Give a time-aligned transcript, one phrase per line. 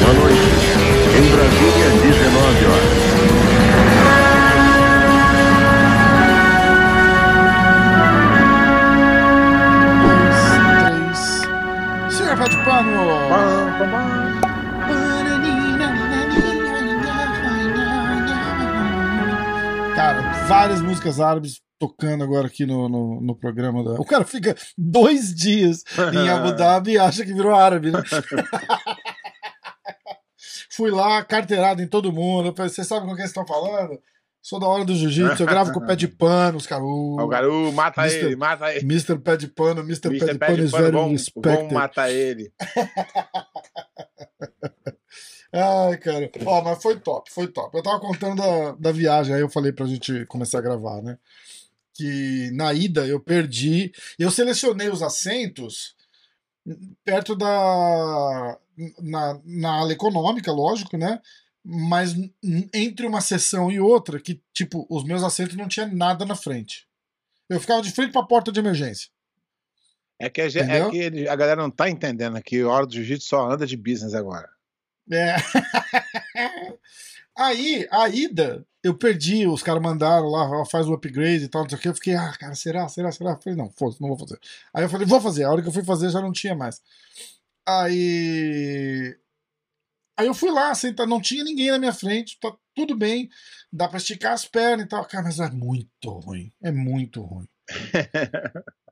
[0.00, 0.38] Boa noite.
[1.16, 2.98] Em Brasília, 19 horas.
[10.80, 11.18] três.
[12.16, 13.06] Senhor Pé de Pano!
[19.94, 23.84] Cara, várias músicas árabes tocando agora aqui no, no, no programa.
[23.84, 23.92] Da...
[23.92, 28.02] O cara fica dois dias em Abu Dhabi e acha que virou árabe, né?
[30.70, 32.54] Fui lá, carteirado em todo mundo.
[32.56, 33.98] Vocês sabem com quem vocês estão falando?
[34.40, 36.84] Sou da hora do jiu-jitsu, eu gravo com o pé de pano, os caras.
[36.84, 38.84] O garoto, mata Mister- ele, mata ele.
[38.84, 39.18] Mr.
[39.18, 40.08] Pé de Pano, Mr.
[40.08, 42.52] Pé de Pé Pano de Pano, vamos, vamos matar ele.
[45.52, 46.30] Ai, cara.
[46.46, 47.76] Ó, mas foi top, foi top.
[47.76, 51.18] Eu tava contando da, da viagem, aí eu falei pra gente começar a gravar, né?
[51.98, 53.92] Que na ida eu perdi.
[54.16, 55.96] Eu selecionei os assentos
[57.04, 58.56] perto da.
[59.02, 61.20] Na, na ala econômica, lógico, né?
[61.64, 62.14] Mas
[62.72, 66.86] entre uma sessão e outra, que, tipo, os meus assentos não tinha nada na frente.
[67.50, 69.08] Eu ficava de frente pra porta de emergência.
[70.20, 73.28] É que, a, é que a galera não tá entendendo que a hora do jiu-jitsu
[73.28, 74.48] só anda de business agora.
[75.10, 75.36] É.
[77.38, 81.68] Aí, a ida, eu perdi, os caras mandaram lá, faz o upgrade e tal, não
[81.68, 81.88] sei o que.
[81.88, 83.30] Eu fiquei, ah, cara, será, será, será?
[83.30, 84.40] Eu falei, não, foda não vou fazer.
[84.74, 85.44] Aí eu falei, vou fazer.
[85.44, 86.82] A hora que eu fui fazer já não tinha mais.
[87.64, 89.16] Aí.
[90.18, 93.30] Aí eu fui lá, senta, não tinha ninguém na minha frente, tá tudo bem,
[93.72, 95.04] dá pra esticar as pernas e tal.
[95.06, 97.48] Cara, mas é muito ruim, é muito ruim.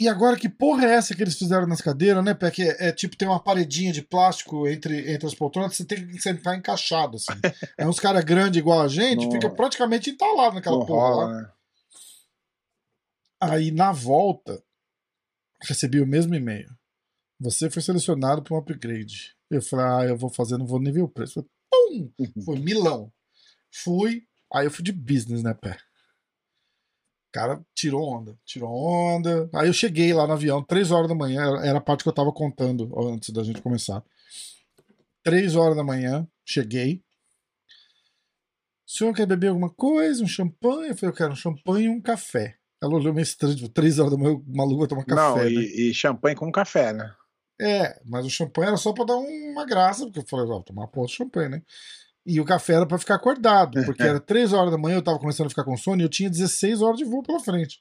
[0.00, 2.52] E agora, que porra é essa que eles fizeram nas cadeiras, né, Pé?
[2.52, 6.06] Que é, é tipo, tem uma paredinha de plástico entre, entre as poltronas, você tem
[6.06, 7.32] que sentar encaixado, assim.
[7.76, 11.14] É uns caras grandes igual a gente, fica praticamente entalado naquela Não porra lá.
[11.14, 11.50] rola, né?
[13.40, 14.62] Aí, na volta,
[15.62, 16.68] recebi o mesmo e-mail.
[17.40, 19.36] Você foi selecionado para um upgrade.
[19.50, 21.44] Eu falei, ah, eu vou fazer, não vou nem ver o preço.
[21.70, 22.10] Pum!
[22.44, 23.12] Foi milão.
[23.72, 25.76] Fui, aí eu fui de business, né, pé?
[27.28, 29.50] O cara tirou onda, tirou onda.
[29.54, 32.12] Aí eu cheguei lá no avião, três horas da manhã, era- a parte que eu
[32.14, 34.02] tava contando antes da gente começar.
[35.22, 37.02] Três horas da manhã, cheguei.
[38.86, 40.24] O senhor quer beber alguma coisa?
[40.24, 40.88] Um champanhe?
[40.90, 42.56] Eu falei, eu quero um champanhe e um café.
[42.82, 45.20] Ela olhou meio estranho, tipo, três horas da manhã, o maluco vai tomar café.
[45.20, 45.50] Não, né?
[45.50, 47.12] e, e champanhe com café, né?
[47.60, 50.82] É, mas o champanhe era só pra dar uma graça, porque eu falei, ó, tomar
[50.82, 51.62] uma porra de champanhe, né?
[52.30, 55.18] E o café era pra ficar acordado, porque era 3 horas da manhã, eu tava
[55.18, 57.80] começando a ficar com sono e eu tinha 16 horas de voo pela frente.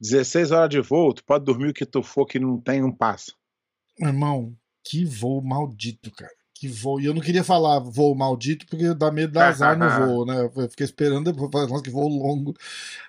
[0.00, 2.92] 16 horas de voo, tu pode dormir o que tu for que não tem um
[2.92, 3.34] passo.
[3.98, 6.30] Irmão, que voo maldito, cara.
[6.54, 7.00] Que voo.
[7.00, 10.26] E eu não queria falar voo maldito, porque dá medo de dar azar no voo,
[10.26, 10.44] né?
[10.44, 12.54] Eu fiquei esperando, falei, nossa, que voo longo.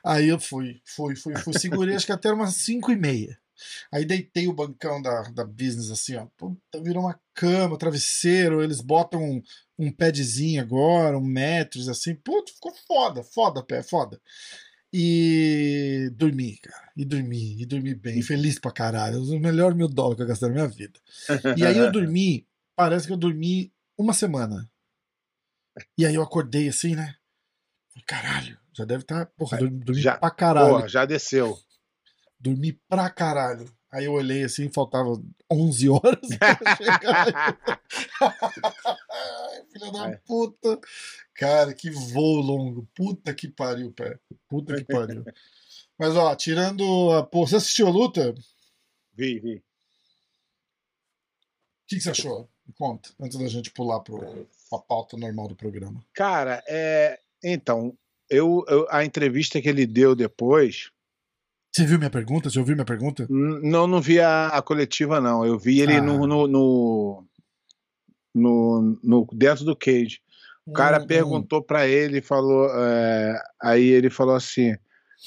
[0.06, 1.60] Aí eu fui, fui, fui, fui.
[1.60, 3.38] Segurei acho que até umas 5 e meia.
[3.92, 6.26] Aí deitei o bancão da, da business assim, ó.
[6.38, 8.64] Puta, virou uma cama, travesseiro.
[8.64, 9.42] Eles botam um,
[9.78, 12.16] um padzinho agora, um metros assim.
[12.16, 14.20] Puta, ficou foda, foda, pé, foda.
[14.92, 16.92] E dormi, cara.
[16.96, 18.22] E dormi, e dormi bem.
[18.22, 19.22] Feliz pra caralho.
[19.22, 21.00] Os melhores mil dólares que eu gastei na minha vida.
[21.58, 24.70] E aí eu dormi, parece que eu dormi uma semana.
[25.98, 27.16] E aí eu acordei assim, né?
[28.06, 29.26] Caralho, já deve estar.
[29.38, 30.70] Porra, dormi, dormi Já- pra caralho.
[30.70, 31.58] Porra, já desceu.
[32.40, 33.70] Dormi pra caralho.
[33.92, 35.22] Aí eu olhei assim, faltava
[35.52, 37.80] 11 horas pra chegar.
[39.72, 40.18] Filha da É.
[40.26, 40.80] puta.
[41.34, 42.88] Cara, que voo longo.
[42.96, 44.20] Puta que pariu, pé.
[44.50, 45.24] Puta que pariu.
[45.98, 47.24] Mas ó, tirando a.
[47.24, 48.32] Pô, você assistiu a luta?
[48.32, 48.36] O
[49.16, 49.64] Vi, vi.
[51.88, 52.50] que, que você achou?
[52.68, 54.20] Me conta, antes da gente pular pro,
[54.70, 56.04] pra pauta normal do programa.
[56.14, 57.20] Cara, é.
[57.44, 57.98] Então,
[58.30, 60.92] eu, eu- a entrevista que ele deu depois.
[61.78, 62.50] Você viu minha pergunta?
[62.50, 63.28] Você ouviu minha pergunta?
[63.30, 65.46] n- Não, não vi a, a coletiva, não.
[65.46, 66.02] Eu vi ele Ah.
[66.02, 67.24] no, no, no,
[68.34, 70.20] no- no- dentro do cage.
[70.66, 71.08] O cara Hum, hum.
[71.08, 72.68] perguntou pra ele, falou.
[72.74, 74.76] é, aí ele falou assim: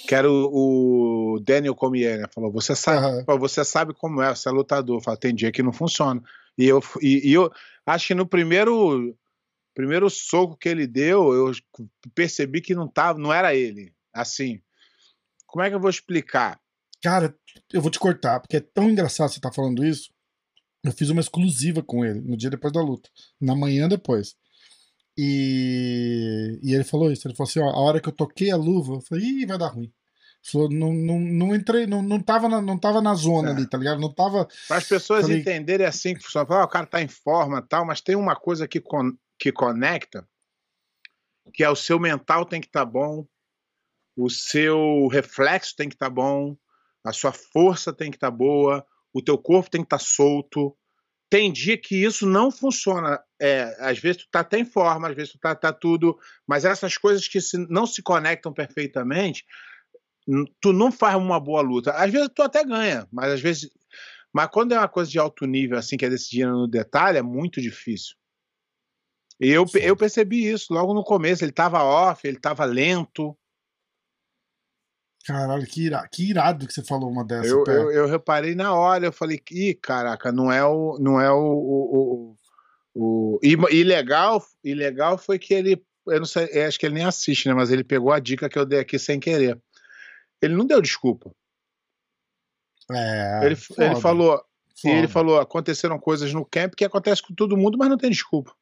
[0.08, 2.26] quero o Daniel Cormier, né?
[2.35, 5.00] Falou, você sabe, você sabe como é, você é lutador.
[5.00, 6.20] Fala, tem dia que não funciona.
[6.58, 7.50] E eu, e, e eu
[7.87, 9.17] acho que no primeiro,
[9.75, 11.52] primeiro soco que ele deu, eu
[12.14, 13.93] percebi que não tava, não era ele.
[14.12, 14.61] Assim,
[15.50, 16.61] como é que eu vou explicar?
[17.02, 17.35] Cara,
[17.73, 20.11] eu vou te cortar, porque é tão engraçado você tá falando isso.
[20.82, 23.11] Eu fiz uma exclusiva com ele no dia depois da luta.
[23.41, 24.35] Na manhã depois.
[25.17, 27.26] E, e ele falou isso.
[27.26, 29.58] Ele falou assim: ó, a hora que eu toquei a luva, eu falei, ih, vai
[29.58, 29.93] dar ruim.
[30.43, 33.52] Falou, não, não, não entrei, não, não, tava na, não tava na zona é.
[33.52, 34.00] ali, tá ligado?
[34.00, 34.49] Não tava.
[34.69, 35.41] Para as pessoas falei...
[35.41, 36.47] entenderem assim que funciona.
[36.49, 40.26] Ah, o cara tá em forma tal, mas tem uma coisa que, con que conecta,
[41.52, 43.26] que é o seu mental tem que estar tá bom,
[44.25, 46.57] o seu reflexo tem que estar tá bom,
[47.05, 50.05] a sua força tem que estar tá boa, o teu corpo tem que estar tá
[50.05, 50.77] solto.
[51.31, 53.21] Tem dia que isso não funciona.
[53.41, 56.65] É, às vezes tu tá até em forma, às vezes tu tá, tá tudo, mas
[56.65, 59.45] essas coisas que se, não se conectam perfeitamente,
[60.61, 61.93] tu não faz uma boa luta.
[61.93, 63.71] Às vezes tu até ganha, mas às vezes.
[64.33, 67.23] Mas quando é uma coisa de alto nível, assim, que é decidida no detalhe, é
[67.23, 68.15] muito difícil.
[69.41, 71.43] E eu, eu percebi isso logo no começo.
[71.43, 73.37] Ele tava off, ele tava lento.
[75.25, 77.49] Caralho, que irado, que irado que você falou uma dessa.
[77.49, 80.99] Eu, eu, eu, reparei na hora, eu falei, ih, caraca, não é o.
[80.99, 81.37] Não é o.
[81.37, 82.35] o,
[82.95, 83.41] o, o...
[83.43, 85.83] E, e, legal, e legal foi que ele.
[86.07, 87.55] Eu não sei, acho que ele nem assiste, né?
[87.55, 89.61] Mas ele pegou a dica que eu dei aqui sem querer.
[90.41, 91.31] Ele não deu desculpa.
[92.91, 94.43] É, ele, ele falou.
[94.83, 98.55] Ele falou: aconteceram coisas no camp que acontece com todo mundo, mas não tem desculpa.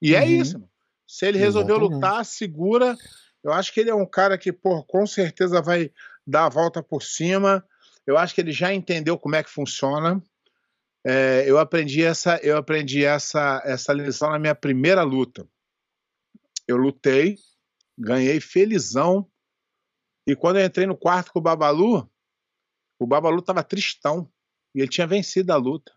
[0.00, 0.24] E é uhum.
[0.24, 0.54] é isso.
[0.54, 0.70] Mano.
[1.06, 1.94] Se ele resolveu Exatamente.
[1.94, 2.96] lutar, segura.
[3.42, 5.90] Eu acho que ele é um cara que, pô, com certeza vai
[6.26, 7.66] dar a volta por cima.
[8.06, 10.22] Eu acho que ele já entendeu como é que funciona.
[11.04, 15.46] É, eu aprendi essa, eu aprendi essa, essa lição na minha primeira luta.
[16.68, 17.36] Eu lutei,
[17.98, 19.28] ganhei felizão
[20.26, 22.08] e quando eu entrei no quarto com o Babalu,
[22.98, 24.30] o Babalu tava tristão.
[24.74, 25.92] E ele tinha vencido a luta.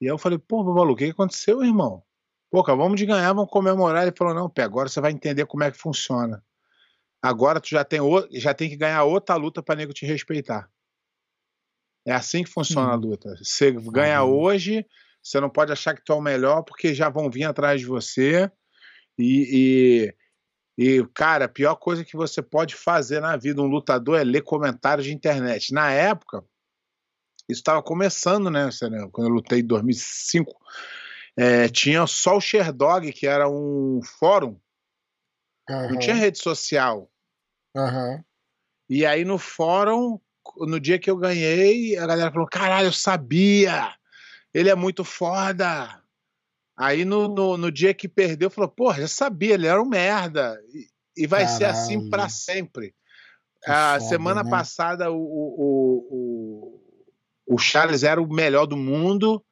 [0.00, 2.02] E eu falei, pô, Babalu, o que aconteceu, irmão?
[2.50, 4.02] Pô, acabamos de ganhar, vamos comemorar.
[4.02, 6.42] Ele falou, não, pé, agora você vai entender como é que funciona.
[7.22, 10.68] Agora tu já tem, o, já tem que ganhar outra luta para nego te respeitar.
[12.04, 12.92] É assim que funciona hum.
[12.92, 13.36] a luta.
[13.36, 14.40] Você ganha uhum.
[14.40, 14.84] hoje,
[15.22, 17.86] você não pode achar que tu é o melhor, porque já vão vir atrás de
[17.86, 18.50] você.
[19.16, 20.12] E,
[20.76, 24.24] e, e, cara, a pior coisa que você pode fazer na vida, um lutador, é
[24.24, 25.72] ler comentários de internet.
[25.72, 26.44] Na época,
[27.48, 28.68] isso estava começando, né?
[29.12, 30.52] Quando eu lutei em 2005,
[31.36, 34.58] é, tinha só o Sherdog, que era um fórum.
[35.70, 35.90] Uhum.
[35.92, 37.11] Não tinha rede social.
[37.74, 38.22] Uhum.
[38.88, 40.18] E aí no fórum,
[40.58, 43.94] no dia que eu ganhei, a galera falou: caralho, eu sabia!
[44.52, 46.02] Ele é muito foda!
[46.76, 50.58] Aí no, no, no, dia que perdeu, falou: porra, já sabia, ele era um merda.
[50.74, 50.88] E,
[51.22, 51.58] e vai Caralho.
[51.58, 52.94] ser assim para sempre.
[53.62, 54.50] Que a foda, semana né?
[54.50, 56.06] passada o, o,
[57.46, 59.44] o, o, Charles era o melhor do mundo.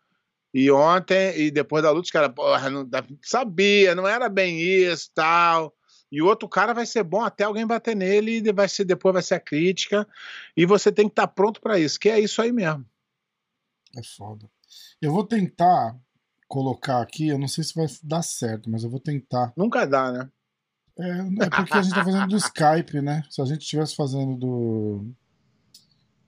[0.53, 2.89] E ontem, e depois da luta, os caras, porra, não
[3.23, 5.73] sabia, não era bem isso tal.
[6.11, 9.13] E o outro cara vai ser bom até alguém bater nele e vai ser, depois
[9.13, 10.07] vai ser a crítica.
[10.57, 12.85] E você tem que estar tá pronto para isso, que é isso aí mesmo.
[13.97, 14.51] É foda.
[15.01, 15.97] Eu vou tentar
[16.49, 19.53] colocar aqui, eu não sei se vai dar certo, mas eu vou tentar.
[19.57, 20.31] Nunca dá, né?
[20.99, 23.23] É, é porque a gente tá fazendo do Skype, né?
[23.31, 25.15] Se a gente estivesse fazendo do.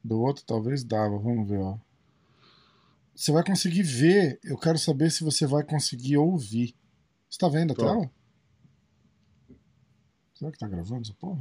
[0.03, 1.19] Do outro, talvez dava.
[1.19, 1.77] Vamos ver, ó.
[3.15, 4.41] Você vai conseguir ver.
[4.43, 6.75] Eu quero saber se você vai conseguir ouvir.
[7.29, 7.85] Você tá vendo a Tô.
[7.85, 8.11] tela?
[10.43, 11.41] Será que tá gravando essa porra?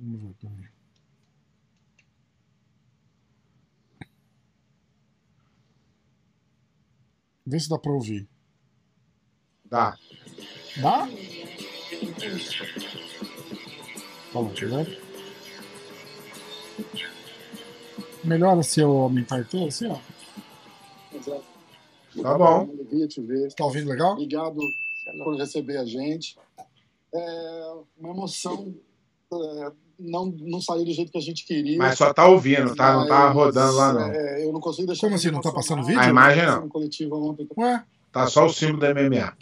[0.00, 0.68] Vamos ver, peraí.
[7.44, 8.26] Vê se dá pra ouvir.
[9.66, 9.94] Dá.
[10.80, 11.06] Dá?
[14.32, 15.02] Fala, ver?
[18.24, 20.00] Melhora se eu aumentar a tela, assim, ó.
[22.22, 22.74] Tá bom.
[23.06, 23.52] te ver.
[23.52, 24.12] Tá ouvindo legal?
[24.12, 24.58] Obrigado
[25.22, 26.36] por receber a gente.
[27.12, 28.74] É uma emoção
[29.32, 31.78] é, não, não saiu do jeito que a gente queria.
[31.78, 32.94] Mas só tá ouvindo, tá?
[32.94, 34.12] Não tá rodando lá, não.
[34.12, 35.06] É, eu não consigo deixar.
[35.06, 35.30] Como assim?
[35.30, 36.00] Não tá passando vídeo?
[36.00, 36.68] A imagem não.
[37.12, 37.48] Ontem.
[37.56, 37.84] Ué?
[38.12, 39.36] Tá só o símbolo da MMA.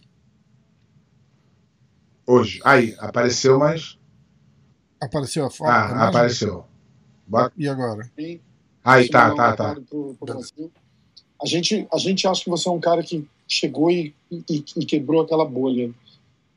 [2.27, 2.61] Hoje.
[2.65, 3.99] Aí, apareceu, mas.
[5.01, 5.69] Apareceu a foto?
[5.69, 6.65] Ah, apareceu.
[7.27, 7.53] Bota.
[7.57, 8.11] E agora?
[8.85, 9.77] Aí, tá, tá, tá.
[11.43, 14.85] A gente, a gente acha que você é um cara que chegou e, e, e
[14.85, 15.91] quebrou aquela bolha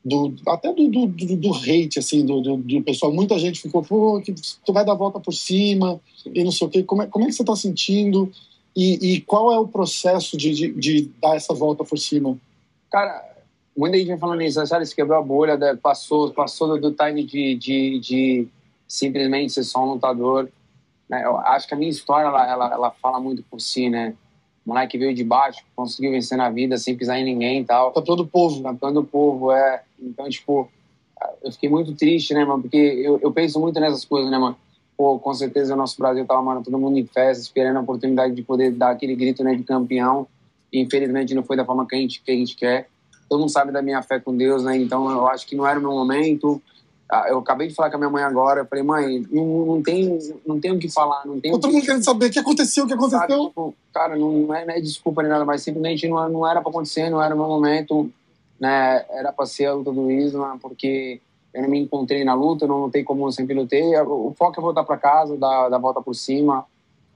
[0.06, 3.12] do, até do, do, do, hate, assim, do, do, do, pessoal.
[3.12, 4.32] Muita gente ficou, pô, que
[4.64, 6.84] tu vai dar a volta por cima e não sei o quê.
[6.84, 8.30] Como é, como é que você está sentindo?
[8.76, 12.38] E, e, qual é o processo de, de, de, dar essa volta por cima?
[12.88, 13.36] Cara,
[13.76, 14.86] muita gente vem falando isso, sabe?
[14.86, 18.48] Você quebrou a bolha, passou, passou do time de, de, de
[18.86, 20.48] simplesmente ser só um lutador.
[21.08, 21.24] Né?
[21.24, 24.14] Eu acho que a minha história, ela, ela, ela fala muito por si, né?
[24.66, 27.92] O moleque veio de baixo, conseguiu vencer na vida sem pisar em ninguém e tal.
[27.92, 28.62] Campeão do povo.
[28.62, 29.82] Campeão do povo, é.
[30.02, 30.68] Então, tipo,
[31.42, 32.62] eu fiquei muito triste, né, mano?
[32.62, 34.56] Porque eu, eu penso muito nessas coisas, né, mano?
[34.96, 38.34] pô, com certeza o nosso Brasil tava, mano, todo mundo em festa, esperando a oportunidade
[38.34, 40.26] de poder dar aquele grito, né, de campeão.
[40.72, 42.88] E, infelizmente não foi da forma que a gente, que a gente quer.
[43.28, 44.76] Todo mundo sabe da minha fé com Deus, né?
[44.76, 46.62] Então eu acho que não era o meu momento.
[47.08, 48.60] Ah, eu acabei de falar com a minha mãe agora.
[48.60, 51.24] Eu falei, mãe, não, não, tem, não tem o que falar.
[51.24, 51.74] Não tem Todo que...
[51.74, 53.20] mundo querendo saber o que aconteceu, o que aconteceu.
[53.20, 56.60] Sabe, tipo, cara, não é, não é, desculpa nem nada, mas simplesmente não, não era
[56.60, 58.10] para acontecer, não era o meu momento.
[58.58, 59.04] Né?
[59.10, 61.20] Era para ser a luta do Isla, porque
[61.54, 63.96] eu não me encontrei na luta, não lutei como eu sempre lutei.
[64.00, 66.66] O foco é voltar para casa, dar, dar a volta por cima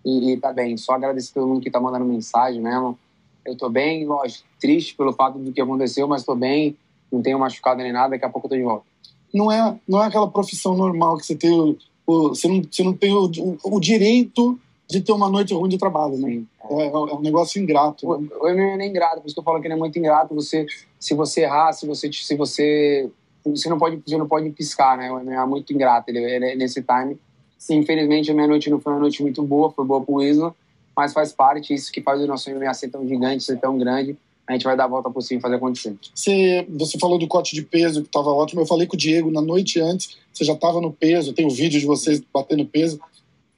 [0.05, 0.77] e, e tá bem.
[0.77, 2.97] Só agradecer todo mundo que tá mandando mensagem mesmo.
[3.45, 6.77] Eu tô bem, lógico, triste pelo fato do que aconteceu, mas tô bem,
[7.11, 8.90] não tenho machucado nem nada, daqui a pouco eu tô de volta
[9.33, 12.83] não é, não é aquela profissão normal que você tem o, o você, não, você
[12.83, 13.31] não tem o,
[13.63, 14.59] o, direito
[14.89, 16.43] de ter uma noite ruim de trabalho, né?
[16.71, 18.09] É, é, um negócio ingrato.
[18.09, 18.29] Né?
[18.41, 20.35] O, o não é ingrato, por isso que eu falo que ele é muito ingrato.
[20.35, 20.67] Você,
[20.99, 23.09] se você errar, se você, se você,
[23.45, 25.11] você não pode, você não pode piscar, né?
[25.11, 26.11] O MMA é muito ingrato.
[26.11, 27.19] Ele, ele é nesse time.
[27.57, 30.55] Sim, infelizmente a minha noite não foi uma noite muito boa, foi boa pro Isla,
[30.97, 34.17] mas faz parte isso que faz o nosso MMA ser tão gigante, ser tão grande
[34.51, 35.97] a gente vai dar a volta por cima e fazer acontecer.
[36.13, 38.61] Você, você falou do corte de peso, que estava ótimo.
[38.61, 41.49] Eu falei com o Diego na noite antes, você já estava no peso, tem o
[41.49, 43.01] um vídeo de vocês batendo peso.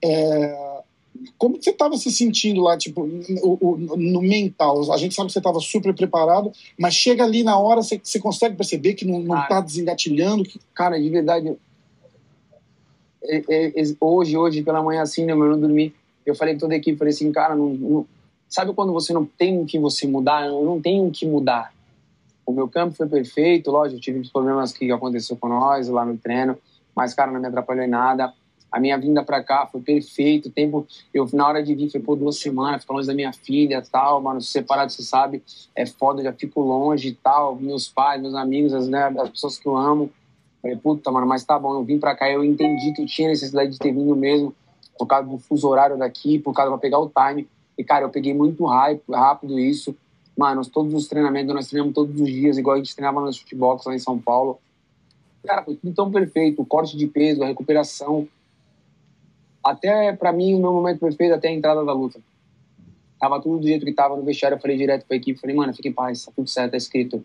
[0.05, 0.83] É,
[1.39, 4.93] como você estava se sentindo lá, tipo, no, no, mental?
[4.93, 8.19] A gente sabe que você estava super preparado, mas chega ali na hora, você, você
[8.19, 10.45] consegue perceber que não está desengatilhando?
[10.45, 10.61] Que...
[10.75, 11.57] Cara, de verdade,
[13.25, 15.95] é, é, é, hoje, hoje pela manhã, assim, né, eu não dormi,
[16.27, 18.07] eu falei com toda a equipe, falei assim, cara, não, não
[18.52, 20.44] Sabe quando você não tem o que você mudar?
[20.44, 21.73] Eu não tenho o que mudar.
[22.44, 26.18] O meu campo foi perfeito, lógico, tive os problemas que aconteceu com nós lá no
[26.18, 26.59] treino,
[26.94, 28.30] mas, cara, não me atrapalhou em nada.
[28.71, 30.50] A minha vinda para cá foi perfeito.
[30.50, 33.82] tempo, eu na hora de vir foi por duas semanas, ficar longe da minha filha,
[33.90, 35.42] tal, mano, separado, você sabe,
[35.75, 39.56] é foda, já fico longe e tal, meus pais, meus amigos, as, né, as pessoas
[39.56, 40.11] que eu amo.
[40.61, 43.30] Falei, puta, mano, mas tá bom, eu vim para cá, eu entendi que eu tinha
[43.30, 44.54] necessidade de ter vindo mesmo,
[44.99, 47.49] por causa do fuso horário daqui, por causa para pegar o time.
[47.76, 49.97] E, cara, eu peguei muito rápido isso.
[50.37, 53.79] Mano, todos os treinamentos, nós treinamos todos os dias, igual a gente treinava no futebol
[53.85, 54.59] lá em São Paulo.
[55.45, 56.62] Cara, foi tudo tão perfeito.
[56.62, 58.29] O corte de peso, a recuperação.
[59.62, 62.21] Até, para mim, o meu momento perfeito até a entrada da luta.
[63.21, 64.57] Tava tudo do jeito que tava no vestiário.
[64.57, 65.41] Eu falei direto pra equipe.
[65.41, 67.25] Falei, mano, fique em paz, tá tudo certo, tá escrito.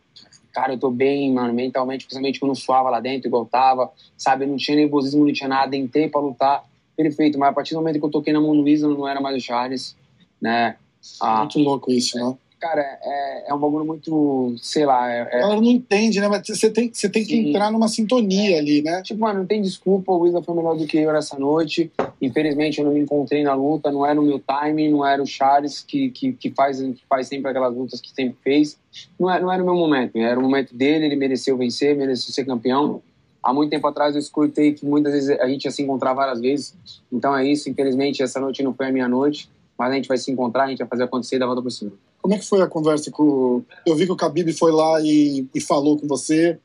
[0.53, 3.91] Cara, eu tô bem, mano, mentalmente, principalmente quando eu suava lá dentro, igual tava.
[4.15, 5.75] Sabe, não tinha nervosismo, não tinha nada.
[5.75, 6.63] Entrei pra lutar.
[6.95, 9.19] Perfeito, mas a partir do momento que eu toquei na mão do Luiz, não era
[9.21, 9.96] mais o Charles
[10.41, 10.77] né?
[11.21, 12.35] Ah, muito louco isso, né?
[12.59, 15.11] Cara, é, é um bagulho muito, sei lá.
[15.11, 15.41] É, é...
[15.41, 16.27] Ela não entende, né?
[16.27, 19.03] Mas você tem, você tem que entrar numa sintonia ali, né?
[19.03, 20.11] Tipo, mano, não tem desculpa.
[20.11, 21.91] O Wizard foi melhor do que eu nessa noite.
[22.19, 23.91] Infelizmente, eu não me encontrei na luta.
[23.91, 27.27] Não era o meu time, não era o Charles que, que, que, faz, que faz
[27.27, 28.75] sempre aquelas lutas que sempre fez.
[29.19, 30.17] Não era, não era o meu momento.
[30.17, 31.05] Era o momento dele.
[31.05, 33.03] Ele mereceu vencer, mereceu ser campeão.
[33.43, 36.41] Há muito tempo atrás eu escutei que muitas vezes a gente ia se encontrar várias
[36.41, 36.75] vezes.
[37.13, 37.69] Então é isso.
[37.69, 40.67] Infelizmente, essa noite não foi a minha noite mas a gente vai se encontrar, a
[40.67, 41.91] gente vai fazer acontecer e dar volta por cima.
[42.21, 43.63] Como é que foi a conversa com.
[43.85, 46.59] Eu vi que o Khabib foi lá e, e falou com você.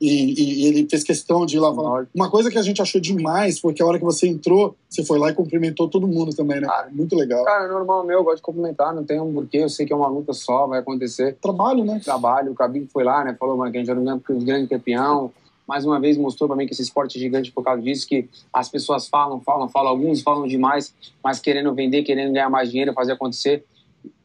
[0.00, 2.06] E, e, ele fez questão de ir lá falar.
[2.14, 5.04] Uma coisa que a gente achou demais foi que a hora que você entrou, você
[5.04, 6.66] foi lá e cumprimentou todo mundo também, né?
[6.66, 7.44] Cara, Muito legal.
[7.44, 9.92] Cara, é normal meu, eu gosto de cumprimentar, não tem um porquê, eu sei que
[9.92, 11.36] é uma luta só, vai acontecer.
[11.42, 12.00] Trabalho, né?
[12.02, 13.36] Trabalho, o Khabib foi lá, né?
[13.38, 15.30] Falou, mano, que a gente era um grande campeão,
[15.70, 18.28] mais uma vez mostrou para mim que esse esporte é gigante por causa disso, que
[18.52, 22.92] as pessoas falam, falam, falam, alguns falam demais, mas querendo vender, querendo ganhar mais dinheiro,
[22.92, 23.64] fazer acontecer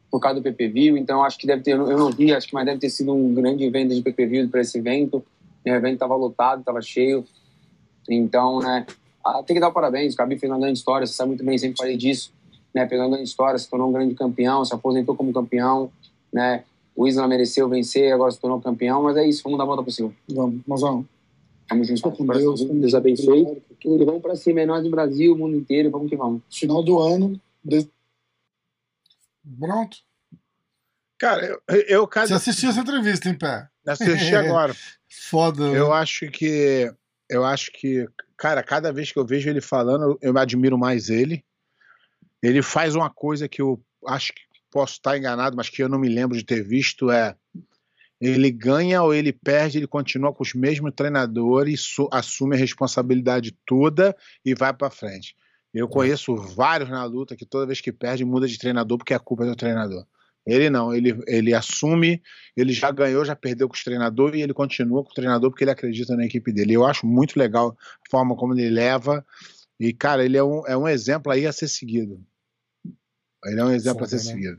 [0.10, 0.98] por causa do PPV.
[0.98, 3.32] Então acho que deve ter, eu não vi, acho que mas deve ter sido um
[3.32, 5.24] grande venda de PPV para esse evento.
[5.64, 7.24] O evento estava lotado, estava cheio.
[8.10, 8.88] Então, né,
[9.24, 10.16] ah, tem que dar parabéns.
[10.16, 12.34] O Cabi fez uma grande história, você sabe muito bem, sempre falei disso.
[12.74, 15.92] Né, fez uma grande história, se tornou um grande campeão, se aposentou como campeão,
[16.34, 16.64] né?
[16.96, 19.84] O Isla mereceu vencer, agora se tornou campeão, mas é isso, vamos dar a volta
[19.84, 20.12] por cima.
[20.28, 21.15] Vamos, vamos.
[21.70, 22.64] Vamos junto com Deus.
[22.64, 23.62] Deus abençoe.
[23.80, 24.06] Tudo.
[24.06, 25.90] Vamos para cima, é nós do Brasil, o mundo inteiro.
[25.90, 26.42] Vamos que vamos.
[26.50, 27.40] Final do ano.
[27.64, 27.88] De...
[29.60, 29.98] Pronto.
[31.18, 32.28] Cara, eu, eu cada...
[32.28, 33.68] Você assistiu essa entrevista em pé?
[33.86, 34.76] Assisti agora.
[35.10, 35.64] Foda.
[35.64, 35.96] Eu né?
[35.96, 36.92] acho que.
[37.30, 38.08] Eu acho que.
[38.38, 41.44] Cara, cada vez que eu vejo ele falando, eu admiro mais ele.
[42.44, 45.98] Ele faz uma coisa que eu acho que posso estar enganado, mas que eu não
[45.98, 47.10] me lembro de ter visto.
[47.10, 47.36] É
[48.26, 54.16] ele ganha ou ele perde, ele continua com os mesmos treinadores, assume a responsabilidade toda
[54.44, 55.36] e vai para frente.
[55.74, 59.20] Eu conheço vários na luta que toda vez que perde muda de treinador porque a
[59.20, 60.06] culpa é do treinador.
[60.46, 62.22] Ele não, ele, ele assume,
[62.56, 65.64] ele já ganhou, já perdeu com os treinadores e ele continua com o treinador porque
[65.64, 66.74] ele acredita na equipe dele.
[66.74, 67.76] Eu acho muito legal
[68.08, 69.26] a forma como ele leva.
[69.80, 72.24] E, cara, ele é um, é um exemplo aí a ser seguido.
[73.44, 74.34] Ele é um exemplo Foda, a ser né?
[74.34, 74.58] seguido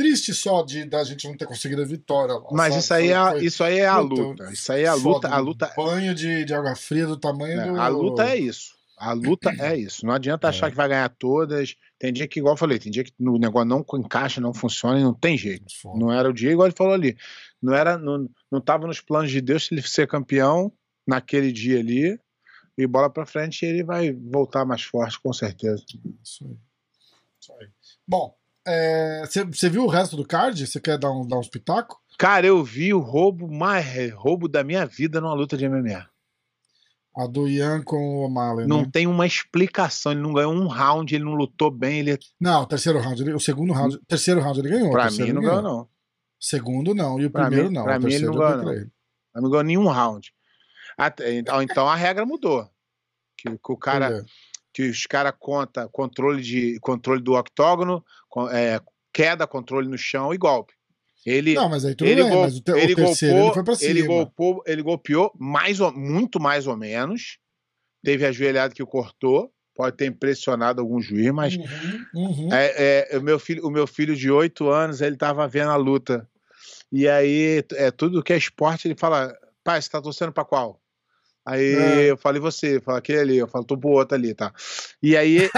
[0.00, 2.32] triste só de da gente não ter conseguido a vitória.
[2.32, 4.50] Lá, Mas isso aí, é, foi, isso aí é a luta.
[4.50, 5.28] Isso aí é a luta.
[5.28, 5.72] A luta...
[5.76, 7.78] banho de, de água fria do tamanho é, do.
[7.78, 8.72] A luta é isso.
[8.96, 10.06] A luta é isso.
[10.06, 10.70] Não adianta achar é.
[10.70, 11.76] que vai ganhar todas.
[11.98, 14.98] Tem dia que, igual eu falei, tem dia que o negócio não encaixa, não funciona
[14.98, 15.66] e não tem jeito.
[15.94, 17.14] Não era o dia, igual ele falou ali.
[17.62, 20.72] Não era, não, não tava nos planos de Deus ele ser campeão
[21.06, 22.18] naquele dia ali.
[22.78, 25.84] E bola para frente, ele vai voltar mais forte, com certeza.
[26.22, 26.56] Isso aí.
[27.38, 27.68] Isso aí.
[28.08, 28.34] Bom,
[29.26, 30.66] você é, viu o resto do card?
[30.66, 32.00] Você quer dar um, dar um espetáculo?
[32.18, 36.06] Cara, eu vi o roubo mais roubo da minha vida numa luta de MMA.
[37.16, 38.66] A do Ian com o O'Malley.
[38.66, 38.90] Não né?
[38.92, 40.12] tem uma explicação.
[40.12, 42.00] Ele não ganhou um round, ele não lutou bem.
[42.00, 42.18] Ele...
[42.40, 44.90] Não, o terceiro round, o segundo round, o terceiro round ele ganhou.
[44.90, 45.88] Pra mim não ganhou, não.
[46.38, 47.84] Segundo não, e o pra primeiro mim, não.
[47.84, 48.72] Pra o mim ele não ganhou, não.
[48.72, 48.90] Ele.
[49.34, 50.32] não ganhou nenhum round.
[50.96, 52.68] Até, então, então a regra mudou.
[53.36, 54.24] Que, que o cara.
[54.72, 58.04] Que os caras conta controle, de, controle do octógono,
[58.52, 58.80] é,
[59.12, 60.74] queda, controle no chão e golpe.
[61.24, 63.46] Ele, não, mas aí tudo ele, bem, gol, mas o, te, ele o terceiro golpeou,
[63.46, 63.90] ele foi pra cima.
[63.90, 67.38] Ele golpeou, ele golpeou mais ou, muito mais ou menos.
[68.02, 69.52] Teve a joelhada que o cortou.
[69.74, 72.48] Pode ter impressionado algum juiz, mas uhum, uhum.
[72.52, 75.76] É, é, o, meu filho, o meu filho de 8 anos, ele tava vendo a
[75.76, 76.28] luta.
[76.92, 79.34] E aí, é tudo que é esporte, ele fala:
[79.64, 80.79] pai, você tá torcendo pra qual?
[81.50, 82.10] Aí é.
[82.12, 84.52] eu falei, você, fala aquele ali, eu falo, tô pro outro ali, tá?
[85.02, 85.50] E aí,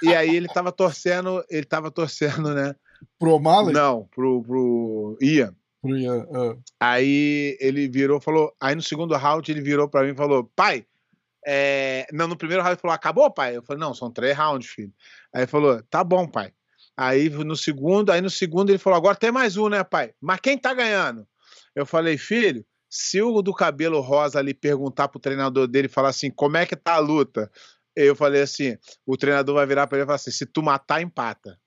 [0.00, 2.76] e aí ele tava torcendo, ele tava torcendo, né?
[3.18, 3.74] Pro O'Malley?
[3.74, 5.52] Não, pro, pro Ian.
[5.80, 6.62] Pro Ian, uh.
[6.78, 10.86] Aí ele virou, falou, aí no segundo round ele virou pra mim e falou, pai,
[11.44, 12.06] é...
[12.12, 13.56] não, no primeiro round ele falou, acabou, pai?
[13.56, 14.92] Eu falei, não, são três rounds, filho.
[15.34, 16.52] Aí ele falou, tá bom, pai.
[16.96, 20.12] Aí no segundo, aí no segundo ele falou, agora tem mais um, né, pai?
[20.20, 21.26] Mas quem tá ganhando?
[21.74, 26.10] Eu falei, filho, se o do cabelo rosa ali perguntar pro treinador dele e falar
[26.10, 27.50] assim, como é que tá a luta?
[27.96, 31.00] Eu falei assim, o treinador vai virar para ele e falar assim, se tu matar,
[31.00, 31.58] empata.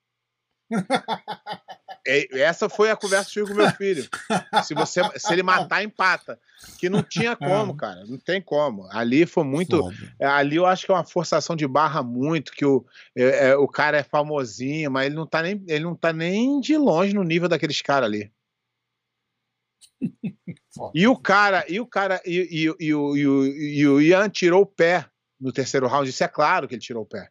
[2.07, 4.07] É, essa foi a conversa que eu tive com meu filho.
[4.63, 6.39] Se, você, se ele matar, empata.
[6.77, 7.75] Que não tinha como, é.
[7.75, 8.05] cara.
[8.05, 8.87] Não tem como.
[8.91, 9.79] Ali foi muito.
[9.79, 9.95] Foda.
[10.19, 13.67] Ali eu acho que é uma forçação de barra muito, que o, é, é, o
[13.67, 17.23] cara é famosinho, mas ele não, tá nem, ele não tá nem de longe no
[17.23, 18.31] nível daqueles caras ali.
[20.93, 24.61] E o cara, e o cara, e, e, e, e, o, e o Ian tirou
[24.61, 26.09] o pé no terceiro round.
[26.09, 27.29] Isso é claro que ele tirou o pé.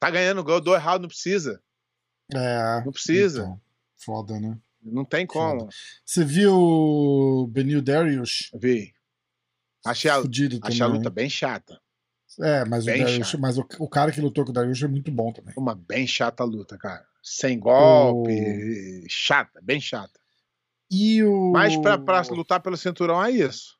[0.00, 1.62] Tá ganhando, ganhou dois rounds, não precisa.
[2.34, 2.82] É.
[2.84, 3.42] Não precisa.
[3.42, 3.60] Então,
[3.96, 4.58] foda, né?
[4.82, 5.60] Não tem como.
[5.60, 5.72] Foda.
[6.04, 8.50] Você viu o Benil Darius?
[8.54, 8.92] Vi.
[9.84, 10.16] Achei a,
[10.62, 11.80] achei a luta bem chata.
[12.40, 14.88] É, mas, bem o, Darius, mas o, o, cara que lutou com o Darius é
[14.88, 15.52] muito bom também.
[15.56, 17.04] Uma bem chata luta, cara.
[17.22, 19.06] Sem golpe, o...
[19.08, 20.21] chata, bem chata.
[20.92, 21.52] E o...
[21.52, 23.78] Mas pra, pra lutar pelo cinturão é isso.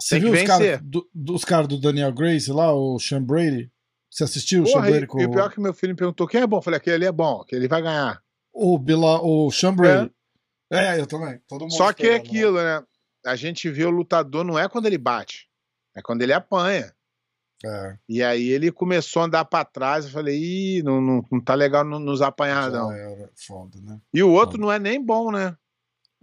[0.00, 3.70] Você Tem viu os caras do, dos caras do Daniel Grace lá, o Sean Brady?
[4.10, 5.20] Você assistiu o Sean Brady com...
[5.20, 6.58] E o pior que meu filho me perguntou quem é bom.
[6.58, 8.20] Eu falei, aquele ali é bom, que ele vai ganhar.
[8.52, 10.12] O, Bila, o Sean Brady.
[10.72, 10.96] É.
[10.96, 11.40] é eu também.
[11.70, 12.82] Só que é aquilo, né?
[13.24, 15.48] A gente vê o lutador não é quando ele bate,
[15.96, 16.92] é quando ele apanha.
[17.64, 17.96] É.
[18.08, 21.54] E aí ele começou a andar para trás, eu falei, ih, não, não, não tá
[21.54, 22.90] legal nos apanhar, não.
[23.34, 24.00] Foda, né?
[24.12, 24.66] E o outro foda.
[24.66, 25.56] não é nem bom, né?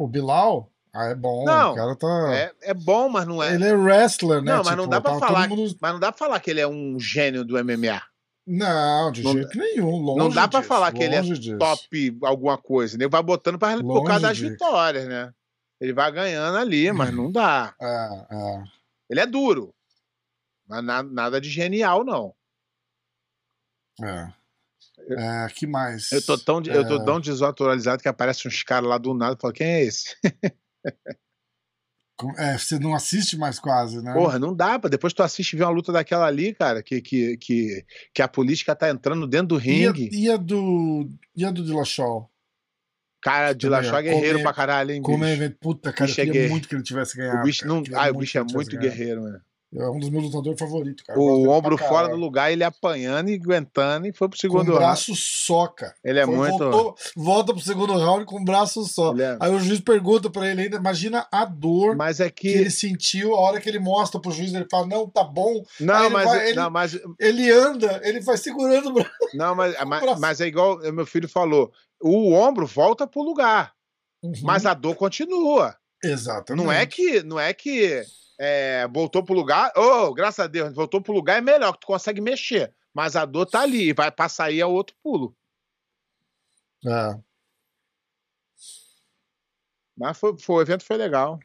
[0.01, 0.71] O Bilal?
[0.91, 1.45] Ah, é bom.
[1.45, 2.33] Não, o cara tá.
[2.33, 3.53] É, é bom, mas não é.
[3.53, 4.51] Ele é wrestler, né?
[4.51, 5.47] Não, mas tipo, não dá pra falar.
[5.47, 5.77] Mundo...
[5.79, 8.01] Mas não dá pra falar que ele é um gênio do MMA.
[8.47, 9.97] Não, de não, jeito nenhum.
[9.97, 11.57] Longe não dá pra disso, falar que ele é disso.
[11.57, 12.95] top alguma coisa.
[12.95, 13.09] Ele né?
[13.09, 15.31] vai botando pra por causa das vitórias, né?
[15.79, 17.73] Ele vai ganhando ali, mas não dá.
[17.79, 18.63] É, é.
[19.09, 19.73] Ele é duro.
[20.67, 22.33] Mas nada, nada de genial, não.
[24.03, 24.33] É.
[25.09, 26.11] É, que mais?
[26.11, 26.77] Eu tô tão, é...
[26.77, 27.05] eu tô é.
[27.05, 30.15] tão desatualizado que aparece uns caras lá do nada e fala, quem é esse?
[32.37, 34.13] É, você não assiste mais quase, né?
[34.13, 37.01] Porra, não dá, pra depois tu assiste e vê uma luta daquela ali, cara, que,
[37.01, 40.09] que, que, que a política tá entrando dentro do ringue.
[40.11, 41.09] E a, e a do.
[41.35, 42.29] E a do Dillashaw?
[43.21, 45.43] Cara, Dillashaw é guerreiro como, pra caralho, hein, como bicho?
[45.43, 47.39] É, puta, cara, eu queria muito que ele tivesse ganhado.
[47.39, 49.41] O bicho, não, ah, o bicho é muito guerreiro, mano.
[49.73, 51.17] É um dos meus lutadores favoritos, cara.
[51.17, 55.13] O ombro fora do lugar, ele apanhando e aguentando e foi pro segundo com braço
[55.15, 55.95] só, cara.
[56.03, 56.57] Ele é foi, muito.
[56.57, 59.15] Voltou, volta pro segundo round com o braço só.
[59.17, 59.37] É...
[59.39, 62.51] Aí o juiz pergunta pra ele ainda, imagina a dor mas é que...
[62.51, 62.57] que...
[62.57, 65.63] ele sentiu a hora que ele mostra pro juiz, ele fala, não, tá bom.
[65.79, 66.99] Não, mas, vai, ele, não, mas.
[67.17, 69.11] Ele anda, ele vai segurando o braço.
[69.33, 73.71] Não, mas, mas, mas, é igual meu filho falou: o ombro volta pro lugar.
[74.21, 74.33] Uhum.
[74.43, 75.75] Mas a dor continua.
[76.03, 76.65] Exatamente.
[76.65, 77.23] Não é que.
[77.23, 78.03] Não é que
[78.43, 79.71] é, voltou pro lugar.
[79.77, 82.73] Oh, graças a Deus, voltou pro lugar é melhor, que tu consegue mexer.
[82.91, 85.35] Mas a dor tá ali, vai passar aí é outro pulo.
[86.83, 87.19] É.
[89.95, 91.39] Mas foi, foi, o evento foi legal.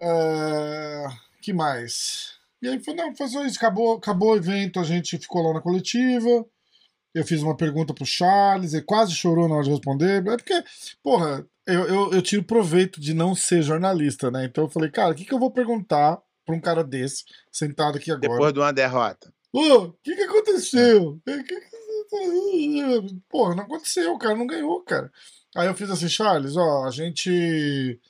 [0.00, 1.04] É,
[1.42, 2.40] que mais?
[2.62, 3.58] E aí foi, não, foi só isso.
[3.58, 6.46] Acabou, acabou o evento, a gente ficou lá na coletiva.
[7.12, 10.26] Eu fiz uma pergunta pro Charles, ele quase chorou na hora de responder.
[10.26, 10.64] É porque,
[11.02, 14.44] porra, eu, eu, eu tiro proveito de não ser jornalista, né?
[14.44, 17.96] Então eu falei, cara, o que, que eu vou perguntar pra um cara desse, sentado
[17.96, 18.32] aqui agora.
[18.32, 19.32] Depois de uma derrota.
[19.52, 21.20] Ô, o que que aconteceu?
[21.24, 21.54] Que que...
[23.28, 25.10] Pô, não aconteceu, cara, não ganhou, cara.
[25.54, 28.00] Aí eu fiz assim, Charles, ó, a gente.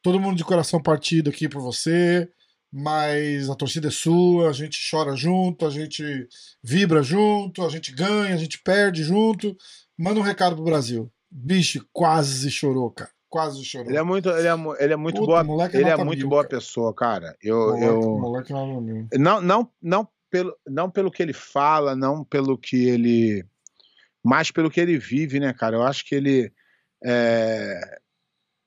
[0.00, 2.28] Todo mundo de coração partido aqui por você,
[2.72, 6.28] mas a torcida é sua, a gente chora junto, a gente
[6.62, 9.56] vibra junto, a gente ganha, a gente perde junto.
[9.96, 11.12] Manda um recado pro Brasil.
[11.34, 13.10] Bicho, quase chorou, cara.
[13.30, 13.88] Quase chorou.
[13.88, 16.44] Ele é muito, ele é, ele é muito Puta, boa, ele é muito mil, boa
[16.44, 16.56] cara.
[16.56, 17.34] pessoa, cara.
[17.42, 18.18] Eu, moleque, eu...
[18.18, 18.52] Moleque
[19.18, 23.46] não, não, não pelo, não pelo que ele fala, não pelo que ele,
[24.22, 25.76] mas pelo que ele vive, né, cara?
[25.76, 26.52] Eu acho que ele
[27.02, 27.98] é,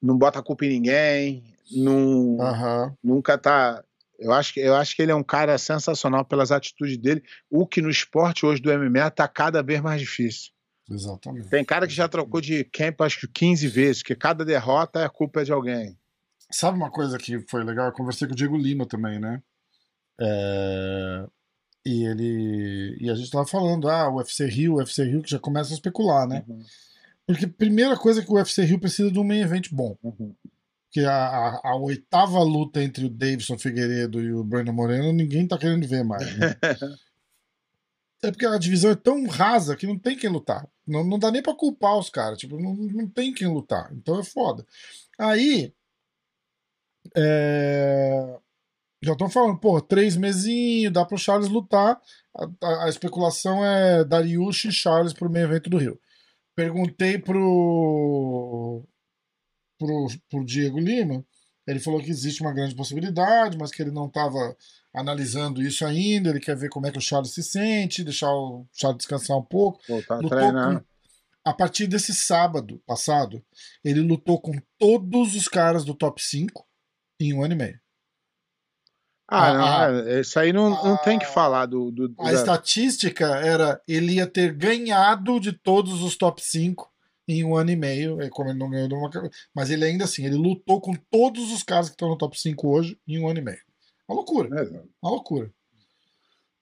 [0.01, 2.95] não bota culpa em ninguém, não, uhum.
[3.03, 3.83] nunca tá.
[4.17, 7.21] Eu acho, que, eu acho que ele é um cara sensacional pelas atitudes dele.
[7.49, 10.54] O que no esporte hoje do MMA tá cada vez mais difícil.
[10.89, 11.49] Exatamente.
[11.49, 15.09] Tem cara que já trocou de camp acho que 15 vezes, que cada derrota é
[15.09, 15.97] culpa de alguém.
[16.51, 17.87] Sabe uma coisa que foi legal?
[17.87, 19.41] Eu conversei com o Diego Lima também, né?
[20.19, 21.25] É...
[21.85, 22.97] E ele.
[22.99, 25.71] E a gente tava falando, ah, o UFC Rio, o UFC Rio, que já começa
[25.71, 26.43] a especular, né?
[26.47, 26.63] Uhum.
[27.27, 29.95] Porque primeira coisa que o UFC Rio precisa de um main event bom.
[30.01, 30.33] Uhum.
[30.85, 35.47] Porque a, a, a, oitava luta entre o Davidson Figueiredo e o Brandon Moreno, ninguém
[35.47, 36.25] tá querendo ver mais.
[36.37, 36.55] Né?
[38.23, 40.67] é porque a divisão é tão rasa que não tem quem lutar.
[40.87, 42.37] Não, não dá nem pra culpar os caras.
[42.37, 43.91] Tipo, não, não tem quem lutar.
[43.93, 44.65] Então é foda.
[45.17, 45.73] Aí.
[47.15, 48.39] É...
[49.03, 52.01] Já estão falando, pô, três mesinhos, dá pro Charles lutar.
[52.35, 55.99] A, a, a especulação é Dariush e Charles pro meio evento do Rio.
[56.55, 58.83] Perguntei pro,
[59.77, 61.23] pro, pro Diego Lima,
[61.67, 64.55] ele falou que existe uma grande possibilidade, mas que ele não estava
[64.93, 68.65] analisando isso ainda, ele quer ver como é que o Charles se sente, deixar o
[68.71, 69.79] Charles descansar um pouco.
[69.87, 70.79] Voltar a treinar.
[70.79, 70.85] Com,
[71.43, 73.43] a partir desse sábado passado,
[73.83, 76.65] ele lutou com todos os caras do top 5
[77.19, 77.79] em um ano e meio.
[79.27, 81.89] Ah, não, a, é, isso aí não, a, não tem que falar do.
[81.91, 82.33] do, do a da...
[82.33, 86.91] estatística era ele ia ter ganhado de todos os top 5
[87.27, 89.09] em um ano e meio, é como ele não ganhou uma,
[89.53, 92.67] mas ele ainda assim, ele lutou com todos os caras que estão no top 5
[92.67, 93.61] hoje em um ano e meio.
[94.07, 94.49] Uma loucura.
[94.61, 95.51] É, uma loucura.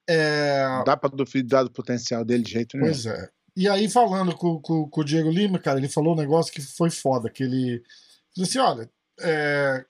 [0.08, 0.66] É...
[0.68, 2.92] Não dá pra duvidar do potencial dele de jeito nenhum.
[2.92, 3.30] Pois é.
[3.56, 6.62] E aí, falando com, com, com, o Diego Lima, cara, ele falou um negócio que
[6.62, 7.84] foi foda, que ele
[8.36, 8.90] disse assim, olha,
[9.22, 9.86] é,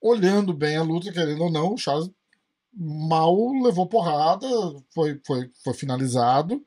[0.00, 2.08] olhando bem a luta, querendo ou não, o Charles
[2.72, 4.46] mal levou porrada,
[4.94, 6.64] foi, foi, foi finalizado,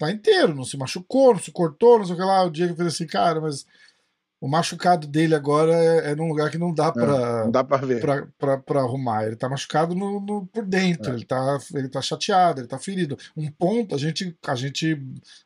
[0.00, 2.42] tá inteiro, não se machucou, não se cortou, não sei o que lá.
[2.44, 3.66] O Diego fez assim, cara, mas
[4.40, 7.62] o machucado dele agora é, é num lugar que não dá para é, não dá
[7.62, 8.02] para ver
[8.38, 9.26] para arrumar.
[9.26, 11.14] Ele tá machucado no, no por dentro, é.
[11.14, 13.18] ele, tá, ele tá chateado, ele tá ferido.
[13.36, 14.98] Um ponto, a gente, a gente.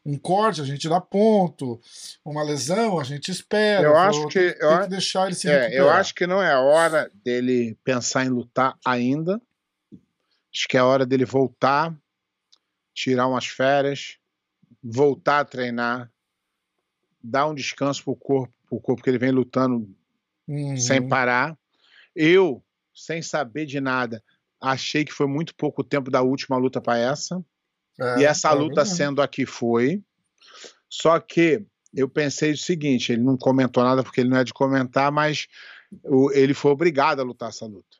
[0.06, 1.80] Um corte, a gente dá ponto.
[2.24, 3.82] Uma lesão, a gente espera.
[3.82, 4.52] Eu acho que.
[4.52, 7.10] Tem, eu, tem que deixar ele se é, Eu acho que não é a hora
[7.24, 9.42] dele pensar em lutar ainda.
[10.54, 11.92] Acho que é a hora dele voltar,
[12.94, 14.18] tirar umas férias,
[14.84, 16.12] voltar a treinar,
[17.22, 19.88] dar um descanso pro corpo o corpo que ele vem lutando
[20.48, 20.76] uhum.
[20.76, 21.56] sem parar.
[22.14, 22.62] Eu,
[22.94, 24.22] sem saber de nada,
[24.60, 27.44] achei que foi muito pouco tempo da última luta para essa.
[28.00, 30.02] É, e essa é luta sendo aqui foi.
[30.88, 34.52] Só que eu pensei o seguinte: ele não comentou nada porque ele não é de
[34.52, 35.46] comentar, mas
[36.32, 37.96] ele foi obrigado a lutar essa luta.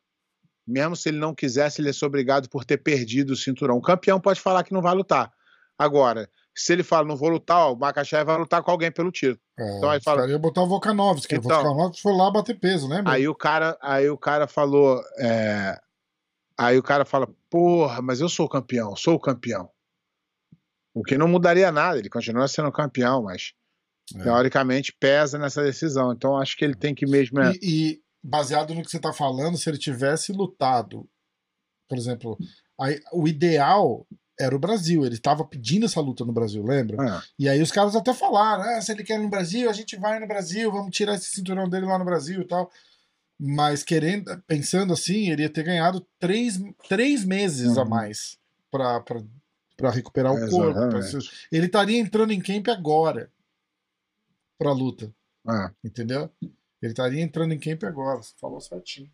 [0.67, 3.77] Mesmo se ele não quisesse, ele é obrigado por ter perdido o cinturão.
[3.77, 5.31] O campeão pode falar que não vai lutar.
[5.79, 9.11] Agora, se ele fala, não vou lutar, ó, o Makachev vai lutar com alguém pelo
[9.11, 9.41] título.
[9.59, 10.29] É, então aí fala.
[10.29, 13.03] ia botar o Volkanovski, então, o Volkanovski foi lá bater peso, né?
[13.07, 15.79] Aí o cara, aí o cara falou, é...
[16.57, 19.69] aí o cara fala, porra, mas eu sou campeão, sou o campeão.
[20.95, 23.53] O que não mudaria nada, ele continua sendo campeão, mas
[24.15, 24.23] é.
[24.23, 26.13] teoricamente pesa nessa decisão.
[26.13, 27.41] Então acho que ele tem que mesmo.
[27.41, 27.53] É...
[27.55, 31.09] E, e, baseado no que você está falando, se ele tivesse lutado,
[31.89, 32.39] por exemplo,
[32.81, 34.07] aí, o ideal
[34.39, 35.05] era o Brasil.
[35.05, 36.97] Ele estava pedindo essa luta no Brasil, lembra?
[37.03, 37.23] É.
[37.39, 39.97] E aí os caras até falaram: ah, se ele quer ir no Brasil, a gente
[39.97, 42.71] vai no Brasil, vamos tirar esse cinturão dele lá no Brasil e tal.
[43.39, 47.83] Mas querendo, pensando assim, ele ia ter ganhado três, três meses uhum.
[47.83, 48.39] a mais
[48.71, 50.79] para recuperar o é, corpo.
[51.51, 53.31] Ele estaria entrando em camp agora
[54.59, 55.13] para a luta.
[55.49, 55.71] É.
[55.85, 56.31] Entendeu?
[56.81, 58.23] Ele estaria entrando em camp agora.
[58.23, 59.11] Você falou certinho.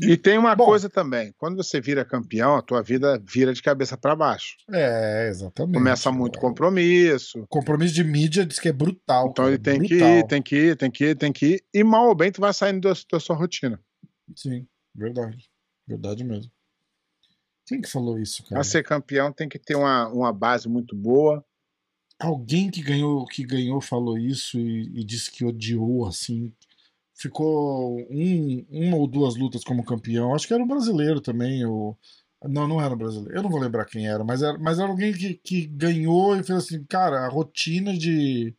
[0.00, 3.62] E tem uma Bom, coisa também, quando você vira campeão, a tua vida vira de
[3.62, 4.56] cabeça para baixo.
[4.70, 5.74] É, exatamente.
[5.74, 7.46] Começa muito compromisso.
[7.48, 9.30] Compromisso de mídia diz que é brutal.
[9.30, 9.98] Então cara, ele tem brutal.
[9.98, 11.64] que ir, tem que ir, tem que ir, tem que ir.
[11.72, 13.80] E mal ou bem tu vai saindo da, da sua rotina.
[14.36, 15.50] Sim, verdade.
[15.86, 16.50] Verdade mesmo.
[17.66, 18.56] Quem que falou isso, cara?
[18.56, 21.44] Pra ser campeão tem que ter uma, uma base muito boa.
[22.18, 26.52] Alguém que ganhou, que ganhou falou isso e, e disse que odiou, assim,
[27.22, 30.34] ficou um, uma ou duas lutas como campeão.
[30.34, 31.64] Acho que era um brasileiro também.
[31.64, 31.96] O...
[32.44, 33.36] Não, não era um brasileiro.
[33.36, 36.42] Eu não vou lembrar quem era, mas era, mas era alguém que, que ganhou e
[36.42, 38.52] fez assim, cara, a rotina de,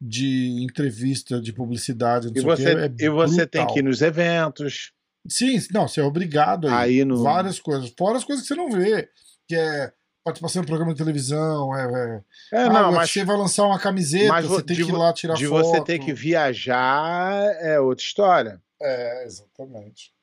[0.00, 4.92] de entrevista, de publicidade, e você, é e você tem que ir nos eventos.
[5.28, 7.04] Sim, não, você é obrigado a ir.
[7.04, 7.22] no...
[7.22, 7.92] Várias coisas.
[7.98, 9.08] Fora as coisas que você não vê,
[9.48, 9.92] que é
[10.30, 13.78] participação em programa de televisão, é, é, é não, ah, mas você vai lançar uma
[13.78, 15.62] camiseta, mas você tem que ir lá tirar de foto.
[15.62, 18.62] De você ter que viajar é outra história.
[18.80, 20.14] É, exatamente.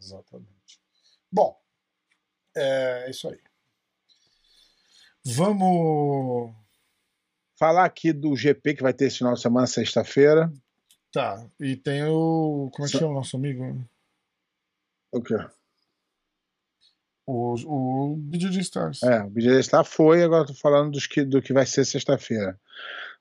[0.00, 0.80] Exatamente.
[1.32, 1.58] Bom,
[2.56, 3.38] é isso aí.
[5.24, 6.54] Vamos
[7.58, 10.52] falar aqui do GP que vai ter esse final de semana, sexta-feira.
[11.12, 12.70] Tá, e tem o.
[12.74, 13.82] Como é que chama o nosso amigo?
[15.12, 15.36] O quê?
[17.26, 19.02] O, o BJJ Stars.
[19.02, 22.58] É, o BJJ Stars foi, agora tô falando dos que, do que vai ser sexta-feira.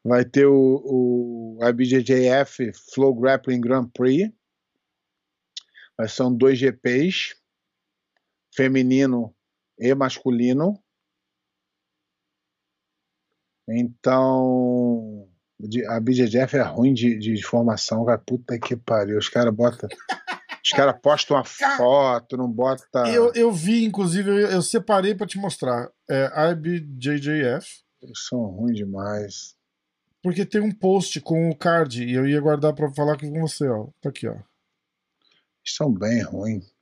[0.03, 4.33] Vai ter o, o IBJJF Flow Grappling Grand Prix.
[5.97, 7.35] Vai são dois GPs,
[8.53, 9.33] feminino
[9.79, 10.77] e masculino.
[13.69, 15.29] Então,
[15.87, 18.17] a BJJF é ruim de, de formação, cara.
[18.17, 19.17] Puta que pariu.
[19.17, 19.87] Os caras botam.
[20.63, 22.99] Os caras postam uma foto, não bota.
[23.09, 25.91] Eu, eu vi, inclusive, eu, eu separei para te mostrar.
[26.09, 27.83] É IBJJF.
[28.01, 29.55] Eles são ruins demais.
[30.21, 33.41] Porque tem um post com o card e eu ia guardar para falar aqui com
[33.41, 33.87] você, ó.
[34.01, 34.31] Tá aqui, ó.
[34.35, 36.73] Eles são bem ruins.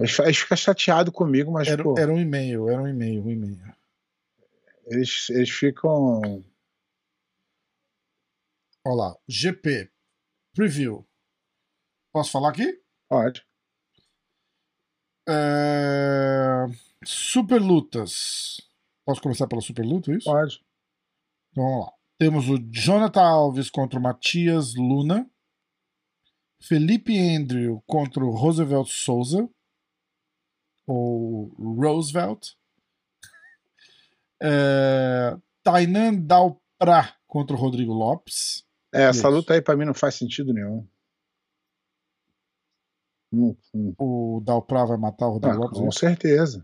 [0.00, 1.68] Eles, eles ficam chateados comigo, mas.
[1.68, 3.74] Era, pô, era um e-mail, era um e-mail, um e-mail.
[4.88, 6.42] Eles, eles ficam.
[8.84, 9.16] Olha lá.
[9.28, 9.88] GP.
[10.54, 11.05] Preview.
[12.16, 12.80] Posso falar aqui?
[13.10, 13.44] Pode.
[15.28, 16.64] É...
[17.04, 18.56] Super lutas.
[19.04, 20.24] Posso começar pela super luta, é isso?
[20.24, 20.64] Pode.
[21.50, 21.92] Então vamos lá.
[22.18, 25.30] Temos o Jonathan Alves contra o Matias Luna.
[26.58, 29.46] Felipe Andrew contra o Roosevelt Souza.
[30.86, 32.54] Ou Roosevelt.
[34.42, 35.36] É...
[35.62, 38.64] Tainan Dalprá contra o Rodrigo Lopes.
[38.90, 40.88] É, essa luta aí pra mim não faz sentido nenhum.
[43.32, 43.94] Hum, hum.
[43.98, 45.78] O Dalprá vai matar o Rodrigo ah, Lopes?
[45.78, 46.62] Com é certeza.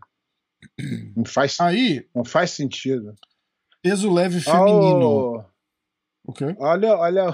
[1.17, 3.17] Não faz, Aí, não faz sentido.
[3.83, 5.39] Peso leve feminino.
[5.39, 5.45] Oh,
[6.25, 6.55] o quê?
[6.59, 7.25] Olha, olha.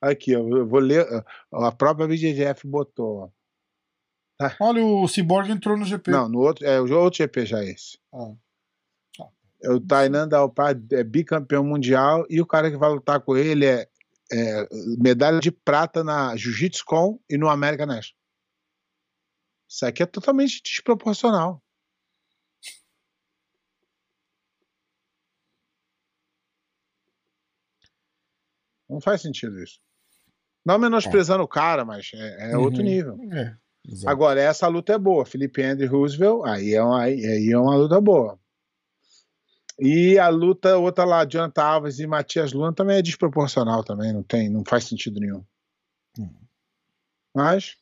[0.00, 1.06] Aqui, eu vou ler.
[1.52, 3.32] A própria BGF botou.
[4.36, 4.56] Tá.
[4.60, 6.10] Olha, o Cyborg entrou no GP.
[6.10, 7.98] Não, no outro, é o outro GP já é esse.
[8.12, 8.32] Ah.
[9.20, 9.72] Ah.
[9.72, 13.88] O Tainan Dalpar é bicampeão mundial e o cara que vai lutar com ele é,
[14.32, 18.21] é medalha de prata na Jiu-Jitsu Com e no American National.
[19.72, 21.62] Isso aqui é totalmente desproporcional.
[28.86, 29.80] Não faz sentido isso.
[30.62, 31.44] Não menosprezando é.
[31.44, 32.64] o cara, mas é, é uhum.
[32.64, 33.16] outro nível.
[33.32, 33.56] É,
[34.06, 35.24] Agora, essa luta é boa.
[35.24, 38.38] Felipe Andrew Roosevelt, aí é, uma, aí é uma luta boa.
[39.80, 44.22] E a luta, outra lá, Jonathan Alves e Matias Luna também é desproporcional também, não
[44.22, 45.42] tem, não faz sentido nenhum.
[46.18, 46.46] Uhum.
[47.34, 47.81] Mas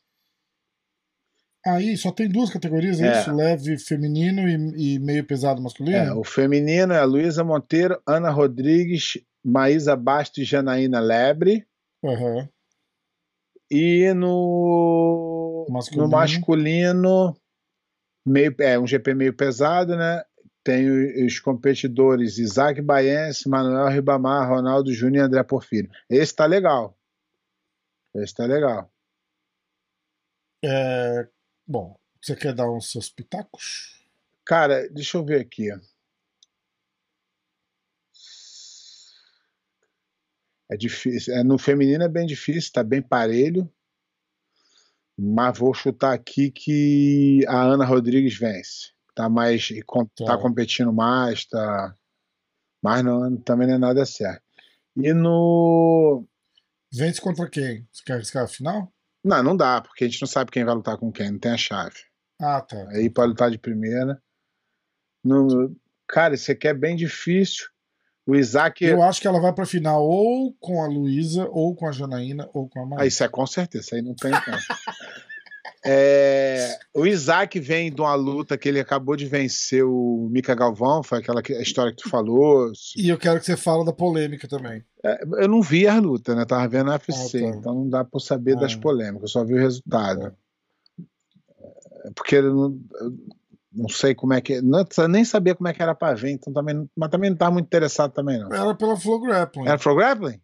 [1.65, 3.19] Aí só tem duas categorias, é, é.
[3.19, 3.31] isso?
[3.31, 5.97] Leve feminino e, e, meio pesado masculino?
[5.97, 11.67] É, o feminino é a Luísa Monteiro, Ana Rodrigues, Maísa Bastos e Janaína Lebre.
[12.03, 12.47] Uhum.
[13.69, 16.03] E no masculino.
[16.03, 17.37] no masculino,
[18.25, 20.23] meio, é um GP meio pesado, né?
[20.63, 25.89] Tem os competidores Isaac Baense, Manuel Ribamar, Ronaldo Júnior e André Porfírio.
[26.09, 26.97] Esse tá legal.
[28.15, 28.91] Esse tá legal.
[30.63, 31.27] É,
[31.71, 34.05] Bom, você quer dar uns seus pitacos?
[34.43, 35.69] Cara, deixa eu ver aqui.
[40.69, 41.33] É difícil.
[41.33, 43.71] É, no feminino é bem difícil, tá bem parelho.
[45.17, 48.91] Mas vou chutar aqui que a Ana Rodrigues vence.
[49.15, 49.69] Tá mais.
[49.69, 51.95] Tá, tá competindo mais, tá.
[52.83, 54.43] Mas não, também não é nada certo.
[54.97, 56.27] E no.
[56.91, 57.87] Vence contra quem?
[57.89, 58.91] Você quer arriscar a final?
[59.23, 61.51] Não, não dá, porque a gente não sabe quem vai lutar com quem, não tem
[61.51, 61.97] a chave.
[62.39, 62.87] Ah, tá.
[62.89, 64.21] Aí pode lutar de primeira.
[65.23, 65.75] No,
[66.07, 67.67] cara, isso aqui é bem difícil.
[68.25, 68.83] O Isaac.
[68.83, 72.49] Eu acho que ela vai pra final ou com a Luísa, ou com a Janaína,
[72.53, 73.03] ou com a Maria.
[73.03, 74.57] Ah, isso é com certeza, isso aí não tem como.
[75.83, 81.01] É, o Isaac vem de uma luta que ele acabou de vencer o Mika Galvão,
[81.01, 82.71] foi aquela história que tu falou.
[82.95, 84.83] E eu quero que você fale da polêmica também.
[85.03, 86.45] É, eu não vi a luta, né?
[86.45, 87.57] Tava vendo a UFC, ah, tá.
[87.57, 88.61] então não dá para saber ah.
[88.61, 90.27] das polêmicas, eu só vi o resultado.
[90.27, 92.11] É.
[92.15, 93.13] Porque eu não, eu
[93.73, 94.61] não sei como é que.
[94.61, 97.51] Não, nem sabia como é que era para ver, então também, mas também não estava
[97.51, 98.53] muito interessado também, não.
[98.53, 99.67] Era pela Flow Grappling.
[99.67, 100.39] Era Flow Grappling?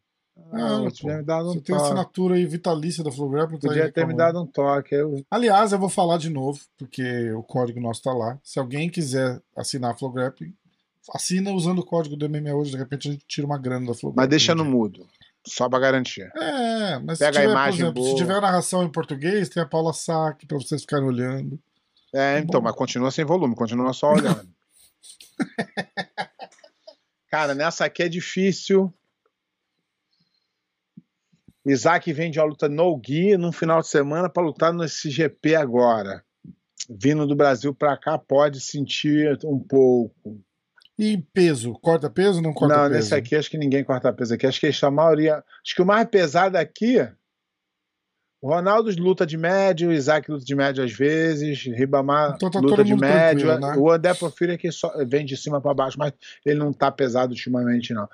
[0.51, 1.65] Ah, ah me dado um você toque.
[1.65, 3.59] tem assinatura aí vitalícia da Flow Grappling.
[3.59, 4.95] Tá Podia ter me dado um toque.
[4.95, 5.25] Eu...
[5.29, 8.39] Aliás, eu vou falar de novo, porque o código nosso tá lá.
[8.43, 10.53] Se alguém quiser assinar a Flow Grappling,
[11.13, 12.71] assina usando o código do MMA hoje.
[12.71, 15.05] De repente a gente tira uma grana da Flow Mas deixa no mudo.
[15.45, 16.29] Só pra garantir.
[16.35, 18.09] É, mas Pega se tiver, a imagem exemplo, boa.
[18.09, 21.57] se tiver narração em português, tem a Paula Sack pra vocês ficarem olhando.
[22.13, 22.65] É, tá então, Bom.
[22.65, 24.47] mas continua sem volume, continua só olhando.
[27.29, 28.93] Cara, nessa aqui é difícil.
[31.71, 36.23] Isaac vende a luta no Gui no final de semana para lutar nesse GP agora.
[36.89, 40.41] Vindo do Brasil para cá, pode sentir um pouco.
[40.97, 41.73] E peso?
[41.73, 42.93] Corta peso ou não corta não, peso?
[42.93, 44.47] Não, nesse aqui acho que ninguém corta peso aqui.
[44.47, 45.43] Acho que a maioria.
[45.63, 46.97] Acho que o mais pesado aqui.
[48.39, 52.59] O Ronaldo luta de médio, o Isaac luta de médio às vezes, Ribamar então tá
[52.59, 53.47] luta de médio.
[53.59, 53.75] Né?
[53.75, 56.13] O André Porfírio é que só vem de cima para baixo, mas
[56.45, 58.07] ele não tá pesado ultimamente, não.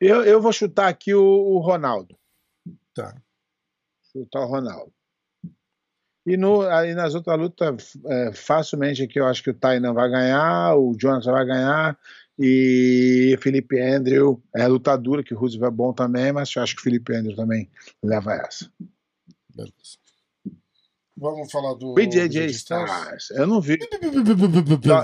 [0.00, 2.16] Eu, eu vou chutar aqui o, o Ronaldo.
[2.94, 3.14] Tá.
[4.12, 4.92] Chutar o Ronaldo.
[6.26, 10.08] E no, aí nas outras lutas, é, facilmente aqui eu acho que o Tainan vai
[10.08, 11.98] ganhar, o Jonathan vai ganhar,
[12.38, 16.80] e Felipe Andrew é lutadura, que o Roosevelt é bom também, mas eu acho que
[16.80, 17.68] o Felipe Andrew também
[18.02, 18.70] leva essa.
[19.54, 19.98] Beleza.
[21.16, 21.94] Vamos falar do.
[21.94, 23.30] BJJ Stars.
[23.30, 23.78] Eu não vi.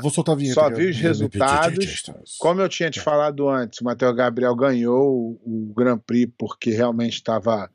[0.02, 0.54] Vou soltar a vinheta.
[0.54, 2.02] Só vi os resultados.
[2.38, 7.14] Como eu tinha te falado antes, o Matheus Gabriel ganhou o Grand Prix porque realmente
[7.14, 7.70] estava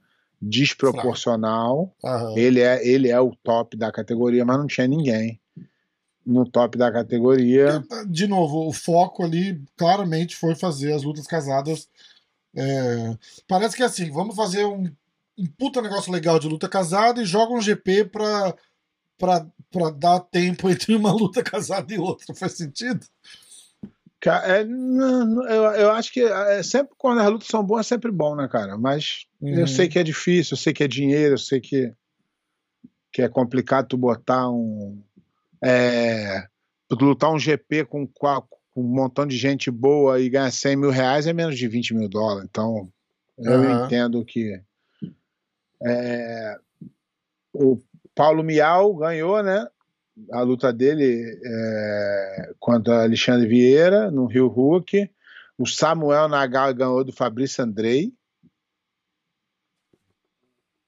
[0.46, 1.94] desproporcional.
[2.36, 5.40] Ele, é, ele é o top da categoria, mas não tinha ninguém
[6.26, 7.84] no top da categoria.
[8.08, 11.88] De novo, o foco ali claramente foi fazer as lutas casadas.
[12.56, 13.16] É...
[13.48, 14.90] Parece que é assim, vamos fazer um,
[15.38, 18.56] um puta negócio legal de luta casada e joga um GP pra,
[19.18, 22.34] pra, pra dar tempo entre uma luta casada e outra.
[22.34, 23.06] Faz sentido?
[24.30, 28.36] É, eu, eu acho que é, sempre quando as lutas são boas é sempre bom,
[28.36, 28.78] né, cara?
[28.78, 29.60] Mas uhum.
[29.60, 31.94] eu sei que é difícil, eu sei que é dinheiro, eu sei que,
[33.12, 35.02] que é complicado tu botar um,
[35.64, 36.48] é,
[36.92, 38.44] lutar um GP com, com,
[38.76, 42.10] um montão de gente boa e ganhar 100 mil reais é menos de 20 mil
[42.10, 42.48] dólares.
[42.50, 42.90] Então,
[43.38, 43.86] eu uhum.
[43.86, 44.62] entendo que.
[45.84, 46.58] É,
[47.54, 47.80] o
[48.14, 49.66] Paulo Miau ganhou, né?
[50.32, 55.10] A luta dele é, contra Alexandre Vieira no Rio Hulk.
[55.58, 58.14] O Samuel Nagal ganhou do Fabrício Andrei.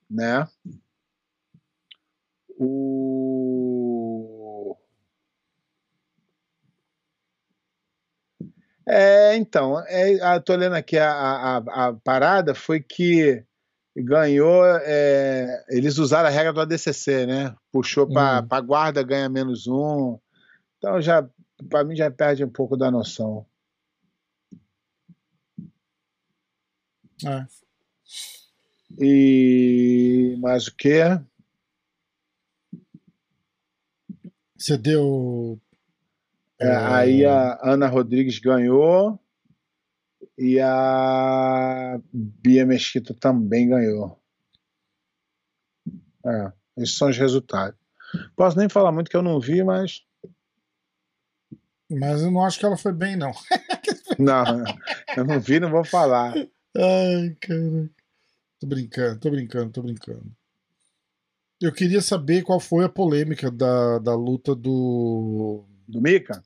[0.10, 0.48] Né?
[2.60, 3.78] O
[8.90, 13.44] É, então, é, tô lendo aqui a, a, a parada, foi que
[14.04, 17.56] ganhou, é, eles usaram a regra do ADCC, né?
[17.72, 18.66] Puxou para hum.
[18.66, 20.20] guarda, ganha menos um.
[20.78, 21.28] Então, já,
[21.70, 23.46] para mim, já perde um pouco da noção.
[27.26, 27.46] É.
[29.00, 31.02] E mais o que?
[34.56, 35.60] Você deu
[36.60, 39.20] é, aí a Ana Rodrigues ganhou
[40.38, 44.22] e a Bia Mesquita também ganhou.
[46.26, 47.78] É, esses são os resultados.
[48.36, 50.04] Posso nem falar muito que eu não vi, mas.
[51.90, 53.32] Mas eu não acho que ela foi bem, não.
[54.20, 54.64] não,
[55.16, 56.34] eu não vi, não vou falar.
[56.76, 57.90] Ai, cara.
[58.60, 60.36] Tô brincando, tô brincando, tô brincando.
[61.60, 65.66] Eu queria saber qual foi a polêmica da, da luta do.
[65.88, 66.44] Do Mika?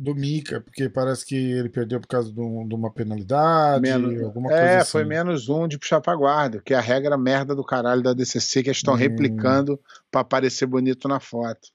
[0.00, 4.22] Do Mika, porque parece que ele perdeu por causa de, um, de uma penalidade, menos,
[4.22, 4.92] alguma é, assim.
[4.92, 8.14] foi menos um de puxar pra guarda, que é a regra merda do caralho da
[8.14, 8.96] DCC que eles estão hum.
[8.96, 9.78] replicando
[10.10, 11.68] para parecer bonito na foto.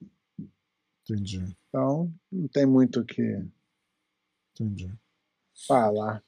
[1.07, 1.55] Entendi.
[1.69, 3.45] Então, não tem muito o que
[4.59, 4.91] Entendi.
[5.67, 6.23] falar.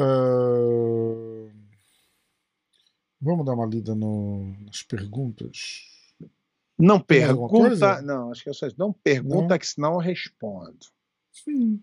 [0.00, 1.48] Uh...
[3.20, 4.56] Vamos dar uma lida no...
[4.64, 5.95] nas perguntas.
[6.78, 8.02] Não pergunta.
[8.02, 8.76] Não, acho que é só isso.
[8.78, 9.58] Não pergunta, não.
[9.58, 10.86] que senão eu respondo.
[11.32, 11.82] Sim.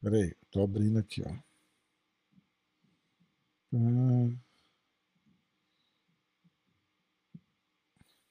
[0.00, 1.32] Peraí, tô abrindo aqui, ó.
[3.72, 4.36] Hum.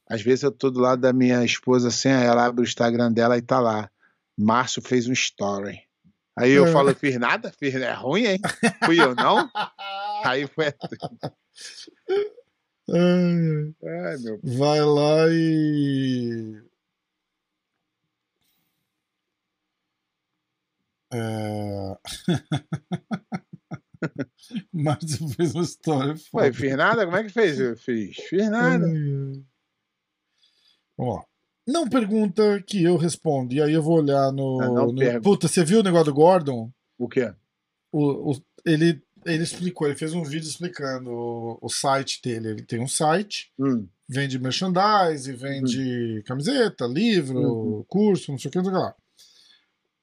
[0.07, 3.11] Às vezes eu tô do lado da minha esposa assim, aí ela abre o Instagram
[3.11, 3.89] dela e tá lá.
[4.37, 5.81] Márcio fez um story.
[6.37, 6.71] Aí eu é.
[6.71, 7.51] falo, fiz nada?
[7.59, 8.39] Fiz, é ruim, hein?
[8.85, 9.49] Fui eu, não?
[10.23, 10.73] aí foi.
[12.93, 14.39] Ai, meu...
[14.43, 16.61] Vai lá e.
[21.13, 21.97] É...
[24.73, 26.15] Márcio fez uma história.
[26.33, 27.05] Ué, fiz nada?
[27.05, 27.59] Como é que fez?
[27.59, 28.15] Eu fiz.
[28.15, 28.85] Fiz nada.
[30.97, 31.23] Ó.
[31.65, 33.53] Não pergunta que eu respondo.
[33.53, 34.61] E aí eu vou olhar no.
[34.61, 35.21] Ah, no...
[35.21, 36.69] Puta, você viu o negócio do Gordon?
[36.97, 37.33] O quê?
[37.93, 42.49] o, o, ele, ele explicou, ele fez um vídeo explicando o, o site dele.
[42.49, 43.87] Ele tem um site, hum.
[44.07, 46.23] vende merchandise, vende uhum.
[46.25, 47.85] camiseta, livro, uhum.
[47.87, 48.95] curso, não sei o que, não sei o que lá.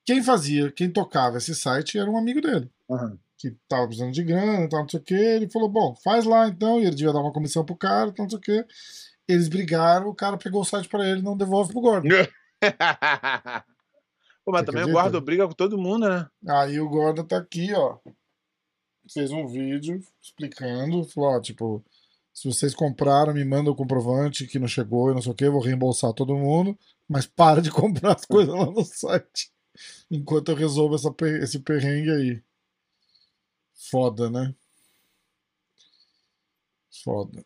[0.05, 2.71] Quem fazia, quem tocava esse site era um amigo dele.
[2.89, 3.19] Uhum.
[3.39, 5.15] Que tava precisando de grana, tal, não sei o que.
[5.15, 6.81] Ele falou: bom, faz lá então.
[6.81, 8.67] E ele devia dar uma comissão pro cara, tal, não sei o que.
[9.29, 12.09] Eles brigaram, o cara pegou o site para ele e não devolve pro Gordon.
[14.45, 14.91] Pô, mas Você também acredita?
[14.91, 16.27] o Gordon briga com todo mundo, né?
[16.49, 17.99] Aí o Gordon tá aqui, ó.
[19.13, 21.85] Fez um vídeo explicando, falou, ó, tipo,
[22.33, 25.49] se vocês compraram, me manda o comprovante que não chegou e não sei o que,
[25.49, 29.53] vou reembolsar todo mundo, mas para de comprar as coisas lá no site.
[30.11, 32.43] Enquanto eu resolvo essa, esse perrengue aí.
[33.75, 34.55] Foda, né?
[37.03, 37.45] Foda.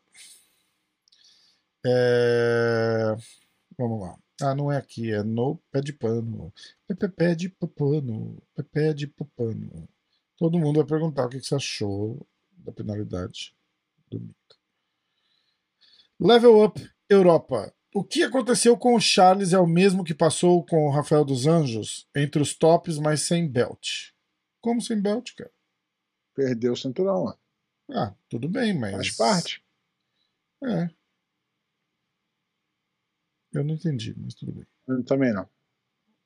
[1.86, 3.14] É...
[3.78, 4.18] Vamos lá.
[4.42, 6.52] Ah, não é aqui, é no pé de pano.
[7.16, 8.42] Pé de pano.
[8.72, 9.88] Pé de pano.
[10.36, 13.54] Todo mundo vai perguntar o que você achou da penalidade
[14.10, 14.56] do Mika.
[16.18, 17.74] Level Up Europa.
[17.94, 21.46] O que aconteceu com o Charles é o mesmo que passou com o Rafael dos
[21.46, 24.12] Anjos entre os tops, mas sem belt.
[24.60, 25.52] Como sem belt, cara?
[26.34, 27.34] Perdeu o cinturão, ó.
[27.90, 28.92] Ah, tudo bem, mas.
[28.92, 29.64] Faz parte.
[30.64, 30.90] É.
[33.52, 34.66] Eu não entendi, mas tudo bem.
[34.88, 35.48] Eu também não.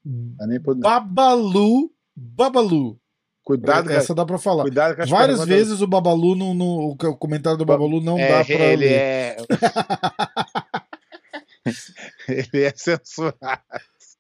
[0.07, 0.35] Hum.
[0.47, 0.81] Nem pod...
[0.81, 1.93] Babalu.
[2.17, 2.99] Babalu.
[3.49, 4.65] Cuidado, Essa dá pra falar.
[4.65, 8.55] Cuidado Várias vezes o Babalu, o comentário do Babalu não é, dá pra.
[8.55, 8.93] Ele ler.
[8.93, 9.37] é.
[12.29, 13.63] ele é censurado.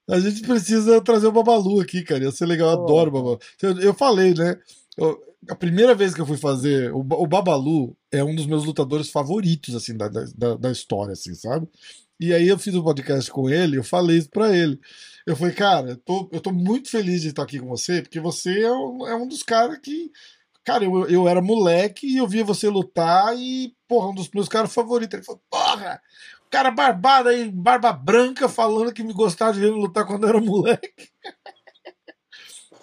[0.08, 2.24] A gente precisa trazer o Babalu aqui, cara.
[2.24, 3.38] Ia ser legal, eu adoro o Babalu.
[3.60, 4.56] Eu, eu falei, né?
[4.96, 6.90] Eu, a primeira vez que eu fui fazer.
[6.94, 11.34] O, o Babalu é um dos meus lutadores favoritos, assim, da, da, da história, assim,
[11.34, 11.68] sabe?
[12.18, 14.80] E aí eu fiz um podcast com ele, eu falei isso pra ele.
[15.28, 18.18] Eu falei, cara, eu tô, eu tô muito feliz de estar aqui com você, porque
[18.18, 20.10] você é um, é um dos caras que.
[20.64, 24.48] Cara, eu, eu era moleque e eu via você lutar e, porra, um dos meus
[24.48, 25.12] caras favoritos.
[25.12, 26.00] Ele falou, porra,
[26.50, 30.40] cara barbado aí, barba branca, falando que me gostava de ver lutar quando eu era
[30.40, 30.90] moleque.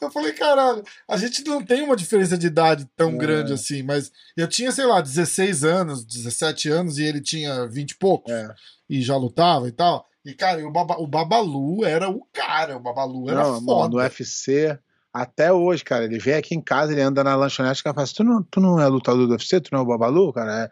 [0.01, 3.17] Eu falei, caralho, a gente não tem uma diferença de idade tão é.
[3.17, 7.91] grande assim, mas eu tinha, sei lá, 16 anos, 17 anos e ele tinha 20
[7.91, 8.31] e poucos.
[8.31, 8.53] É.
[8.89, 10.05] E já lutava e tal.
[10.25, 13.89] E, cara, o, Baba, o Babalu era o cara, o Babalu era não, foda.
[13.89, 14.77] no UFC,
[15.13, 18.15] até hoje, cara, ele vem aqui em casa, ele anda na lanchonete e fala assim,
[18.15, 19.61] tu não, tu não é lutador do UFC?
[19.61, 20.69] Tu não é o Babalu, cara?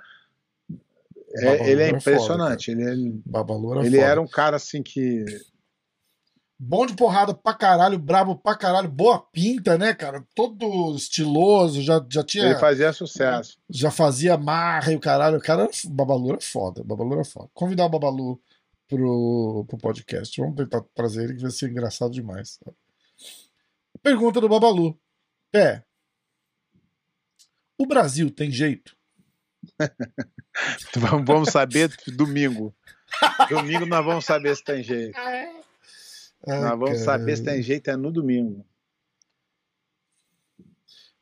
[1.35, 2.71] É, é ele é impressionante.
[2.71, 4.09] Foda, ele, é Babalu era ele foda.
[4.09, 5.23] era um cara assim que
[6.65, 10.23] Bom de porrada pra caralho, brabo pra caralho, boa pinta, né, cara?
[10.33, 12.45] Todo estiloso, já, já tinha.
[12.45, 13.57] Ele fazia sucesso.
[13.69, 15.37] Já fazia marra e o caralho.
[15.37, 16.81] O cara, o Babalu era foda.
[16.81, 17.49] O Babalu era foda.
[17.53, 18.39] Convidar o Babalu
[18.93, 20.39] pro, pro podcast.
[20.39, 22.59] Vamos tentar trazer ele, que vai ser engraçado demais.
[24.01, 24.99] Pergunta do Babalu.
[25.53, 25.81] É.
[27.77, 28.95] O Brasil tem jeito?
[31.25, 32.75] vamos saber domingo.
[33.49, 35.17] Domingo nós vamos saber se tem jeito.
[35.17, 35.51] Ai,
[36.45, 37.03] Nós vamos cara.
[37.03, 38.65] saber se tem jeito é no domingo.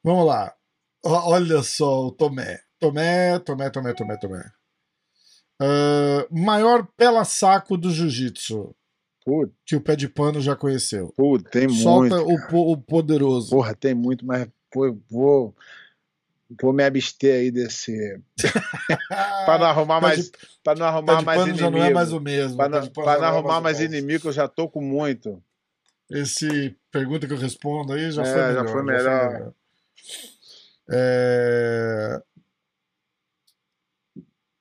[0.04, 0.56] Vamos lá.
[1.04, 2.62] Olha só o Tomé.
[2.80, 4.52] Tomé, Tomé, Tomé, Tomé, Tomé.
[5.62, 8.76] Uh, maior pela-saco do jiu-jitsu.
[9.64, 11.14] Que o pé de pano já conheceu.
[11.16, 12.40] Puta, tem Solta muito.
[12.40, 13.52] Solta o, o poderoso.
[13.52, 15.56] Porra, tem muito, mas pô, vou,
[16.60, 18.20] vou me abster aí desse.
[19.46, 20.32] para não arrumar mais.
[20.64, 21.60] Para não arrumar mais inimigo.
[21.60, 22.58] já não é mais o mesmo.
[22.58, 25.42] Para não, não, não arrumar mais, mais inimigo, eu já tô com muito.
[26.10, 28.66] Esse pergunta que eu respondo aí já é, foi melhor.
[28.66, 29.04] Já foi melhor.
[29.04, 29.54] Já foi melhor.
[30.90, 32.22] É...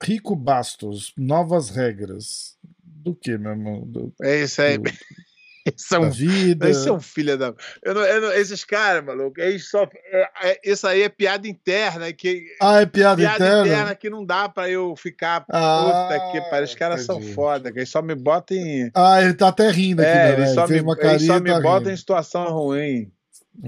[0.03, 2.57] Rico Bastos, novas regras.
[2.83, 3.83] Do que, meu irmão?
[3.87, 4.77] Do, é isso aí.
[4.77, 4.91] Do...
[5.67, 6.69] Esse é um, vida.
[6.69, 7.55] Esse é um filho da.
[7.83, 9.87] Eu não, eu não, esses caras, maluco, eles só.
[10.11, 12.11] É, é, isso aí é piada interna.
[12.13, 13.67] Que, ah, é piada, piada interna?
[13.67, 15.45] interna que não dá pra eu ficar.
[15.51, 16.65] Ah, puta que pariu.
[16.65, 18.91] Os caras são foda, que eles só me botam em.
[18.95, 20.33] Ah, ele tá até rindo aqui, é, né?
[20.33, 23.13] Ele só me, ele só me tá botam em situação ruim.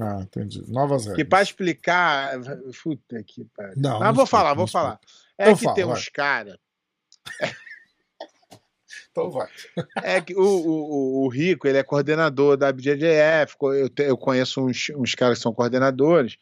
[0.00, 0.64] Ah, entendi.
[0.68, 1.16] Novas regras.
[1.16, 2.38] Que pra explicar.
[2.82, 3.74] Puta que pariu.
[3.76, 4.98] Não, Mas não vou falar, vou falar.
[5.38, 6.56] É então que fala, tem uns caras.
[9.12, 9.48] Então vai.
[10.02, 14.90] É que o, o, o Rico, ele é coordenador da BJJF, eu, eu conheço uns,
[14.96, 16.38] uns caras que são coordenadores,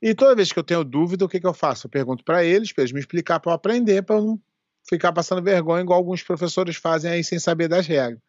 [0.00, 1.86] e toda vez que eu tenho dúvida, o que, que eu faço?
[1.86, 4.40] Eu pergunto para eles, para eles me explicar, para eu aprender, para eu não
[4.88, 8.20] ficar passando vergonha, igual alguns professores fazem aí sem saber das regras.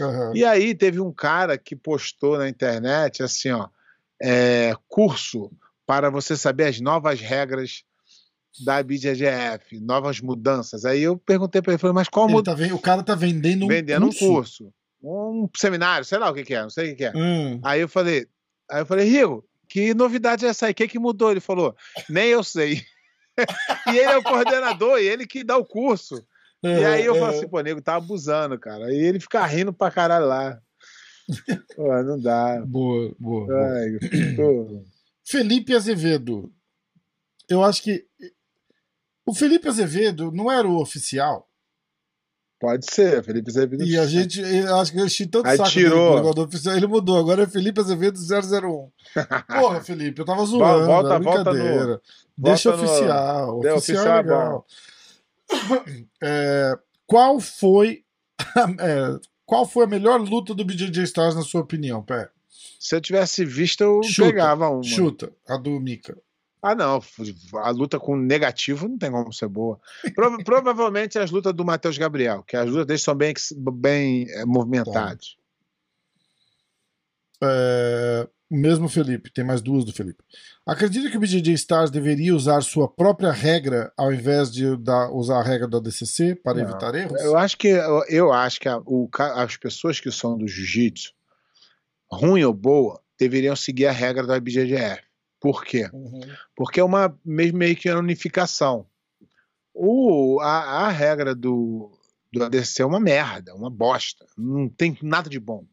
[0.00, 0.34] Uhum.
[0.34, 3.68] E aí teve um cara que postou na internet assim, ó,
[4.22, 5.50] é, curso
[5.86, 7.84] para você saber as novas regras
[8.64, 10.84] da BJGF, novas mudanças.
[10.84, 12.68] Aí eu perguntei para ele, falei, mas qual mudança?
[12.68, 14.24] Tá o cara tá vendendo um vendendo curso.
[14.24, 17.04] um curso, um seminário, sei lá o que, que é, não sei o que, que
[17.04, 17.12] é.
[17.14, 17.60] Hum.
[17.62, 18.26] Aí eu falei,
[18.70, 20.72] aí eu falei, Rigo, que novidade é essa aí?
[20.72, 21.30] O que, que mudou?
[21.30, 21.76] Ele falou:
[22.08, 22.82] Nem eu sei.
[23.86, 26.24] e ele é o coordenador, e ele que dá o curso.
[26.62, 28.92] e aí eu falo assim, pô, nego tá abusando, cara.
[28.92, 30.58] E ele fica rindo pra caralho lá.
[31.76, 32.60] Pô, não dá.
[32.64, 33.46] Boa, boa.
[33.74, 33.98] Ai,
[34.34, 34.82] boa.
[35.24, 36.52] Felipe Azevedo.
[37.48, 38.06] Eu acho que.
[39.26, 41.46] O Felipe Azevedo não era o oficial.
[42.60, 43.84] Pode ser, Felipe Azevedo.
[43.84, 46.34] E a gente, acho que eu enchi tanto Aí saco tirou.
[46.34, 48.90] do oficial, ele mudou, agora é Felipe Azevedo 001.
[49.60, 52.00] Porra, Felipe, eu tava zoando, volta, é volta brincadeira.
[52.36, 54.66] Deixa volta no- oficial, Deu oficial, oficial é legal.
[56.20, 58.02] É, qual foi
[58.80, 62.28] é, qual foi a melhor luta do BJJ Stars na sua opinião, Pé?
[62.78, 64.82] Se eu tivesse visto, eu Chuta, pegava uma.
[64.82, 66.18] Chuta, a do Mika.
[66.60, 67.00] Ah, não.
[67.62, 69.80] A luta com negativo não tem como ser boa.
[70.14, 73.32] Prova- provavelmente as lutas do Matheus Gabriel, que as lutas deles são bem,
[73.72, 75.36] bem é, movimentadas.
[77.42, 80.22] É, mesmo Felipe, tem mais duas do Felipe.
[80.66, 85.38] Acredita que o BJJ Stars deveria usar sua própria regra ao invés de da- usar
[85.40, 86.62] a regra da DCC para Não.
[86.70, 87.20] evitar erros?
[87.20, 87.68] Eu acho que,
[88.08, 91.12] eu, acho que a- o as pessoas que são do jiu-jitsu,
[92.10, 95.02] ruim ou boa, deveriam seguir a regra da IBJJF.
[95.40, 95.88] Por quê?
[95.92, 96.20] Uhum.
[96.56, 98.86] Porque é uma meio meio que uma unificação.
[99.74, 101.90] O, a, a regra do,
[102.32, 104.26] do ADC é uma merda, uma bosta.
[104.36, 105.64] Não tem nada de bom.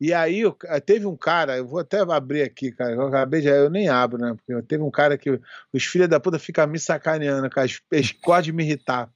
[0.00, 0.42] E aí
[0.86, 2.92] teve um cara, eu vou até abrir aqui, cara.
[2.92, 3.48] Eu acabei de.
[3.48, 4.34] Eu nem abro, né?
[4.34, 5.38] Porque teve um cara que
[5.72, 7.66] os filhos da puta ficam me sacaneando, cara.
[7.92, 9.12] Eles- gostam de me irritar.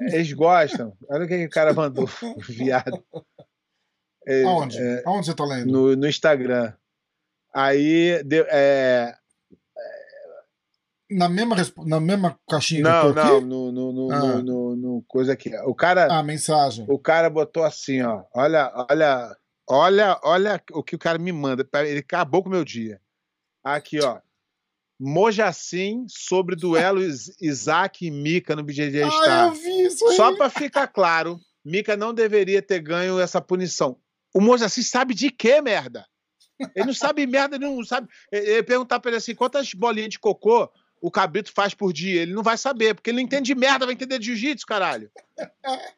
[0.00, 0.96] Eles gostam.
[1.08, 2.06] Olha o que, que o cara mandou,
[2.48, 3.04] viado.
[4.26, 4.78] É, Aonde?
[4.78, 5.70] é, Aonde você tá lendo?
[5.70, 6.72] no, no Instagram.
[7.54, 9.14] Aí deu- é,
[11.10, 11.56] Na, mesma,
[11.86, 13.44] na mesma caixinha Não, que eu tô não, aqui?
[13.46, 14.18] no, no, no, Ah.
[14.18, 15.50] no, no- no coisa aqui.
[15.64, 16.84] O cara, Ah, mensagem.
[16.88, 18.24] o cara botou assim, ó.
[18.34, 19.36] Olha, olha,
[19.68, 21.66] olha, olha o que o cara me manda.
[21.86, 23.00] Ele acabou com o meu dia.
[23.64, 24.20] Aqui, ó.
[25.00, 30.16] Mojacim sobre duelo Is- Isaac e Mika no BJJ Ah, eu vi isso aí.
[30.16, 33.96] Só pra ficar claro, Mika não deveria ter ganho essa punição.
[34.34, 36.04] O Mojacim sabe de quê, merda?
[36.74, 38.08] Ele não sabe merda, ele não sabe.
[38.32, 40.68] Ele perguntar pra ele assim: quantas bolinhas de cocô
[41.00, 42.22] o cabrito faz por dia?
[42.22, 45.10] Ele não vai saber, porque ele não entende de merda, vai entender de jiu-jitsu, caralho.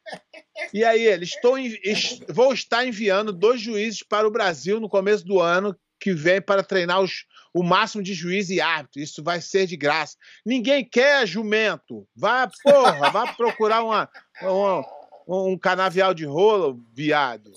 [0.74, 4.88] E aí, ele, estou envi- es- vou estar enviando dois juízes para o Brasil no
[4.90, 7.24] começo do ano que vem para treinar os-
[7.54, 9.00] o máximo de juiz e árbitro.
[9.00, 10.16] Isso vai ser de graça.
[10.44, 12.06] Ninguém quer jumento.
[12.14, 14.08] Vá, porra, vá procurar uma,
[14.42, 14.84] uma-
[15.26, 17.50] um canavial de rolo, viado.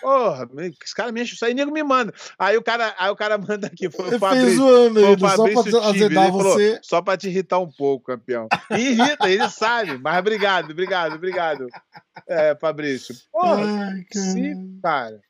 [0.00, 0.48] Porra,
[0.82, 2.12] esse cara me enche isso aí, nego me manda.
[2.38, 4.56] Aí o cara, aí o cara manda aqui, foi o Fabrício.
[4.56, 6.80] zoando Foi o ele, só Fabrício pra Tive, azedar falou, você.
[6.82, 8.46] só pra te irritar um pouco, campeão.
[8.70, 9.98] E irrita, ele sabe.
[9.98, 11.66] Mas obrigado, obrigado, obrigado.
[12.28, 13.14] É, Fabrício.
[13.32, 14.26] Porra, Ai, cara.
[14.26, 15.20] sim, cara.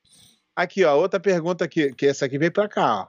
[0.55, 3.09] Aqui, ó, outra pergunta aqui, que essa aqui veio pra cá, ó.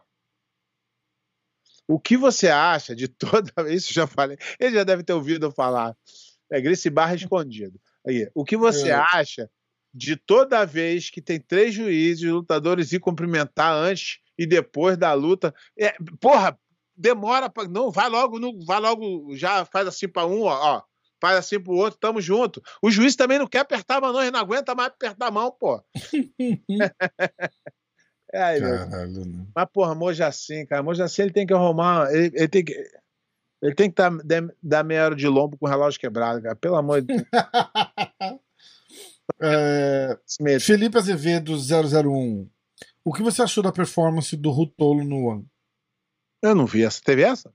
[1.87, 4.37] O que você acha de toda Isso já falei.
[4.59, 5.93] Ele já deve ter ouvido eu falar.
[6.49, 7.77] É Gracie Barra escondido.
[8.07, 8.93] Aí, o que você É.
[8.93, 9.49] acha
[9.93, 15.53] de toda vez que tem três juízes, lutadores ir cumprimentar antes e depois da luta?
[15.77, 16.57] É, porra,
[16.95, 20.83] demora pra, não vai logo, não vai logo, já faz assim para um, ó, ó,
[21.21, 22.61] faz assim pro outro, tamo junto.
[22.81, 25.31] O juiz também não quer apertar a mão, não, ele não aguenta mais apertar a
[25.31, 25.81] mão, pô.
[28.33, 28.59] é aí.
[28.59, 29.45] Caralho, né?
[29.55, 32.13] Mas, porra, Mojacim, cara, Mojacim ele tem que arrumar.
[32.13, 32.73] Ele, ele tem que.
[33.61, 36.55] Ele tem que tá, dar, dar meia hora de lombo com o relógio quebrado, cara.
[36.55, 37.23] Pelo amor de Deus.
[39.41, 40.17] É.
[40.59, 42.49] Felipe Azevedo 001.
[43.05, 45.45] O que você achou da performance do Rutolo no One?
[46.41, 47.01] Eu não vi essa.
[47.03, 47.53] Teve essa?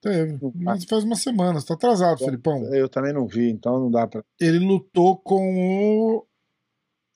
[0.00, 2.62] Teve, mas faz uma semana, você tá atrasado, Felipão.
[2.72, 4.22] Eu também não vi, então não dá pra.
[4.40, 6.26] Ele lutou com o.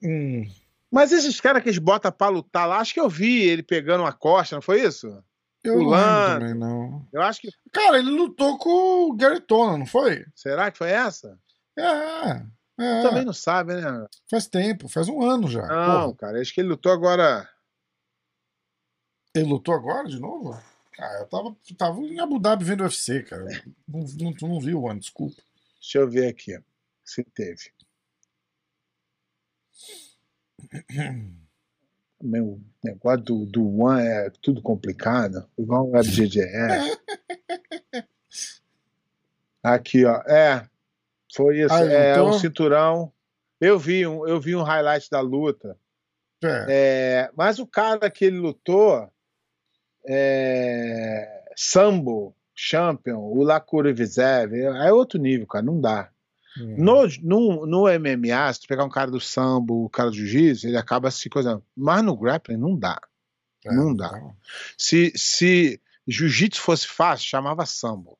[0.02, 0.46] Hum,
[0.90, 4.02] Mas esses caras que eles botam pra lutar lá, acho que eu vi ele pegando
[4.02, 5.06] uma costa, não foi isso?
[5.62, 6.00] eu não Pulando.
[6.26, 7.06] lembro também, não.
[7.12, 7.48] Eu acho que.
[7.70, 10.24] Cara, ele lutou com o Gary Tona, não foi?
[10.34, 11.38] Será que foi essa?
[11.78, 12.42] É,
[12.80, 13.02] é.
[13.02, 14.06] Também não sabe, né?
[14.28, 15.66] Faz tempo, faz um ano já.
[15.66, 16.40] Não, Porra, cara.
[16.40, 17.48] Acho que ele lutou agora.
[19.34, 20.58] ele lutou agora de novo?
[20.98, 23.44] Ah, eu tava, tava em Abu Dhabi vendo UFC, cara.
[23.88, 25.40] Não, não, tu não viu o ano, desculpa.
[25.80, 26.58] Deixa eu ver aqui.
[27.04, 27.72] Se teve.
[32.22, 35.48] Meu negócio do, do One é tudo complicado.
[35.58, 37.00] Igual o WebGGF.
[39.62, 40.16] Aqui, ó.
[40.26, 40.68] É.
[41.34, 41.72] Foi isso.
[41.72, 43.12] Ah, é um cinturão.
[43.60, 45.76] Eu vi um, eu vi um highlight da luta.
[46.42, 49.10] É, É, mas o cara que ele lutou,
[50.08, 56.10] é, Sambo, Champion, o Lakurivizev, é outro nível, cara, não dá.
[56.58, 56.76] hum.
[56.78, 60.66] No, no, no MMA, se tu pegar um cara do Sambo, o cara do Jiu-Jitsu,
[60.66, 61.62] ele acaba se coisando.
[61.76, 62.98] Mas no grappling não dá.
[63.64, 64.08] É, não dá.
[64.08, 64.34] Tá
[64.76, 68.18] se, se jiu-jitsu fosse fácil, chamava sambo.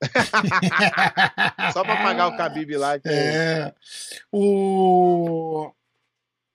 [1.72, 2.98] Só para pagar o Khabib lá.
[2.98, 3.08] Que...
[3.08, 3.74] É.
[4.32, 5.72] O...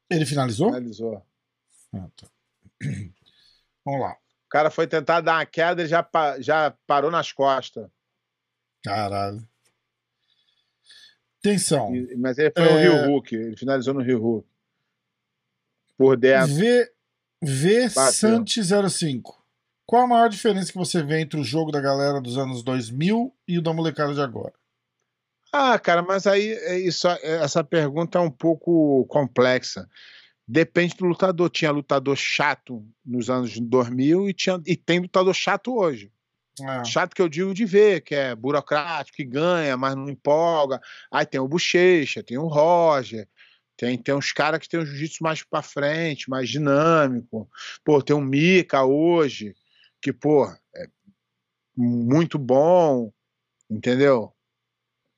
[0.09, 0.67] Ele finalizou?
[0.67, 1.25] Finalizou.
[1.93, 2.27] Ah, tá.
[3.85, 4.13] Vamos lá.
[4.13, 6.07] O cara foi tentar dar uma queda e já,
[6.39, 7.89] já parou nas costas.
[8.83, 9.45] Caralho.
[11.39, 11.91] Atenção.
[12.17, 12.71] mas ele foi é...
[12.71, 13.35] no Rio Hulk.
[13.35, 14.47] Ele finalizou no Rio Hulk.
[15.97, 16.55] Por dentro.
[16.55, 16.91] V,
[17.41, 19.42] v Santi 05.
[19.85, 23.33] Qual a maior diferença que você vê entre o jogo da galera dos anos 2000
[23.47, 24.53] e o da molecada de agora?
[25.51, 29.87] Ah, cara, mas aí é isso, é, essa pergunta é um pouco complexa.
[30.47, 31.49] Depende do lutador.
[31.49, 36.11] Tinha lutador chato nos anos 2000 e, tinha, e tem lutador chato hoje.
[36.61, 36.85] É.
[36.85, 40.79] Chato que eu digo de ver, que é burocrático, que ganha, mas não empolga.
[41.11, 43.27] Aí tem o Bochecha, tem o Roger,
[43.75, 47.49] tem, tem uns caras que tem um jiu-jitsu mais para frente, mais dinâmico.
[47.83, 49.55] Pô, tem o Mika hoje,
[50.03, 50.45] que, pô,
[50.75, 50.87] é
[51.75, 53.09] muito bom,
[53.69, 54.33] entendeu?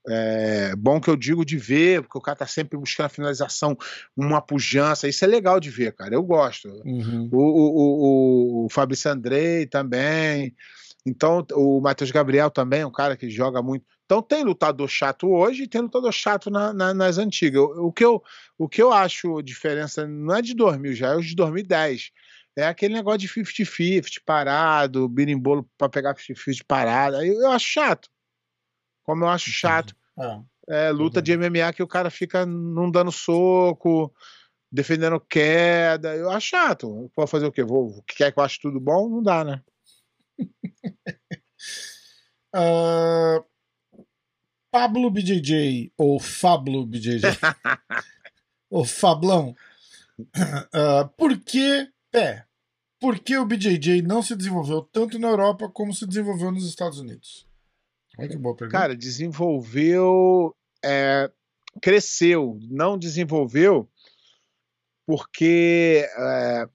[0.08, 3.76] É bom que eu digo de ver, porque o cara tá sempre buscando a finalização,
[4.16, 5.08] uma pujança.
[5.08, 6.14] Isso é legal de ver, cara.
[6.14, 6.70] Eu gosto.
[6.86, 7.28] Uhum.
[7.32, 10.56] O, o, o, o Fabrício Andrei também.
[11.04, 13.84] Então, o Matheus Gabriel também, um cara que joga muito.
[14.06, 17.62] Então, tem lutador chato hoje e tem lutador chato na, na, nas antigas.
[17.62, 18.22] O, o, que eu,
[18.60, 22.12] o que eu acho diferença não é de 2000 já, é os de 2010.
[22.56, 27.18] É aquele negócio de 50-50, parado, birimbolo para pegar 50-50 parado.
[27.18, 28.10] Eu, eu acho chato.
[29.04, 29.96] Como eu acho chato.
[30.70, 34.14] É, é luta de MMA que o cara fica não dando soco,
[34.72, 36.16] defendendo queda.
[36.16, 37.12] Eu acho chato.
[37.14, 37.62] Pode fazer o quê?
[37.62, 39.10] Vou, quer que eu ache tudo bom?
[39.10, 39.62] Não dá, né?
[42.56, 43.44] uh,
[44.72, 47.22] Pablo BJJ ou Fablo BJJ
[48.70, 49.56] ou Fablão.
[50.18, 52.45] Uh, por que é.
[53.06, 56.98] Por que o BJJ não se desenvolveu tanto na Europa como se desenvolveu nos Estados
[56.98, 57.48] Unidos?
[58.18, 58.76] Olha que boa pergunta.
[58.76, 60.56] Cara, desenvolveu.
[60.84, 61.32] É,
[61.80, 63.88] cresceu, não desenvolveu
[65.06, 66.68] porque é,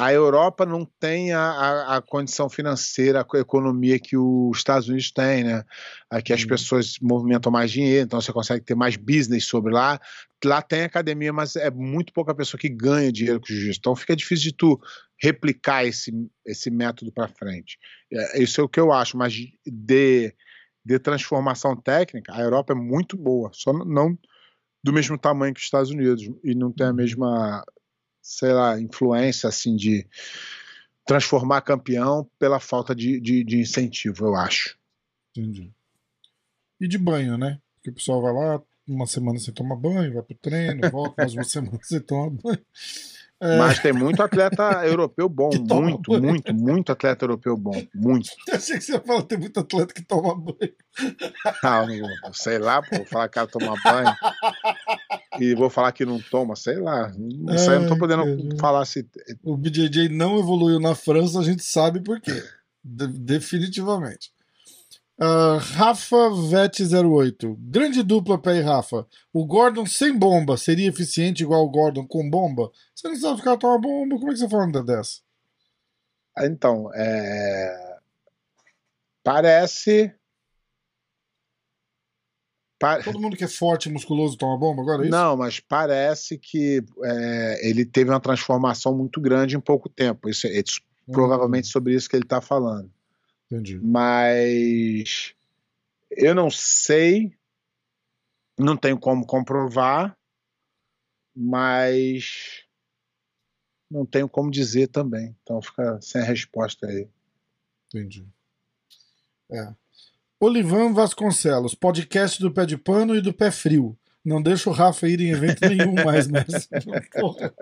[0.00, 5.10] a Europa não tem a, a, a, condição financeira, a economia que os Estados Unidos
[5.10, 5.64] têm, né?
[6.08, 10.00] Aqui as pessoas movimentam mais dinheiro, então você consegue ter mais business sobre lá.
[10.44, 13.80] Lá tem academia, mas é muito pouca pessoa que ganha dinheiro com o jiu-jitsu.
[13.80, 14.80] Então fica difícil de tu
[15.20, 16.12] replicar esse,
[16.46, 17.76] esse método para frente.
[18.12, 20.32] É, isso é o que eu acho, mas de,
[20.84, 24.16] de transformação técnica, a Europa é muito boa, só não
[24.84, 27.64] do mesmo tamanho que os Estados Unidos e não tem a mesma
[28.28, 30.06] sei lá, influência assim de
[31.06, 34.76] transformar campeão pela falta de, de, de incentivo, eu acho.
[35.34, 35.72] Entendi.
[36.78, 37.58] E de banho, né?
[37.76, 41.32] Porque o pessoal vai lá, uma semana você toma banho, vai pro treino, volta, mais
[41.32, 42.60] uma semana você toma banho.
[43.40, 43.56] É...
[43.56, 46.22] Mas tem muito atleta europeu bom, muito, banho.
[46.22, 48.28] muito, muito atleta europeu bom, muito.
[48.46, 50.74] Eu achei que você ia falar tem muito atleta que toma banho.
[51.64, 51.86] Ah,
[52.34, 54.14] sei lá, pô, falar que cara toma banho
[55.40, 57.10] e vou falar que não toma, sei lá.
[57.54, 58.56] Isso aí eu não tô podendo cara.
[58.58, 59.08] falar se.
[59.42, 62.42] O BJJ não evoluiu na França, a gente sabe por quê.
[62.82, 64.32] De definitivamente.
[65.20, 67.56] Uh, Rafa Vet08.
[67.58, 69.04] Grande dupla Pé e Rafa.
[69.32, 72.70] O Gordon sem bomba seria eficiente igual o Gordon com bomba?
[72.94, 75.20] Você não sabe ficar tomar bomba, como é que você fala uma dessa?
[76.38, 77.98] Então, é...
[79.24, 80.14] parece.
[83.04, 85.10] Todo mundo que é forte e musculoso toma bomba agora, é isso?
[85.10, 90.28] Não, mas parece que é, ele teve uma transformação muito grande em pouco tempo.
[90.28, 91.12] Isso, é, isso hum.
[91.12, 92.90] provavelmente sobre isso que ele está falando.
[93.50, 93.80] Entendi.
[93.82, 95.34] Mas
[96.10, 97.34] eu não sei,
[98.58, 100.16] não tenho como comprovar,
[101.34, 102.64] mas
[103.90, 105.36] não tenho como dizer também.
[105.42, 107.08] Então fica sem resposta aí.
[107.86, 108.26] Entendi.
[109.50, 109.74] É.
[110.40, 113.98] Olivan Vasconcelos, podcast do Pé de Pano e do Pé Frio.
[114.24, 116.68] Não deixa o Rafa ir em evento nenhum mais, mas.
[117.12, 117.52] Porra.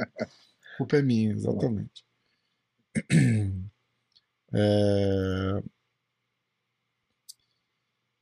[0.77, 2.05] Culpa é minha, exatamente.
[4.53, 5.63] É...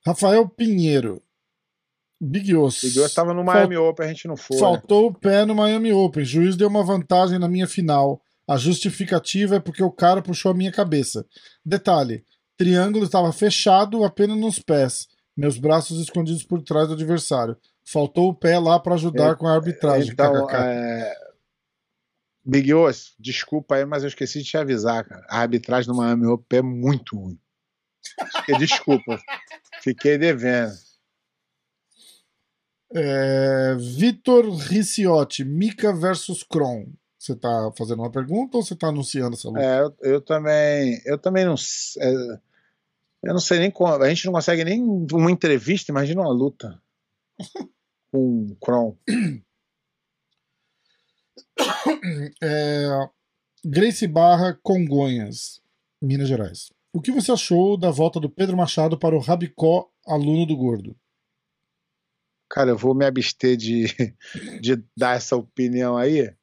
[0.06, 1.20] Rafael Pinheiro.
[2.20, 2.86] Big Osso.
[2.86, 3.76] Big Osso estava no Miami.
[3.76, 4.56] Open, a gente não foi.
[4.58, 6.24] Faltou o pé no Miami Open.
[6.24, 8.22] Juiz deu uma vantagem na minha final.
[8.46, 11.26] A justificativa é porque o cara puxou a minha cabeça.
[11.64, 12.24] Detalhe:
[12.56, 17.56] triângulo estava fechado apenas nos pés, meus braços escondidos por trás do adversário.
[17.84, 20.12] Faltou o pé lá para ajudar é, com a arbitragem.
[20.12, 21.14] Então, é...
[22.44, 25.26] Big Osso, desculpa aí, mas eu esqueci de te avisar, cara.
[25.28, 27.38] A arbitragem do Miami Open é muito ruim.
[28.58, 29.18] Desculpa.
[29.82, 30.74] Fiquei devendo.
[32.94, 36.92] É, Vitor Ricciotti, Mika versus Kron.
[37.24, 39.62] Você tá fazendo uma pergunta ou você tá anunciando essa luta?
[39.62, 41.00] É, eu, eu também.
[41.06, 41.54] Eu também não.
[41.98, 42.12] É,
[43.22, 43.94] eu não sei nem como.
[43.94, 46.78] A gente não consegue nem uma entrevista, imagina uma luta
[48.12, 48.94] com o Kron.
[52.42, 53.08] É,
[53.64, 55.62] Grace Barra Congonhas,
[56.02, 56.70] Minas Gerais.
[56.92, 60.94] O que você achou da volta do Pedro Machado para o Rabicó, aluno do Gordo?
[62.50, 63.86] Cara, eu vou me abster de,
[64.60, 66.34] de dar essa opinião aí.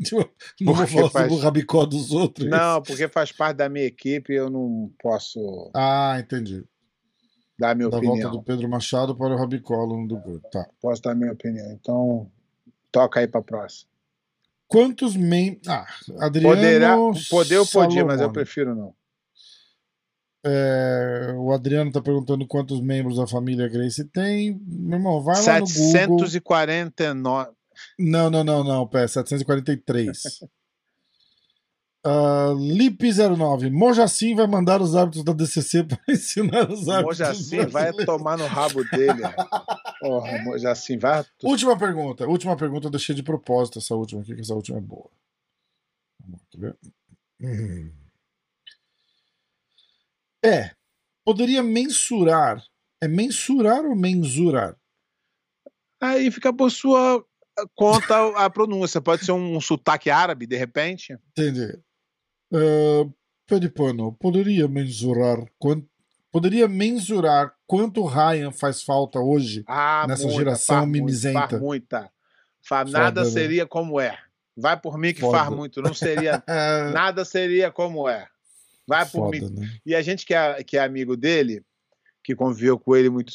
[0.60, 1.28] Não vou falar faz...
[1.28, 2.48] sobre o Rabicó dos outros.
[2.48, 5.70] Não, porque faz parte da minha equipe eu não posso.
[5.74, 6.64] Ah, entendi.
[7.58, 8.16] Dar minha da opinião.
[8.16, 10.48] volta do Pedro Machado para o Rabicó, aluno do Gordo.
[10.50, 10.66] Tá.
[10.80, 11.70] Posso dar minha opinião.
[11.72, 12.30] Então,
[12.90, 13.90] toca aí para próxima.
[14.66, 15.68] Quantos membros.
[15.68, 15.86] Ah,
[16.20, 16.54] Adriano.
[16.54, 16.96] Poderá,
[17.28, 18.94] poder eu podia, mas eu prefiro não.
[20.42, 24.58] É, o Adriano está perguntando quantos membros da família Grace tem.
[24.66, 27.10] Meu irmão, vai 749.
[27.28, 27.59] lá no Google.
[27.98, 27.98] 749.
[27.98, 30.40] Não, não, não, não, pé, 743.
[32.04, 33.70] Uh, Lip09.
[33.70, 37.18] Mojacim vai mandar os árbitros da DCC para ensinar os árbitros.
[37.18, 39.22] Mojacim vai tomar no rabo dele.
[40.00, 41.24] Porra, Mojacim vai.
[41.42, 42.26] Última pergunta.
[42.26, 45.10] Última pergunta, eu deixei de propósito essa última aqui, que essa última é boa.
[47.40, 47.92] Hum.
[50.42, 50.70] É.
[51.22, 52.64] Poderia mensurar.
[53.02, 54.74] É mensurar ou mensurar?
[56.02, 57.22] Aí fica por sua
[57.74, 59.00] conta a pronúncia.
[59.00, 61.16] Pode ser um sotaque árabe, de repente.
[61.30, 61.78] Entendi.
[62.52, 63.12] Uh,
[63.46, 65.86] Pedipano, poderia mensurar quanto,
[66.30, 71.48] poderia mensurar quanto Ryan faz falta hoje ah, nessa muita, geração faz mimizenta?
[71.48, 72.10] Faz muita.
[72.62, 73.30] Faz, nada Foda, né?
[73.30, 74.18] seria como é.
[74.56, 75.38] Vai por mim que Foda.
[75.38, 75.82] faz muito.
[75.82, 76.42] Não seria.
[76.92, 78.28] nada seria como é.
[78.86, 79.50] Vai por Foda, mim.
[79.50, 79.68] Né?
[79.84, 81.64] E a gente que é, que é amigo dele,
[82.22, 83.32] que conviveu com ele muito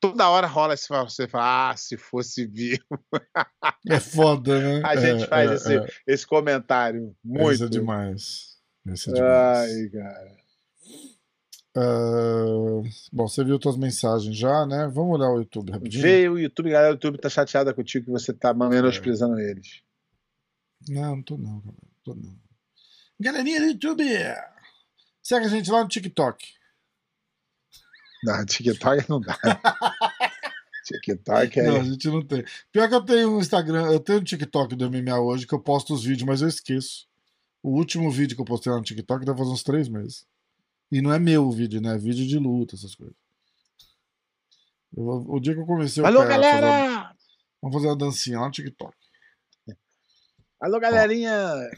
[0.00, 2.82] toda hora rola esse você fala, ah, se fosse vivo.
[3.88, 4.82] É foda, né?
[4.86, 5.86] A gente é, faz é, esse, é.
[6.06, 7.52] esse comentário muito.
[7.52, 8.58] Isso é demais.
[8.86, 9.70] Isso é demais.
[9.70, 10.38] Ai, cara.
[11.76, 14.90] Uh, bom, você viu suas mensagens já, né?
[14.92, 16.02] Vamos olhar o YouTube rapidinho.
[16.02, 16.92] Veio o YouTube, galera.
[16.92, 19.50] O YouTube tá chateada contigo que você tá menosprezando é.
[19.50, 19.82] eles.
[20.88, 22.36] Não, não tô não, não tô não.
[23.20, 24.04] Galerinha do YouTube,
[25.22, 26.57] segue a gente lá no TikTok.
[28.22, 29.38] Não, TikTok não dá.
[30.84, 31.62] TikTok é.
[31.64, 32.44] Não, a gente não tem.
[32.72, 35.60] Pior que eu tenho um Instagram, eu tenho um TikTok do MMA hoje que eu
[35.60, 37.06] posto os vídeos, mas eu esqueço.
[37.62, 40.26] O último vídeo que eu postei lá no TikTok deve fazer uns três meses.
[40.90, 41.94] E não é meu o vídeo, né?
[41.94, 43.16] É vídeo de luta, essas coisas.
[44.96, 47.02] Eu, o dia que eu comecei Alô, galera!
[47.02, 47.16] Fazer,
[47.60, 48.96] vamos fazer uma dancinha lá no TikTok.
[50.60, 51.70] Alô, galerinha!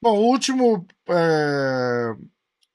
[0.00, 0.86] Bom, o último.
[1.08, 2.14] É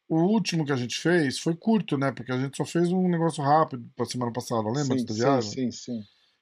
[0.10, 2.12] o último que a gente fez foi curto, né?
[2.12, 4.97] Porque a gente só fez um negócio rápido pra semana passada, lembra?
[4.97, 6.01] Sim, sim, sim, sim.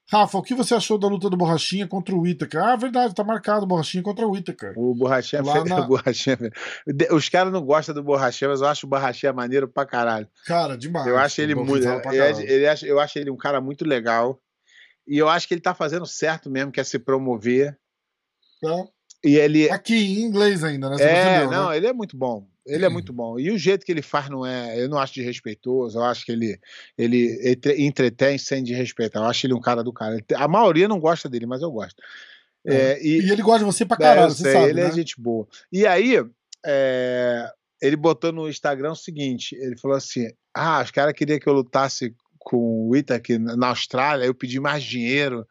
[0.09, 2.63] Rafa, o que você achou da luta do Borrachinha contra o Whittaker?
[2.63, 4.71] Ah, verdade, tá marcado o Borrachinha contra o Whittaker.
[4.77, 5.81] O Borrachinha, Lá na...
[5.85, 6.37] Borrachinha
[7.11, 10.25] Os caras não gostam do Borrachinha, mas eu acho o Borrachinha maneiro pra caralho.
[10.45, 11.05] Cara, demais.
[11.05, 11.85] Eu acho ele muito.
[11.85, 14.39] Ele, ele, eu acho ele um cara muito legal.
[15.05, 17.77] E eu acho que ele tá fazendo certo mesmo, que é se promover.
[18.63, 18.83] É.
[19.25, 19.69] E ele...
[19.69, 20.97] Aqui em inglês ainda, né?
[20.97, 21.77] Você é, não, né?
[21.77, 22.47] ele é muito bom.
[22.67, 23.39] Ele é muito bom.
[23.39, 24.79] E o jeito que ele faz não é.
[24.79, 25.97] Eu não acho de respeitoso.
[25.97, 26.59] Eu acho que ele,
[26.97, 29.19] ele entretém sem de respeitar.
[29.19, 30.19] Eu acho ele um cara do cara.
[30.35, 32.01] A maioria não gosta dele, mas eu gosto.
[32.65, 34.69] É, é, e, e, ele gosta de você pra caralho, é, você sei, sabe.
[34.69, 34.89] Ele é né?
[34.89, 35.47] é gente boa.
[35.71, 36.23] E aí,
[36.65, 37.49] é,
[37.81, 41.53] ele botou no Instagram o seguinte: ele falou assim: Ah, os caras queriam que eu
[41.53, 43.21] lutasse com o Ita
[43.57, 45.45] na Austrália, eu pedi mais dinheiro.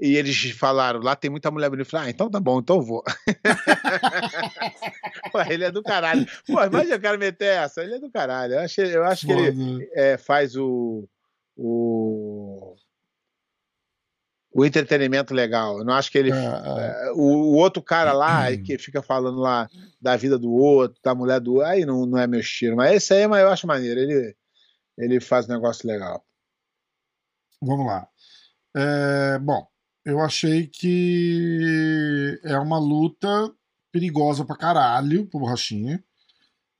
[0.00, 1.86] E eles falaram, lá tem muita mulher bonita.
[1.86, 3.04] Eu falei, ah, então tá bom, então eu vou.
[5.30, 6.26] Pô, ele é do caralho.
[6.46, 7.82] Pô, imagina o cara meter essa.
[7.82, 8.54] Ele é do caralho.
[8.54, 11.08] Eu acho, eu acho que ele é, faz o,
[11.56, 12.74] o,
[14.52, 15.78] o entretenimento legal.
[15.78, 16.32] Eu não acho que ele.
[16.32, 17.12] É, é.
[17.12, 19.68] O, o, outro cara lá que fica falando lá
[20.00, 22.76] da vida do outro, da mulher do outro, aí não, não é meu estilo.
[22.76, 24.00] Mas esse aí eu acho maneiro.
[24.00, 24.34] Ele,
[24.98, 26.24] ele faz um negócio legal.
[27.62, 28.08] Vamos lá.
[28.76, 29.64] É, bom,
[30.04, 33.28] eu achei que é uma luta
[33.90, 36.02] perigosa pra caralho pro Borrachinha.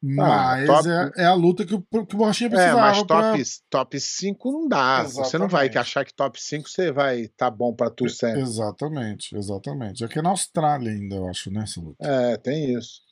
[0.02, 0.88] Ah, mas ah, top...
[0.88, 2.78] é, é, a luta que o, que o Borrachinha precisava.
[2.78, 3.44] É, mas top, pra...
[3.70, 5.00] top 5 não dá.
[5.00, 5.30] Exatamente.
[5.30, 8.42] Você não vai achar que top 5 você vai tá bom pra tu sempre.
[8.42, 10.04] Exatamente, exatamente.
[10.04, 12.06] Aqui é na Austrália ainda, eu acho, né, essa luta.
[12.06, 13.02] É, tem isso.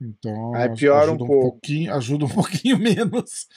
[0.00, 1.40] Então, Aí piora um, um pouco.
[1.50, 3.48] pouquinho, ajuda um pouquinho menos.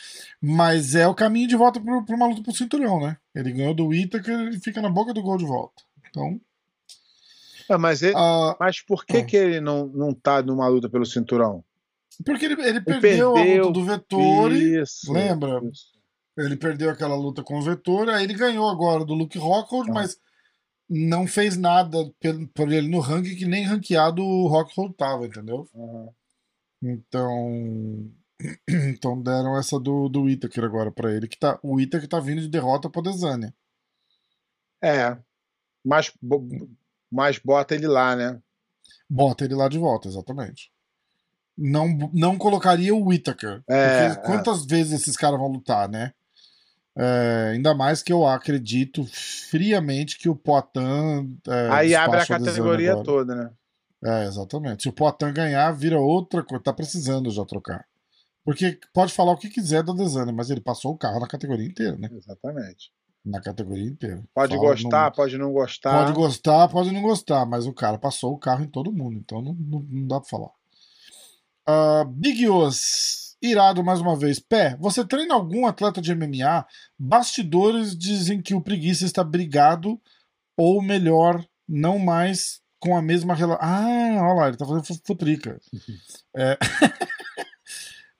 [0.41, 3.17] Mas é o caminho de volta para uma luta pro cinturão, né?
[3.35, 5.83] Ele ganhou do Itaker e fica na boca do gol de volta.
[6.11, 6.39] Então.
[7.69, 10.89] É, mas, ele, uh, mas por que, uh, que ele não, não tá numa luta
[10.89, 11.63] pelo cinturão?
[12.25, 14.81] Porque ele, ele, perdeu, perdeu, a luta do Vettori.
[14.81, 15.61] Isso, lembra?
[15.63, 15.91] Isso.
[16.37, 19.93] Ele perdeu aquela luta com o Vettori, aí ele ganhou agora do Luke Rockhold, ah.
[19.93, 20.17] mas
[20.89, 21.97] não fez nada
[22.53, 25.67] por ele no ranking que nem ranqueado o Rockhold tava, entendeu?
[26.81, 28.11] Então.
[28.67, 32.41] Então deram essa do, do Itaker agora para ele, que tá, o Itaker tá vindo
[32.41, 33.53] de derrota pra Desânia.
[34.83, 35.15] É.
[35.83, 36.11] Mas,
[37.11, 38.39] mas bota ele lá, né?
[39.09, 40.71] Bota ele lá de volta, exatamente.
[41.57, 43.61] Não, não colocaria o Whittaker.
[43.67, 44.23] É, porque é.
[44.23, 44.67] quantas é.
[44.67, 46.13] vezes esses caras vão lutar, né?
[46.95, 51.39] É, ainda mais que eu acredito friamente que o Poitin.
[51.47, 53.51] É, Aí abre a categoria toda, né?
[54.03, 54.83] É, exatamente.
[54.83, 56.63] Se o Poitin ganhar, vira outra coisa.
[56.63, 57.85] Tá precisando já trocar.
[58.43, 61.65] Porque pode falar o que quiser do Desane, mas ele passou o carro na categoria
[61.65, 62.09] inteira, né?
[62.11, 62.91] Exatamente.
[63.23, 64.23] Na categoria inteira.
[64.33, 65.11] Pode Fala, gostar, não...
[65.11, 65.91] pode não gostar.
[65.91, 69.41] Pode gostar, pode não gostar, mas o cara passou o carro em todo mundo, então
[69.41, 70.51] não, não, não dá pra falar.
[71.69, 74.39] Uh, Big Os Irado mais uma vez.
[74.39, 76.65] Pé, você treina algum atleta de MMA?
[76.97, 79.99] Bastidores dizem que o preguiça está brigado,
[80.55, 83.65] ou melhor, não mais com a mesma relação.
[83.67, 85.59] Ah, olha lá, ele tá fazendo futrica.
[86.35, 86.57] é...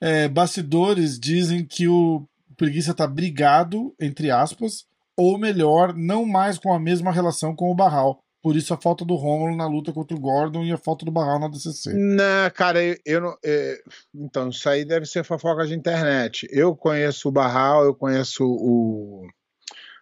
[0.00, 2.26] é, bastidores dizem que o
[2.56, 4.86] preguiça está brigado, entre aspas,
[5.22, 8.18] ou melhor, não mais com a mesma relação com o Barral.
[8.42, 11.12] Por isso a falta do Rômulo na luta contra o Gordon e a falta do
[11.12, 11.92] Barral na DCC.
[11.94, 13.36] Não, cara, eu, eu não.
[13.44, 13.80] É,
[14.12, 16.48] então, isso aí deve ser fofoca de internet.
[16.50, 19.28] Eu conheço o Barral, eu conheço o,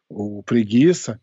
[0.08, 1.20] o Preguiça.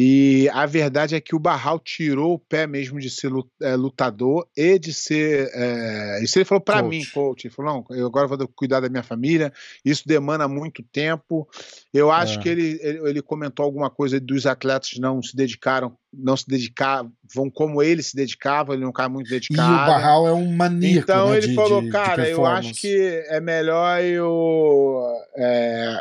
[0.00, 4.46] E a verdade é que o Barral tirou o pé mesmo de ser é, lutador
[4.56, 5.50] e de ser.
[5.52, 7.46] É, isso ele falou para mim, coach.
[7.48, 9.52] Ele falou: não, eu agora vou cuidar da minha família,
[9.84, 11.48] isso demanda muito tempo.
[11.92, 12.42] Eu acho é.
[12.42, 17.10] que ele, ele, ele, comentou alguma coisa dos atletas não se dedicaram, não se dedicavam
[17.52, 19.68] como ele se dedicava, ele não cai muito dedicado.
[19.68, 21.00] E o Barral é um maníaco.
[21.02, 25.02] Então né, ele de, falou: de, cara, de eu acho que é melhor eu.
[25.36, 26.00] É,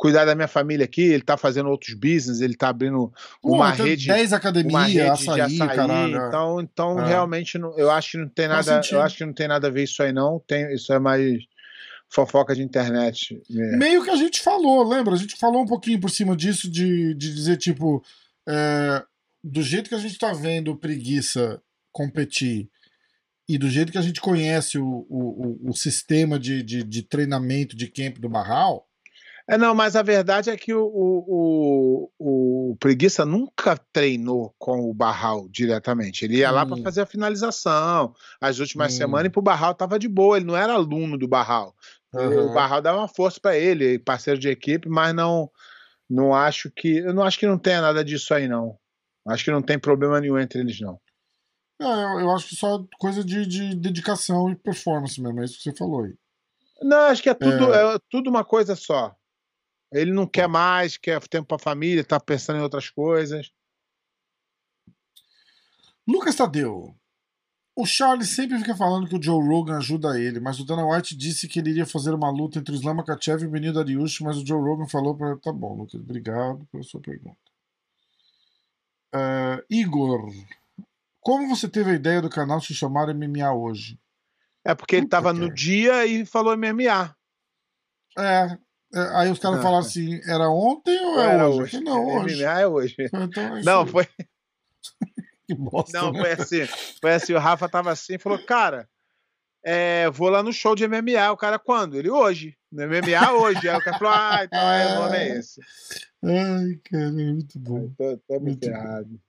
[0.00, 3.82] cuidar da minha família aqui, ele tá fazendo outros business, ele tá abrindo uma Pô,
[3.82, 4.06] rede.
[4.06, 6.16] 10 academias, açaí, açaí, caralho.
[6.26, 7.06] Então, então é.
[7.06, 9.70] realmente não, eu acho que não tem nada, eu acho que não tem nada a
[9.70, 11.38] ver isso aí não, tem, isso é mais
[12.08, 13.42] fofoca de internet.
[13.50, 13.76] Mesmo.
[13.76, 15.12] Meio que a gente falou, lembra?
[15.12, 18.02] A gente falou um pouquinho por cima disso de, de dizer tipo,
[18.48, 19.02] é,
[19.44, 21.60] do jeito que a gente tá vendo preguiça
[21.92, 22.70] competir
[23.46, 27.76] e do jeito que a gente conhece o, o, o sistema de, de, de treinamento
[27.76, 28.86] de camp do Barral,
[29.50, 34.88] é, não, mas a verdade é que o, o, o, o Preguiça nunca treinou com
[34.88, 36.24] o Barral diretamente.
[36.24, 36.54] Ele ia hum.
[36.54, 38.14] lá para fazer a finalização.
[38.40, 38.96] As últimas hum.
[38.96, 41.74] semanas, e pro Barral tava de boa, ele não era aluno do Barral.
[42.14, 42.50] Uhum.
[42.50, 45.50] O Barral dava uma força para ele, parceiro de equipe, mas não
[46.08, 48.76] não acho que eu não acho que não tenha nada disso aí não.
[49.26, 51.00] Acho que não tem problema nenhum entre eles não.
[51.80, 55.62] É, eu acho que só coisa de, de dedicação e performance mesmo, é isso que
[55.62, 56.14] você falou aí.
[56.82, 57.94] Não, acho que é tudo, é...
[57.94, 59.14] é tudo uma coisa só.
[59.92, 63.50] Ele não quer mais, quer tempo para a família, está pensando em outras coisas.
[66.06, 66.94] Lucas Tadeu.
[67.74, 71.16] O Charles sempre fica falando que o Joe Rogan ajuda ele, mas o Dana White
[71.16, 74.20] disse que ele iria fazer uma luta entre o Islam Makachev e o Benil Dariush,
[74.20, 77.38] mas o Joe Rogan falou para tá bom, Lucas, obrigado pela sua pergunta.
[79.14, 80.30] Uh, Igor,
[81.20, 83.98] como você teve a ideia do canal se chamar MMA hoje?
[84.64, 87.16] É porque Puta ele estava no dia e falou MMA.
[88.18, 88.58] É, é,
[88.92, 91.60] aí os caras falaram assim: era ontem ou é hoje?
[91.60, 91.80] hoje?
[91.80, 92.44] Não, hoje.
[92.44, 92.96] É hoje.
[93.12, 94.06] Então, é não, foi.
[95.46, 96.00] que bosta.
[96.00, 96.20] Não, né?
[96.20, 96.66] foi assim.
[97.00, 98.88] Foi assim: o Rafa tava assim e falou: cara,
[99.64, 101.30] é, vou lá no show de MMA.
[101.32, 101.96] O cara, quando?
[101.96, 102.56] Ele, hoje.
[102.70, 103.68] No MMA, hoje.
[103.68, 105.60] Aí o cara falou: ah, então é, o nome é esse.
[106.24, 107.88] Ai, cara, é muito bom.
[107.96, 109.20] Tô, tô muito, muito errado.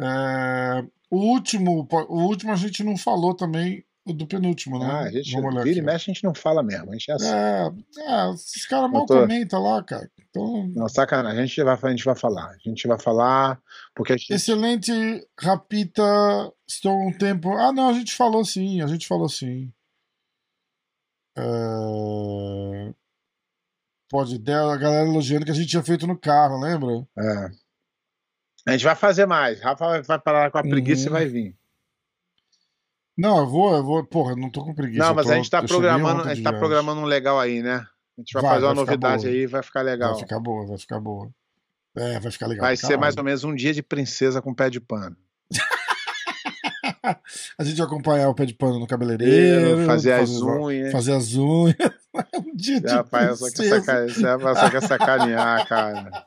[0.00, 4.86] É, o último, o último a gente não falou também do penúltimo, né?
[4.86, 6.90] Ah, a gente Vamos vira e mexe, a gente não fala mesmo.
[6.90, 7.28] A gente é, assim.
[7.28, 9.20] é, é esses caras mal tô...
[9.20, 10.10] comentam lá, cara.
[10.28, 10.68] Então...
[10.74, 12.50] Não, sacanagem, a gente, vai, a gente vai falar.
[12.50, 13.60] A gente vai falar,
[13.94, 14.34] porque gente...
[14.34, 14.92] Excelente,
[15.40, 16.02] Rapita,
[16.68, 17.52] estou um tempo...
[17.56, 19.72] Ah, não, a gente falou sim, a gente falou sim.
[21.36, 22.94] É...
[24.10, 27.06] Pode dela, a galera elogiando que a gente tinha feito no carro, lembra?
[27.18, 27.50] É.
[28.66, 29.60] A gente vai fazer mais.
[29.60, 31.08] Rafa vai parar com a preguiça uhum.
[31.08, 31.56] e vai vir.
[33.16, 34.04] Não, eu vou, eu vou.
[34.04, 35.04] Porra, não tô com preguiça.
[35.04, 37.86] Não, mas tô, a gente tá programando, a gente tá programando um legal aí, né?
[38.16, 40.12] A gente vai, vai fazer uma novidade aí, vai ficar legal.
[40.12, 41.30] Vai ficar boa, vai ficar boa.
[41.96, 42.66] É, vai ficar legal.
[42.66, 45.16] Vai ser mais ou menos um dia de princesa com pé de pano.
[47.58, 50.92] a gente vai acompanhar o pé de pano no cabeleireiro, fazer, fazer as unhas.
[50.92, 51.76] Fazer as unhas.
[52.34, 54.54] um dia de rapaz, só quer, saca...
[54.54, 56.26] só quer sacanear, cara.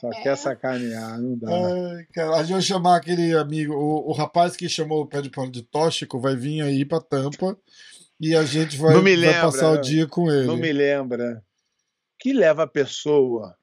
[0.00, 1.48] Só quer sacanear, não dá.
[1.50, 5.20] Ai, cara, a gente vai chamar aquele amigo, o, o rapaz que chamou o pé
[5.20, 7.56] de pano de tóxico vai vir aí pra tampa
[8.18, 10.46] e a gente vai, lembra, vai passar o dia com ele.
[10.46, 11.42] Não me lembra.
[12.14, 13.54] O que leva a pessoa?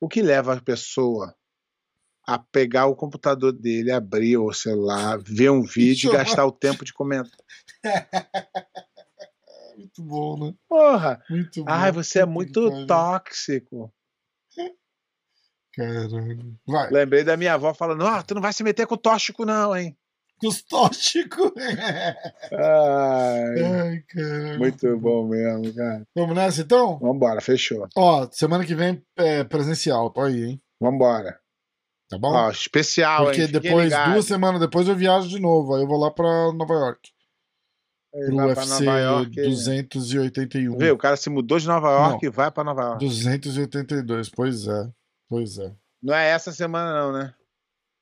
[0.00, 1.34] O que leva a pessoa
[2.26, 6.84] a pegar o computador dele, abrir o celular, ver um vídeo e gastar o tempo
[6.84, 7.38] de comentar.
[9.78, 10.54] Muito bom, né?
[10.68, 11.22] Porra!
[11.30, 11.70] Muito bom.
[11.70, 13.94] Ai, você é muito tóxico.
[15.72, 16.58] Caralho.
[16.66, 16.90] Vai.
[16.90, 19.44] Lembrei da minha avó falando: Ó, oh, tu não vai se meter com o tóxico,
[19.44, 19.96] não, hein?
[20.40, 21.52] Com os tóxicos.
[22.52, 24.58] Ai, Ai, caralho.
[24.58, 26.02] muito bom mesmo, cara.
[26.16, 26.98] Vamos nessa então?
[26.98, 27.86] Vambora, fechou.
[27.96, 30.62] Ó, semana que vem é presencial, tô aí, hein?
[30.80, 31.38] Vambora.
[32.08, 32.32] Tá bom?
[32.32, 33.48] Ó, especial, Porque hein?
[33.48, 35.74] Depois, duas semanas depois, eu viajo de novo.
[35.74, 37.10] Aí eu vou lá pra Nova York.
[38.18, 39.30] Ele pra UFC York.
[39.88, 40.76] 281.
[40.76, 43.04] Vê, o cara se mudou de Nova York e vai pra Nova York.
[43.04, 44.90] 282, pois é.
[45.28, 45.72] Pois é.
[46.02, 47.34] Não é essa semana, não, né?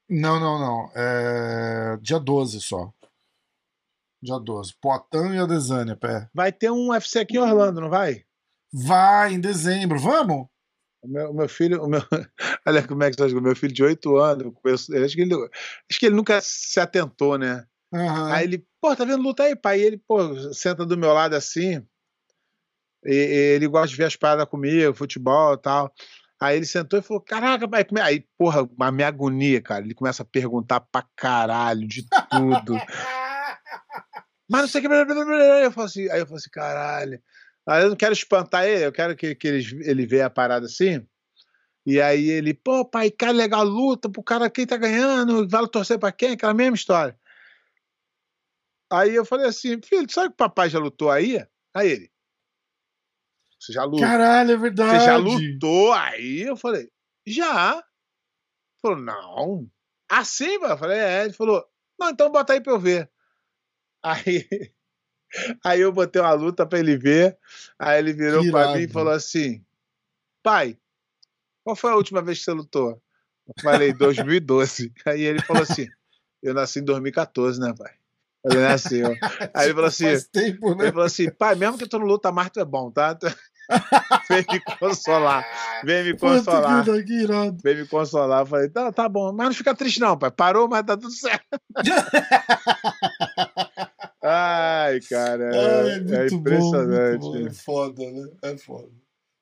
[0.08, 0.90] Não, não, não.
[0.94, 2.92] É dia 12 só.
[4.22, 4.74] Dia 12.
[4.80, 6.28] Poitin e Adesanya, pé.
[6.32, 8.24] Vai ter um UFC aqui em Orlando, não vai?
[8.72, 9.98] Vai, em dezembro.
[9.98, 10.46] Vamos?
[11.02, 12.00] O meu, o meu filho, o meu,
[12.66, 16.06] olha como é que o meu filho de 8 anos, acho que, ele, acho que
[16.06, 17.64] ele nunca se atentou, né?
[17.92, 18.32] Uhum.
[18.32, 19.80] Aí ele, pô, tá vendo luta aí, pai?
[19.80, 21.84] E ele, pô, senta do meu lado assim.
[23.04, 25.92] E, e ele gosta de ver as paradas comigo, futebol e tal.
[26.40, 28.02] Aí ele sentou e falou: Caraca, pai, como é?
[28.02, 29.84] Aí, porra, a minha agonia, cara.
[29.84, 32.74] Ele começa a perguntar pra caralho de tudo.
[34.48, 34.94] Mas não sei o que.
[35.64, 37.20] Eu falo assim, aí eu falo assim: caralho.
[37.68, 40.66] Aí eu não quero espantar ele, eu quero que, que ele, ele veja a parada
[40.66, 41.04] assim.
[41.84, 45.98] E aí ele, pô, pai, cara, legal, luta pro cara, quem tá ganhando, vale torcer
[45.98, 46.32] pra quem?
[46.32, 47.18] Aquela mesma história.
[48.90, 51.44] Aí eu falei assim, filho, sabe que o papai já lutou aí?
[51.74, 52.10] Aí ele.
[53.58, 54.00] Você já lutou?
[54.00, 55.00] Caralho, é verdade.
[55.00, 56.42] Você já lutou aí?
[56.42, 56.90] Eu falei,
[57.26, 57.74] já.
[57.76, 57.82] Ele
[58.80, 59.70] falou, não.
[60.08, 60.74] Assim, mano?
[60.74, 61.24] Eu falei, é.
[61.24, 61.66] Ele falou,
[61.98, 63.10] não, então bota aí pra eu ver.
[64.06, 64.46] Aí,
[65.64, 67.36] aí eu botei uma luta pra ele ver.
[67.76, 68.78] Aí ele virou Que pra irado.
[68.78, 69.64] mim e falou assim:
[70.44, 70.78] Pai,
[71.64, 73.02] qual foi a última vez que você lutou?
[73.48, 74.92] Eu falei, 2012.
[75.04, 75.88] Aí ele falou assim:
[76.40, 77.92] Eu nasci em 2014, né, pai?
[78.48, 79.16] Ele nasceu.
[79.52, 80.84] Aí ele falou assim: Faz tempo, né?
[80.84, 83.18] ele falou assim, pai, mesmo que tu não luta mais, tu é bom, tá?
[84.30, 85.44] Vem me consolar.
[85.84, 86.84] Vem me consolar.
[86.84, 87.04] Vem
[87.76, 88.42] me consolar.
[88.42, 89.32] Eu falei, tá, tá bom.
[89.32, 90.30] Mas não fica triste, não, pai.
[90.30, 91.44] Parou, mas tá tudo certo.
[94.22, 95.50] Ai, cara.
[95.52, 97.24] É, é muito é bom, impressionante.
[97.24, 97.48] muito bom.
[97.48, 98.28] É foda, né?
[98.42, 98.88] É foda.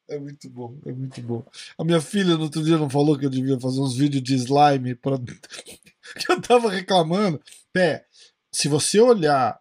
[0.09, 1.47] É muito bom, é muito bom.
[1.79, 4.35] A minha filha no outro dia não falou que eu devia fazer uns vídeos de
[4.35, 5.17] slime pra...
[5.19, 7.41] que eu tava reclamando.
[7.73, 8.05] Pé,
[8.55, 9.59] se você olhar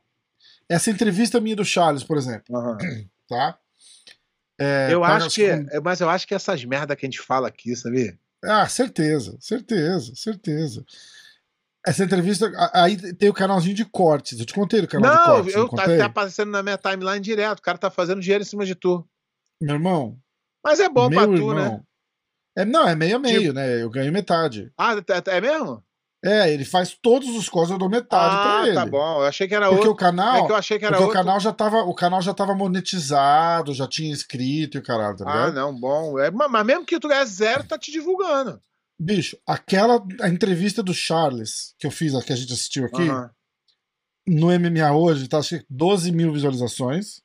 [0.69, 2.77] essa entrevista minha do Charles, por exemplo, Aham.
[3.27, 3.57] tá?
[4.59, 5.47] É, eu para acho as que.
[5.47, 8.17] com- Mas eu acho que essas merda que a gente fala aqui, sabia?
[8.43, 10.85] Ah, certeza, certeza, certeza.
[11.85, 14.39] Essa entrevista, aí tem o canalzinho de cortes.
[14.39, 15.53] Eu te contei do canal de Não, cortes.
[15.53, 15.97] eu não tá, contei?
[15.97, 17.59] tá aparecendo na minha timeline direto.
[17.59, 19.05] O cara tá fazendo dinheiro em cima de tu.
[19.61, 20.17] Meu irmão,
[20.63, 21.55] Mas é bom pra tu, irmão.
[21.55, 21.81] né?
[22.55, 23.81] É, não, é meio a meio, Tipo- né?
[23.81, 24.71] Eu ganho metade.
[24.77, 25.83] Ah, é- é mesmo?
[26.25, 28.75] É, ele faz todos os cores, eu dou metade pra Ah, ele.
[28.75, 29.17] tá bom.
[29.21, 29.91] Eu achei que era Porque outro.
[29.91, 31.19] o canal, É que eu achei que era porque o outro.
[31.21, 35.25] canal já tava, o canal já tava monetizado, já tinha inscrito e o caralho, tá
[35.27, 35.53] Ah, ligado?
[35.55, 36.17] não, bom.
[36.17, 38.57] É, mas mesmo que tu ganhe zero, tá te divulgando.
[38.97, 43.29] Bicho, aquela a entrevista do Charles que eu fiz, que a gente assistiu aqui, Aham.
[44.25, 47.21] no MMA hoje, tá acho que 12 mil visualizações.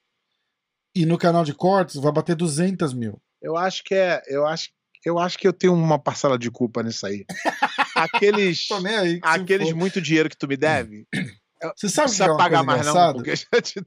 [0.97, 3.21] E no canal de cortes vai bater 200 mil.
[3.41, 4.21] Eu acho que é.
[4.27, 4.71] Eu acho,
[5.05, 7.25] eu acho que eu tenho uma parcela de culpa nisso aí.
[8.03, 8.67] Aqueles.
[9.01, 9.21] Aí.
[9.23, 11.07] aqueles muito dinheiro que tu me deve.
[11.77, 13.15] Você Não sabe o que é uma pagar mais, não, engraçada?
[13.15, 13.85] porque já te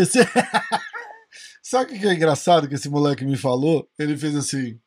[0.00, 0.18] Esse...
[1.62, 3.88] Sabe o que é engraçado que esse moleque me falou?
[3.98, 4.78] Ele fez assim: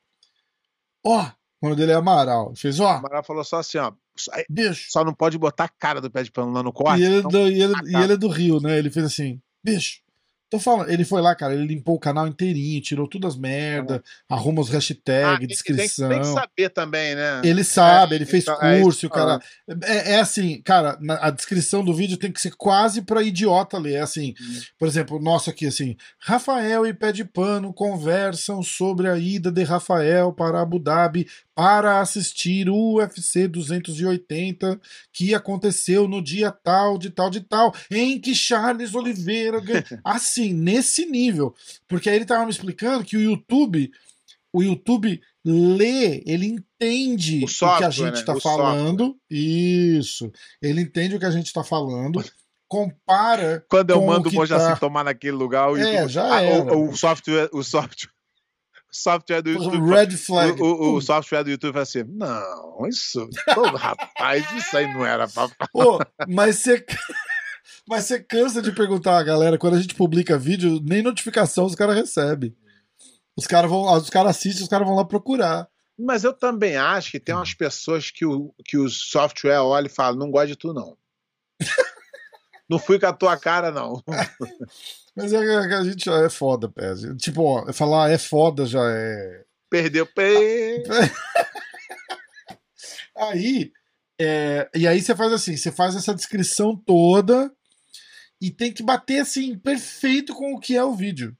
[1.05, 1.21] Ó,
[1.61, 2.49] o nome dele é Amaral.
[2.49, 3.91] Ele fez: Ó, Amaral falou só assim, ó.
[4.17, 4.87] só- bicho.
[4.91, 7.01] Só não pode botar a cara do pé de pano lá no corte.
[7.01, 8.77] E ele, senão- do- e, ele, e ele é do Rio, né?
[8.77, 10.01] Ele fez assim: Bicho,
[10.49, 10.89] tô falando.
[10.89, 14.69] Ele foi lá, cara, ele limpou o canal inteirinho, tirou todas as merda, arruma os
[14.69, 16.09] Ah, hashtags, tem, que- tem descrição.
[16.09, 17.41] tem que saber também, né?
[17.43, 19.39] Ele sabe, É, ele fez então, é curso, isso o cara.
[19.83, 23.77] É, é assim, cara, na- a descrição do vídeo tem que ser quase pra idiota
[23.77, 23.95] ler.
[23.95, 24.59] É assim, Hum.
[24.79, 29.63] por exemplo, nosso aqui, assim, Rafael e Pé de Pano conversam sobre a ida de
[29.63, 31.27] Rafael para Abu Dhabi
[31.57, 34.79] para assistir o UFC 280
[35.11, 39.83] que aconteceu no dia tal, de tal, de tal, em que Charles Oliveira ganhou.
[40.05, 41.55] Assim, nesse nível.
[41.87, 43.89] Porque aí ele tava me explicando que o YouTube,
[44.53, 48.19] o YouTube lê, ele entende O o, que software, a gente né?
[48.19, 49.17] está O falando.
[49.27, 50.31] Isso.
[50.61, 52.23] Ele entende o que a gente está falando,
[52.69, 53.65] compara.
[53.67, 56.41] Quando eu mando o que Mojaci tá- tomar naquele lugar, o, É, YouTube- já Ah,
[56.43, 56.77] era.
[56.77, 58.11] o, o software, o software,
[58.91, 59.89] software do YouTube.
[59.89, 60.61] Red flag.
[60.61, 63.27] O, o- o software do YouTube fala assim: não, isso.
[63.55, 65.49] Ô, rapaz, isso aí não era pra.
[65.73, 66.85] Ô, mas você.
[67.89, 71.73] Mas você cansa de perguntar a galera, quando a gente publica vídeo, nem notificação os
[71.73, 72.53] caras recebem.
[73.33, 75.69] Os caras vão, os caras assistem, os caras vão lá procurar.
[75.97, 79.89] Mas eu também acho que tem umas pessoas que o, que o software olha e
[79.89, 80.97] fala: não gosto de tu, não.
[82.69, 84.03] não fui com a tua cara, não.
[85.17, 86.93] Mas é que a gente já é foda, pé.
[87.17, 89.45] Tipo, ó, falar é foda já é.
[89.67, 90.83] Perdeu pé.
[93.17, 93.71] aí,
[94.21, 97.51] é, e aí você faz assim: você faz essa descrição toda
[98.39, 101.35] e tem que bater assim, perfeito com o que é o vídeo.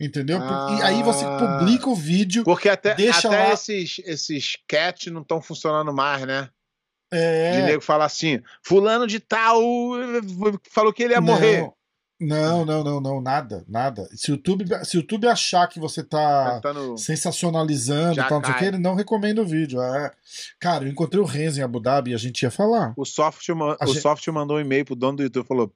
[0.00, 0.38] Entendeu?
[0.40, 1.36] Ah, e aí você ah.
[1.36, 2.42] publica o vídeo.
[2.42, 3.52] Porque até, deixa até lá...
[3.52, 6.48] esses, esses cat não estão funcionando mais, né?
[7.12, 7.52] É.
[7.52, 9.60] De nego falar assim: Fulano de tal
[10.70, 11.70] falou que ele ia não, morrer.
[12.20, 14.08] Não, não, não, não, nada, nada.
[14.14, 16.96] Se o YouTube, se o YouTube achar que você tá, tá no...
[16.96, 19.82] sensacionalizando, tal, não sei o que, ele não recomenda o vídeo.
[19.82, 20.12] É.
[20.60, 22.94] Cara, eu encontrei o Renzo em Abu Dhabi e a gente ia falar.
[22.96, 24.00] O software, o gente...
[24.00, 25.74] software mandou um e-mail pro dono do YouTube e falou: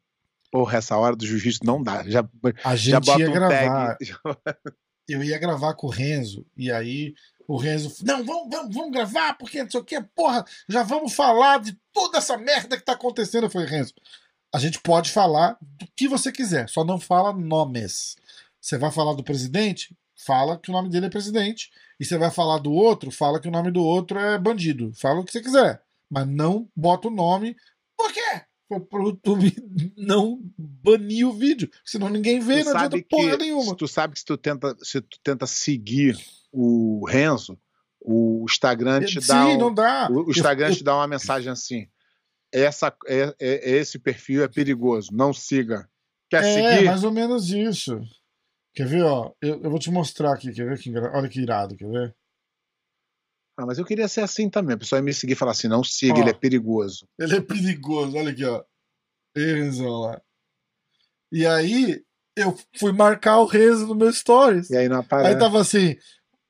[0.50, 2.08] Porra, essa hora do jiu-jitsu não dá.
[2.08, 2.26] Já,
[2.64, 3.98] a gente já ia um gravar.
[5.08, 7.14] Eu ia gravar com o Renzo, e aí
[7.46, 11.14] o Renzo, não, vamos, vamos, vamos gravar, porque não sei o que, porra, já vamos
[11.14, 13.44] falar de toda essa merda que tá acontecendo.
[13.44, 13.94] Eu falei, Renzo,
[14.52, 18.16] a gente pode falar do que você quiser, só não fala nomes.
[18.60, 19.96] Você vai falar do presidente?
[20.16, 21.70] Fala que o nome dele é presidente.
[21.98, 23.10] E você vai falar do outro?
[23.10, 24.92] Fala que o nome do outro é bandido.
[24.94, 25.82] Fala o que você quiser.
[26.10, 27.56] Mas não bota o nome.
[27.96, 28.42] Por quê?
[28.90, 29.50] pro YouTube
[29.96, 33.74] não banir o vídeo, senão ninguém vê, tu não adianta porra nenhuma.
[33.74, 36.18] Tu sabe que se tu tenta, se tu tenta seguir
[36.52, 37.58] o Renzo,
[38.00, 39.46] o Instagram te dá.
[39.46, 40.08] Sim, um, não dá.
[40.10, 41.88] O Instagram eu, te dá uma mensagem assim:
[42.52, 45.88] essa, é, é, esse perfil é perigoso, não siga.
[46.30, 46.84] Quer é, seguir?
[46.84, 48.00] É, mais ou menos isso.
[48.74, 49.32] Quer ver, ó?
[49.40, 50.78] Eu, eu vou te mostrar aqui, quer ver?
[50.78, 52.16] Que, olha que irado, quer ver?
[53.58, 54.74] Ah, mas eu queria ser assim também.
[54.74, 57.08] A pessoa ia me seguir e falar assim: não siga, ó, ele é perigoso.
[57.18, 58.64] Ele é perigoso, olha aqui, ó.
[59.36, 60.22] Renzo lá.
[61.32, 62.02] E aí,
[62.36, 64.70] eu fui marcar o Renzo no meu stories.
[64.70, 65.34] E aí não aparece.
[65.34, 65.96] Aí tava assim: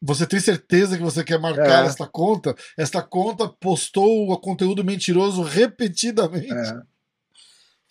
[0.01, 1.87] você tem certeza que você quer marcar é.
[1.87, 2.55] esta conta?
[2.77, 6.53] Esta conta postou o conteúdo mentiroso repetidamente.
[6.53, 6.83] É.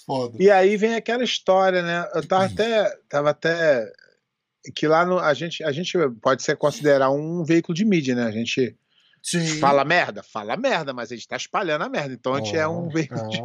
[0.06, 0.38] Foda.
[0.40, 2.10] E aí vem aquela história, né?
[2.16, 2.98] Eu tava até.
[3.10, 3.92] Tava até.
[4.76, 8.24] Que lá no, a, gente, a gente pode ser considerar um veículo de mídia, né?
[8.24, 8.78] A gente
[9.28, 9.46] Sim.
[9.60, 10.24] Fala merda?
[10.24, 12.14] Fala merda, mas a gente tá espalhando a merda.
[12.14, 13.42] Então a gente oh, é um veículo de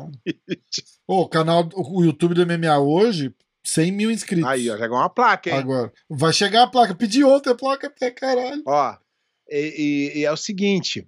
[1.09, 3.35] O canal, o YouTube do MMA hoje,
[3.65, 4.49] 100 mil inscritos.
[4.49, 5.57] Aí, ó, chegou uma placa, hein?
[5.57, 5.93] Agora.
[6.09, 6.95] Vai chegar a placa.
[6.95, 8.63] Pedi outra placa até caralho.
[8.67, 8.97] Ó,
[9.49, 11.07] e, e, e, é o seguinte: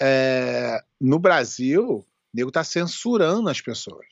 [0.00, 4.06] é, no Brasil, o nego tá censurando as pessoas.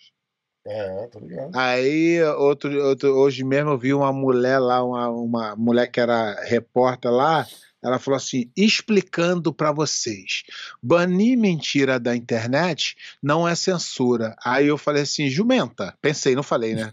[0.67, 1.53] É, tô ligado.
[1.55, 6.35] Aí, outro, outro, hoje mesmo eu vi uma mulher lá, uma, uma mulher que era
[6.45, 7.47] repórter lá,
[7.87, 10.43] ela falou assim: explicando para vocês,
[10.83, 14.35] banir mentira da internet não é censura.
[14.45, 15.97] Aí eu falei assim: jumenta.
[16.03, 16.91] Pensei, não falei, né?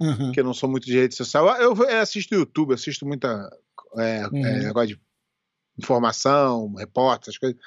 [0.00, 0.16] Uhum.
[0.16, 1.48] Porque eu não sou muito de rede social.
[1.60, 3.48] Eu, eu assisto YouTube, assisto muita
[3.96, 4.44] é, uhum.
[4.44, 5.00] é, negócio de
[5.78, 7.58] informação, repórter, essas coisas.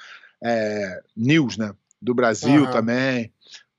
[0.44, 1.74] É, news, né?
[2.00, 2.70] Do Brasil uhum.
[2.70, 3.32] também.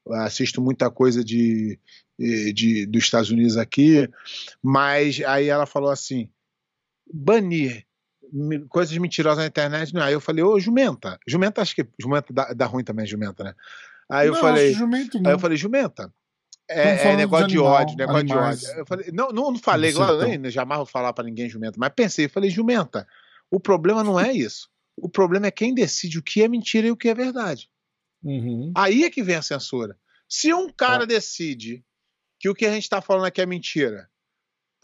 [0.09, 1.77] Assisto muita coisa de,
[2.17, 4.09] de, de, dos Estados Unidos aqui.
[4.59, 6.27] Mas aí ela falou assim:
[7.13, 7.86] banir
[8.69, 9.93] coisas mentirosas na internet.
[9.93, 10.01] Não.
[10.01, 11.19] Aí eu falei, ô, jumenta.
[11.27, 13.53] Jumenta, acho que jumenta dá, dá ruim também, jumenta, né?
[14.09, 14.73] Aí eu não, falei.
[14.73, 15.17] Jumento.
[15.17, 16.11] Aí eu falei, jumenta.
[16.69, 18.59] É, é negócio de, animal, ódio, negócio animais.
[18.59, 18.79] de ódio.
[18.79, 21.93] Eu falei, não, não, não falei, claro, nem, jamais vou falar para ninguém jumenta, mas
[21.95, 23.07] pensei, falei, jumenta.
[23.49, 24.69] O problema não é isso.
[24.97, 27.69] O problema é quem decide o que é mentira e o que é verdade.
[28.21, 28.73] Uhum.
[28.75, 29.97] Aí é que vem a censura.
[30.27, 31.07] Se um cara é.
[31.07, 31.85] decide
[32.39, 34.09] que o que a gente está falando aqui é mentira,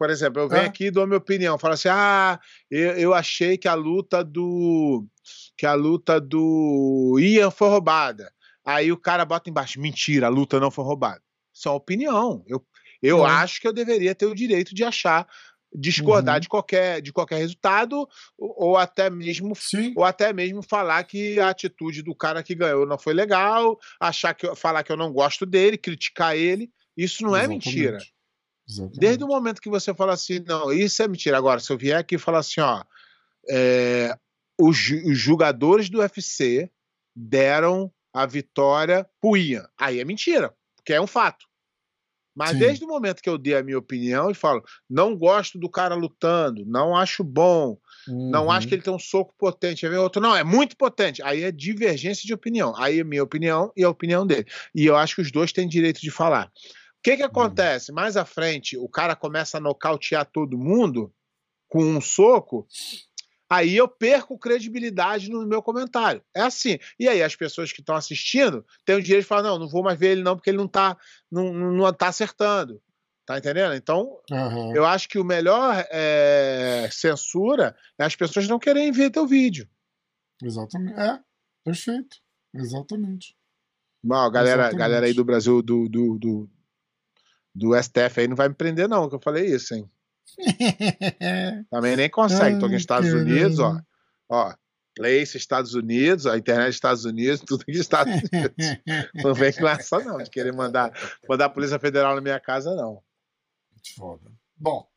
[0.04, 0.66] por exemplo, eu venho ah.
[0.66, 2.38] aqui e dou minha opinião, falo assim: ah,
[2.70, 5.08] eu, eu achei que a luta do.
[5.56, 8.30] que a luta do Ian foi roubada.
[8.66, 11.22] Aí o cara bota embaixo, mentira, a luta não foi roubada.
[11.54, 12.44] Isso é uma opinião.
[12.46, 12.62] Eu,
[13.02, 13.30] eu é.
[13.30, 15.26] acho que eu deveria ter o direito de achar,
[15.74, 16.42] discordar uhum.
[16.42, 18.06] de, qualquer, de qualquer resultado,
[18.38, 19.94] ou, ou até mesmo Sim.
[19.96, 24.34] ou até mesmo falar que a atitude do cara que ganhou não foi legal, achar
[24.34, 26.70] que falar que eu não gosto dele, criticar ele.
[26.98, 27.70] Isso não Exatamente.
[27.70, 28.13] é mentira.
[28.68, 29.00] Exatamente.
[29.00, 31.38] Desde o momento que você fala assim, não, isso é mentira.
[31.38, 32.84] Agora, se eu vier aqui e falar assim, ó,
[33.50, 34.18] é,
[34.60, 36.70] os, os jogadores do UFC
[37.16, 39.68] deram a vitória pro Ian.
[39.78, 41.46] Aí é mentira, porque é um fato.
[42.36, 42.60] Mas Sim.
[42.60, 45.94] desde o momento que eu dei a minha opinião e falo, não gosto do cara
[45.94, 47.78] lutando, não acho bom,
[48.08, 48.30] uhum.
[48.32, 48.78] não acho que uhum.
[48.78, 51.22] ele tem um soco potente, aí vem outro, não, é muito potente.
[51.22, 52.74] Aí é divergência de opinião.
[52.76, 54.48] Aí é minha opinião e a opinião dele.
[54.74, 56.52] E eu acho que os dois têm direito de falar
[57.04, 57.92] que, que acontece?
[57.92, 61.14] Mais à frente, o cara começa a nocautear todo mundo
[61.68, 62.66] com um soco,
[63.50, 66.24] aí eu perco credibilidade no meu comentário.
[66.34, 66.80] É assim.
[66.98, 69.84] E aí as pessoas que estão assistindo têm o direito de falar: não, não vou
[69.84, 70.98] mais ver ele não, porque ele não está
[71.30, 72.82] não, não tá acertando.
[73.26, 73.74] Tá entendendo?
[73.74, 74.76] Então, uhum.
[74.76, 79.68] eu acho que o melhor é, censura é as pessoas não querem ver teu vídeo.
[80.42, 81.00] Exatamente.
[81.00, 81.20] É,
[81.64, 82.18] perfeito.
[82.54, 83.36] Exatamente.
[84.04, 86.50] Bom, galera, galera aí do Brasil, do, do, do,
[87.54, 89.90] do STF aí não vai me prender, não, que eu falei isso, hein?
[91.70, 92.60] Também nem consegue.
[92.60, 93.80] Tô aqui nos Estados Unidos, ó.
[94.30, 94.54] Ó,
[94.96, 98.54] Place, Estados Unidos, a internet dos Estados Unidos, tudo aqui Estados Unidos.
[99.24, 100.92] não vem com essa, não, de querer mandar,
[101.28, 103.04] mandar a Polícia Federal na minha casa, não.
[103.96, 104.32] Foda.
[104.56, 104.88] Bom,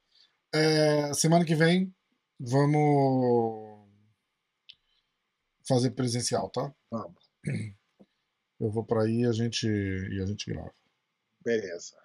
[0.55, 1.93] é, semana que vem
[2.39, 3.87] vamos
[5.67, 6.73] fazer presencial, tá?
[6.91, 7.27] Vamos.
[8.61, 10.73] Eu vou para aí a gente e a gente grava.
[11.43, 11.97] Beleza.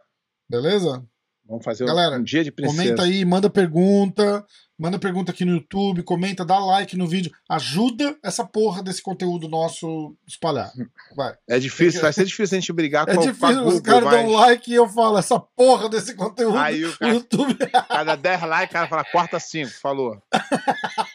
[0.51, 1.01] Beleza?
[1.47, 2.81] Vamos fazer Galera, um dia de princesa.
[2.81, 4.45] Comenta aí, manda pergunta,
[4.77, 9.47] manda pergunta aqui no YouTube, comenta, dá like no vídeo, ajuda essa porra desse conteúdo
[9.47, 10.71] nosso espalhar.
[11.15, 11.33] Vai.
[11.49, 13.79] É difícil, vai ser difícil a gente brigar é com, difícil, com a Google, os
[13.81, 14.13] caras mas...
[14.13, 17.57] dão like e eu falo essa porra desse conteúdo Aí o cara- YouTube.
[17.87, 20.21] Cada 10 likes, o cara fala, corta 5, falou.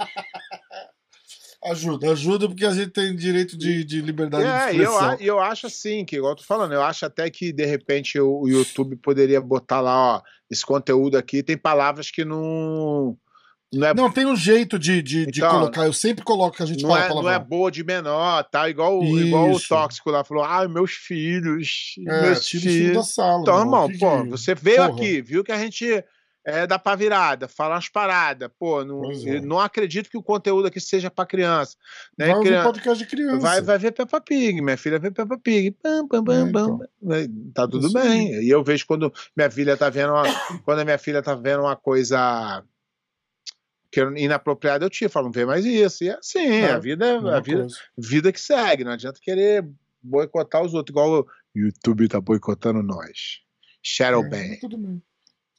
[1.71, 5.11] Ajuda, ajuda porque a gente tem direito de, de liberdade É, de eu, expressão.
[5.11, 7.65] a- e eu acho assim, que igual eu tô falando, eu acho até que de
[7.67, 13.17] repente o, o YouTube poderia botar lá, ó, esse conteúdo aqui tem palavras que não.
[13.73, 15.87] Não é, não, Não, tem um jeito de, de, de Então, colocar.
[15.87, 18.71] Eu sempre coloco que a gente fala é, não é boa de menor, tá?
[18.71, 21.95] Igual, o- igual o tóxico lá falou: ah, meus filhos.
[22.07, 23.41] É, meus filhos da sala.
[23.43, 23.91] Então, irmão.
[23.99, 24.91] pô, que- você veio porra.
[24.91, 25.85] aqui, viu que a gente
[26.49, 28.49] é, dá pra virada, fala umas paradas.
[28.59, 29.41] Pô, não, é.
[29.41, 31.77] não acredito que o conteúdo aqui seja pra criança.
[32.17, 32.27] Né?
[32.27, 33.39] Vai ouvir Crian- podcast de criança.
[33.39, 35.73] Vai, vai ver Peppa Pig, minha filha vê Peppa Pig.
[35.73, 36.79] Pam, pam, pam, É, então.
[37.03, 38.43] Vai- Tá tudo Isso bem.
[38.43, 40.23] E eu vejo quando minha filha tá vendo uma,
[40.65, 42.65] quando a minha filha tá vendo uma coisa
[43.91, 46.05] que é inapropriada, eu te falo, não vê mais isso.
[46.05, 47.77] E é assim, É, a vida é a vida, coisa.
[47.97, 49.67] vida que segue, não adianta querer
[50.03, 53.41] boicotar os outros, igual o YouTube tá boicotando nós.
[53.83, 54.59] Shadow É,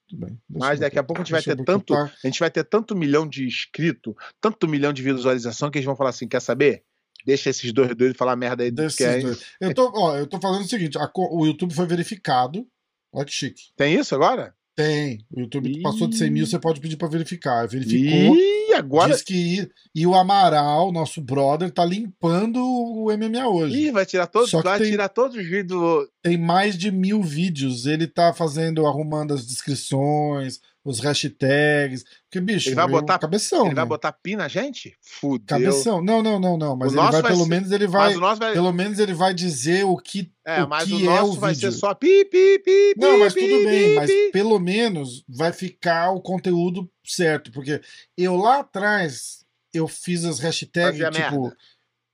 [0.07, 0.39] tudo bem.
[0.49, 3.27] Mas daqui a pouco a gente vai ter tanto, a gente vai ter tanto milhão
[3.27, 6.83] de inscritos, tanto milhão de visualização que eles vão falar assim, quer saber?
[7.25, 9.19] Deixa esses dois doidos falar merda aí do Desses que é.
[9.19, 9.43] dois.
[9.59, 12.65] Eu tô, ó, eu tô falando o seguinte: a o YouTube foi verificado.
[13.11, 13.63] Olha que chique.
[13.75, 14.55] Tem isso agora?
[14.75, 15.25] Tem.
[15.31, 15.81] O YouTube Ih.
[15.81, 17.67] passou de 100 mil, você pode pedir pra verificar.
[17.67, 18.35] Verificou.
[18.35, 19.13] Ih, agora.
[19.13, 19.69] Diz que.
[19.93, 23.87] E o Amaral, nosso brother, tá limpando o MMA hoje.
[23.87, 26.07] Ih, vai tirar todos, vai tem- tirar todos os vídeos.
[26.21, 27.85] Tem mais de mil vídeos.
[27.85, 30.59] Ele tá fazendo, arrumando as descrições,
[30.89, 32.03] os hashtags.
[32.23, 33.65] Porque, bicho, Ele vai eu- botar- cabeção.
[33.67, 33.89] Ele vai né?
[33.89, 34.97] botar pi na gente?
[35.01, 35.45] Fudeu.
[35.45, 36.01] Cabeção.
[36.01, 36.75] Não, não, não, não.
[36.75, 38.13] Mas O ele vai, vai pelo ser- menos, ele vai.
[38.15, 38.53] Vai.
[38.53, 41.39] Pelo menos ele vai dizer o que, É, o mas que o é nosso o
[41.39, 41.71] vai vídeo.
[41.71, 42.99] ser só pi, pi, pi, pi.
[42.99, 44.29] Não, mas pi, tudo bem, pi, mas pi.
[44.31, 47.81] pelo menos vai ficar o conteúdo certo, porque
[48.17, 51.57] eu lá atrás eu fiz as hashtags Fazia tipo merda.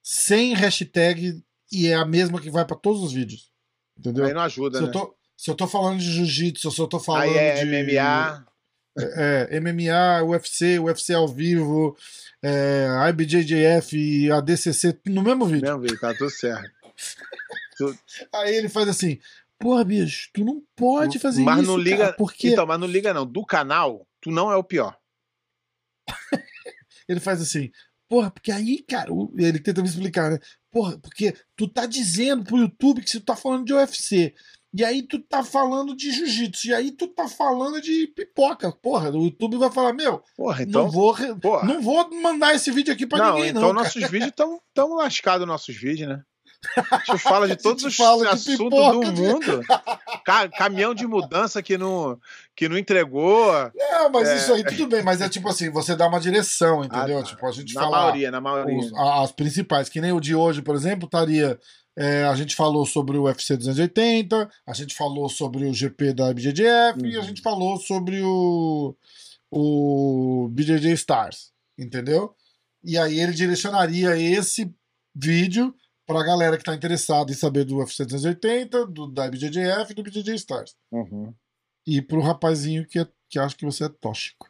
[0.02, 1.42] sem hashtag
[1.72, 3.52] e é a mesma que vai pra todos os vídeos.
[3.98, 4.26] Entendeu?
[4.26, 4.90] Aí não ajuda, Se né?
[4.90, 7.66] eu, tô, se eu tô falando de jiu-jitsu, se eu tô falando Aí é de
[7.66, 8.46] MMA.
[8.98, 11.98] É, MMA, UFC, UFC ao vivo,
[12.42, 15.68] é, IBJJF e ADCC no mesmo vídeo.
[15.68, 16.72] Mesmo vídeo, tá tudo certo.
[18.34, 19.20] Aí ele faz assim:
[19.64, 21.72] Porra, bicho, tu não pode fazer mas isso.
[21.72, 21.98] não liga.
[21.98, 23.26] cara, porque Então, mas não liga, não.
[23.26, 24.98] Do canal, tu não é o pior.
[27.08, 27.72] Ele faz assim,
[28.10, 30.40] porra, porque aí, cara, ele tenta me explicar, né?
[30.72, 34.34] Porra, porque tu tá dizendo pro YouTube que você tá falando de UFC.
[34.76, 36.68] E aí tu tá falando de jiu-jitsu.
[36.70, 38.72] E aí tu tá falando de pipoca.
[38.72, 40.84] Porra, o YouTube vai falar, meu, Porra, então.
[40.86, 41.64] não, vou, porra.
[41.68, 43.70] não vou mandar esse vídeo aqui pra não, ninguém, então não.
[43.74, 43.84] cara.
[43.84, 46.22] nossos vídeos estão tão lascados, nossos vídeos, né?
[46.90, 49.62] A gente fala de todos os assuntos pipoca, do mundo.
[50.26, 52.18] Ca- caminhão de mudança que não,
[52.56, 53.52] que não entregou.
[53.76, 54.38] Não, mas É.
[54.38, 55.04] isso aí tudo bem.
[55.04, 57.18] Mas é tipo assim, você dá uma direção, entendeu?
[57.20, 57.28] Ah, tá.
[57.28, 58.78] Tipo, a gente na fala maioria, na maioria.
[58.80, 61.60] os- as principais, que nem o de hoje, por exemplo, estaria.
[61.96, 66.34] É, a gente falou sobre o UFC 280, a gente falou sobre o GP da
[66.34, 67.26] BJJF e a Uhum.
[67.26, 68.96] gente falou sobre o,
[69.52, 72.36] o BJJ Stars, entendeu?
[72.84, 74.74] E aí ele direcionaria esse
[75.16, 75.74] vídeo
[76.06, 80.04] pra galera que tá interessada em saber do UFC 280, do, da BJJF e do
[80.04, 80.76] BJJ Stars.
[80.92, 81.34] Uhum.
[81.86, 84.50] E pro rapazinho que, é- que acha que você é tóxico.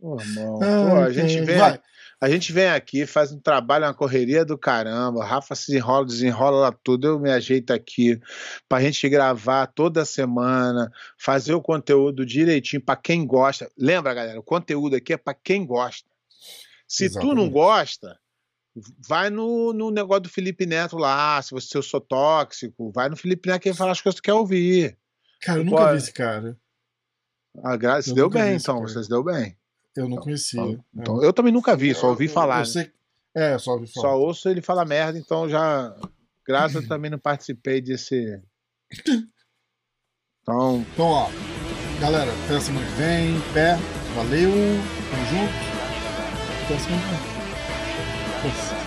[0.00, 1.80] Pô, irmão, Ai, pô, a gente vem Vai.
[2.20, 5.24] A gente vem aqui, faz um trabalho, uma correria do caramba.
[5.24, 7.06] Rafa se enrola, desenrola lá tudo.
[7.06, 8.20] Eu me ajeito aqui
[8.68, 13.70] pra gente gravar toda semana, fazer o conteúdo direitinho pra quem gosta.
[13.78, 14.40] Lembra, galera?
[14.40, 16.08] O conteúdo aqui é pra quem gosta.
[16.88, 17.52] Se tu não Exatamente.
[17.52, 18.18] gosta,
[19.06, 21.40] vai no, no negócio do Felipe Neto lá.
[21.40, 24.22] Se você eu sou tóxico, vai no Felipe Neto que ele fala as coisas que
[24.22, 24.98] tu quer ouvir.
[25.40, 26.58] Cara, eu nunca vi esse cara.
[27.62, 28.02] A gra...
[28.02, 28.76] Se Eu deu vi bem, então.
[28.76, 28.88] cara.
[28.88, 29.56] Você se deu bem.
[29.98, 30.60] Eu não conhecia.
[30.62, 30.78] É.
[30.94, 32.56] Então, eu também nunca vi, só ouvi Eu- falar.
[32.56, 32.64] Eu né?
[32.66, 32.92] sei...
[33.34, 34.08] É, eu só ouvi falar.
[34.08, 35.94] Só ouço ele falar merda, então já.
[36.46, 38.40] Graças a Deus também não participei desse.
[40.42, 41.28] Então, Então, ó,
[42.00, 43.76] galera, até a semana que vem, pé,
[44.14, 44.50] valeu,
[45.10, 45.52] tamo junto.
[46.64, 47.08] Até a semana que
[48.44, 48.50] vem.
[48.50, 48.77] Nossa.